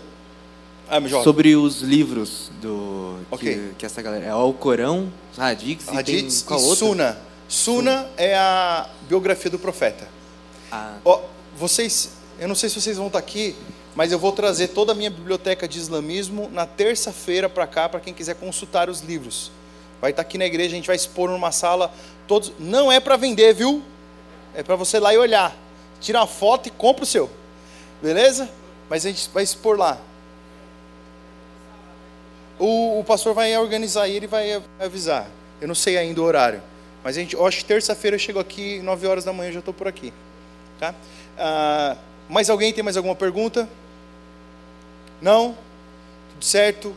Ah. 0.90 0.98
Sobre 1.24 1.56
os 1.56 1.82
livros 1.82 2.50
do 2.60 3.20
que, 3.30 3.36
Ok. 3.36 3.72
que 3.78 3.86
essa 3.86 4.02
galera. 4.02 4.26
É 4.26 4.34
o 4.34 4.52
Corão, 4.52 5.14
Hadiths, 5.38 5.86
e 5.88 5.96
Hadiths 5.96 6.42
tem 6.42 6.58
e? 6.58 6.60
Suna. 6.76 7.20
Suna 7.48 8.10
é 8.18 8.36
a 8.36 8.90
biografia 9.08 9.52
do 9.52 9.60
profeta. 9.60 10.08
Ah, 10.72 10.96
Ó, 11.06 11.22
vocês, 11.56 12.14
eu 12.40 12.48
não 12.48 12.56
sei 12.56 12.68
se 12.68 12.82
vocês 12.82 12.98
vão 12.98 13.08
estar 13.08 13.20
aqui, 13.20 13.56
mas 13.98 14.12
eu 14.12 14.20
vou 14.20 14.32
trazer 14.32 14.68
toda 14.68 14.92
a 14.92 14.96
minha 14.96 15.10
biblioteca 15.10 15.68
de 15.68 15.80
islamismo 15.80 16.52
na 16.52 16.68
terça-feira 16.68 17.50
para 17.50 17.66
cá, 17.66 17.90
para 17.90 18.00
quem 18.00 18.14
quiser 18.14 18.36
consultar 18.36 18.92
os 18.92 19.02
livros. 19.02 19.52
Vai 20.00 20.12
estar 20.12 20.22
aqui 20.22 20.38
na 20.38 20.46
igreja, 20.46 20.70
a 20.70 20.76
gente 20.76 20.86
vai 20.86 20.96
expor 20.96 21.32
numa 21.32 21.52
sala 21.52 21.92
todos. 22.28 22.54
Não 22.60 22.92
é 22.92 23.00
para 23.00 23.16
vender, 23.16 23.56
viu? 23.56 23.82
É 24.54 24.62
para 24.62 24.76
você 24.76 24.98
ir 24.98 25.00
lá 25.00 25.16
e 25.16 25.18
olhar. 25.18 25.58
Tira 26.00 26.20
uma 26.20 26.28
foto 26.28 26.68
e 26.68 26.70
compra 26.70 27.06
o 27.06 27.08
seu. 27.08 27.28
Beleza? 28.00 28.48
Mas 28.88 29.04
a 29.04 29.10
gente 29.10 29.28
vai 29.34 29.42
expor 29.42 29.76
lá. 29.76 29.98
O, 32.60 33.00
o 33.00 33.04
pastor 33.04 33.34
vai 33.34 33.58
organizar 33.58 34.08
ele 34.08 34.26
e 34.26 34.28
vai 34.28 34.62
avisar. 34.80 35.28
Eu 35.60 35.68
não 35.68 35.74
sei 35.74 35.98
ainda 35.98 36.22
o 36.22 36.24
horário. 36.24 36.62
Mas 37.04 37.18
a 37.18 37.20
gente, 37.20 37.34
eu 37.34 37.44
acho 37.48 37.58
que 37.58 37.66
terça-feira 37.66 38.14
eu 38.14 38.20
chego 38.20 38.38
aqui, 38.38 38.80
9 38.84 39.08
horas 39.08 39.24
da 39.24 39.34
manhã 39.34 39.50
eu 39.50 39.54
já 39.54 39.60
estou 39.60 39.74
por 39.74 39.88
aqui. 39.88 40.14
Tá? 40.80 40.94
Ah, 41.36 41.98
mais 42.30 42.48
alguém 42.48 42.72
tem 42.72 42.84
mais 42.84 42.96
alguma 42.96 43.16
pergunta? 43.16 43.68
Não? 45.22 45.58
Tudo 46.32 46.46
certo? 46.46 46.96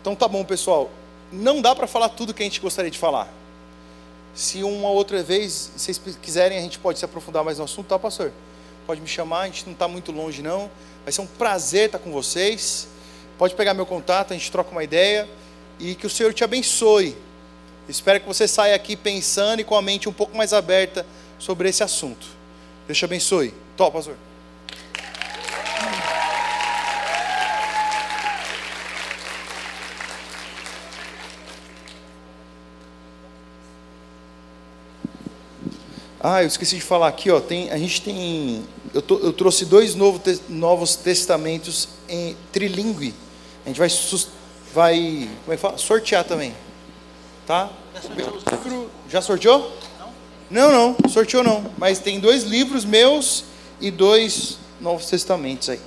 Então 0.00 0.14
tá 0.14 0.26
bom, 0.28 0.44
pessoal. 0.44 0.90
Não 1.32 1.60
dá 1.60 1.74
para 1.74 1.86
falar 1.86 2.08
tudo 2.10 2.34
que 2.34 2.42
a 2.42 2.46
gente 2.46 2.60
gostaria 2.60 2.90
de 2.90 2.98
falar. 2.98 3.28
Se 4.34 4.62
uma 4.62 4.90
outra 4.90 5.22
vez 5.22 5.72
vocês 5.76 6.00
quiserem, 6.22 6.58
a 6.58 6.60
gente 6.60 6.78
pode 6.78 6.98
se 6.98 7.04
aprofundar 7.04 7.44
mais 7.44 7.58
no 7.58 7.64
assunto, 7.64 7.88
tá, 7.88 7.98
pastor? 7.98 8.32
Pode 8.86 9.00
me 9.00 9.06
chamar, 9.06 9.40
a 9.40 9.46
gente 9.46 9.66
não 9.66 9.72
está 9.72 9.86
muito 9.86 10.12
longe, 10.12 10.42
não. 10.42 10.70
Vai 11.04 11.12
ser 11.12 11.20
um 11.20 11.26
prazer 11.26 11.86
estar 11.86 11.98
com 11.98 12.10
vocês. 12.10 12.88
Pode 13.36 13.54
pegar 13.54 13.74
meu 13.74 13.86
contato, 13.86 14.32
a 14.32 14.36
gente 14.36 14.50
troca 14.50 14.70
uma 14.70 14.84
ideia. 14.84 15.28
E 15.78 15.94
que 15.94 16.06
o 16.06 16.10
Senhor 16.10 16.32
te 16.32 16.44
abençoe. 16.44 17.16
Espero 17.88 18.20
que 18.20 18.26
você 18.26 18.46
saia 18.46 18.74
aqui 18.74 18.96
pensando 18.96 19.60
e 19.60 19.64
com 19.64 19.74
a 19.74 19.82
mente 19.82 20.08
um 20.08 20.12
pouco 20.12 20.36
mais 20.36 20.52
aberta 20.52 21.04
sobre 21.38 21.68
esse 21.68 21.82
assunto. 21.82 22.26
Deus 22.86 22.98
te 22.98 23.04
abençoe. 23.04 23.54
Top, 23.76 23.92
pastor. 23.92 24.29
Ah, 36.22 36.42
eu 36.42 36.46
esqueci 36.48 36.76
de 36.76 36.82
falar 36.82 37.08
aqui, 37.08 37.30
ó, 37.30 37.40
tem, 37.40 37.70
a 37.70 37.78
gente 37.78 38.02
tem, 38.02 38.62
eu, 38.92 39.02
eu 39.22 39.32
trouxe 39.32 39.64
dois 39.64 39.94
novo 39.94 40.18
te- 40.18 40.38
novos 40.50 40.94
testamentos 40.94 41.88
em 42.08 42.36
trilingue. 42.52 43.14
A 43.64 43.68
gente 43.68 43.78
vai, 43.78 43.88
sus- 43.88 44.28
vai 44.74 45.30
como 45.44 45.52
é 45.52 45.56
que 45.56 45.62
fala? 45.62 45.78
sortear 45.78 46.24
também, 46.24 46.54
tá? 47.46 47.70
Já 49.08 49.22
sorteou? 49.22 49.72
Não, 50.50 50.70
não, 50.70 51.08
sorteou 51.08 51.42
não. 51.42 51.64
Mas 51.78 51.98
tem 52.00 52.20
dois 52.20 52.42
livros 52.44 52.84
meus 52.84 53.44
e 53.80 53.90
dois 53.90 54.58
novos 54.80 55.06
testamentos 55.06 55.70
aí. 55.70 55.80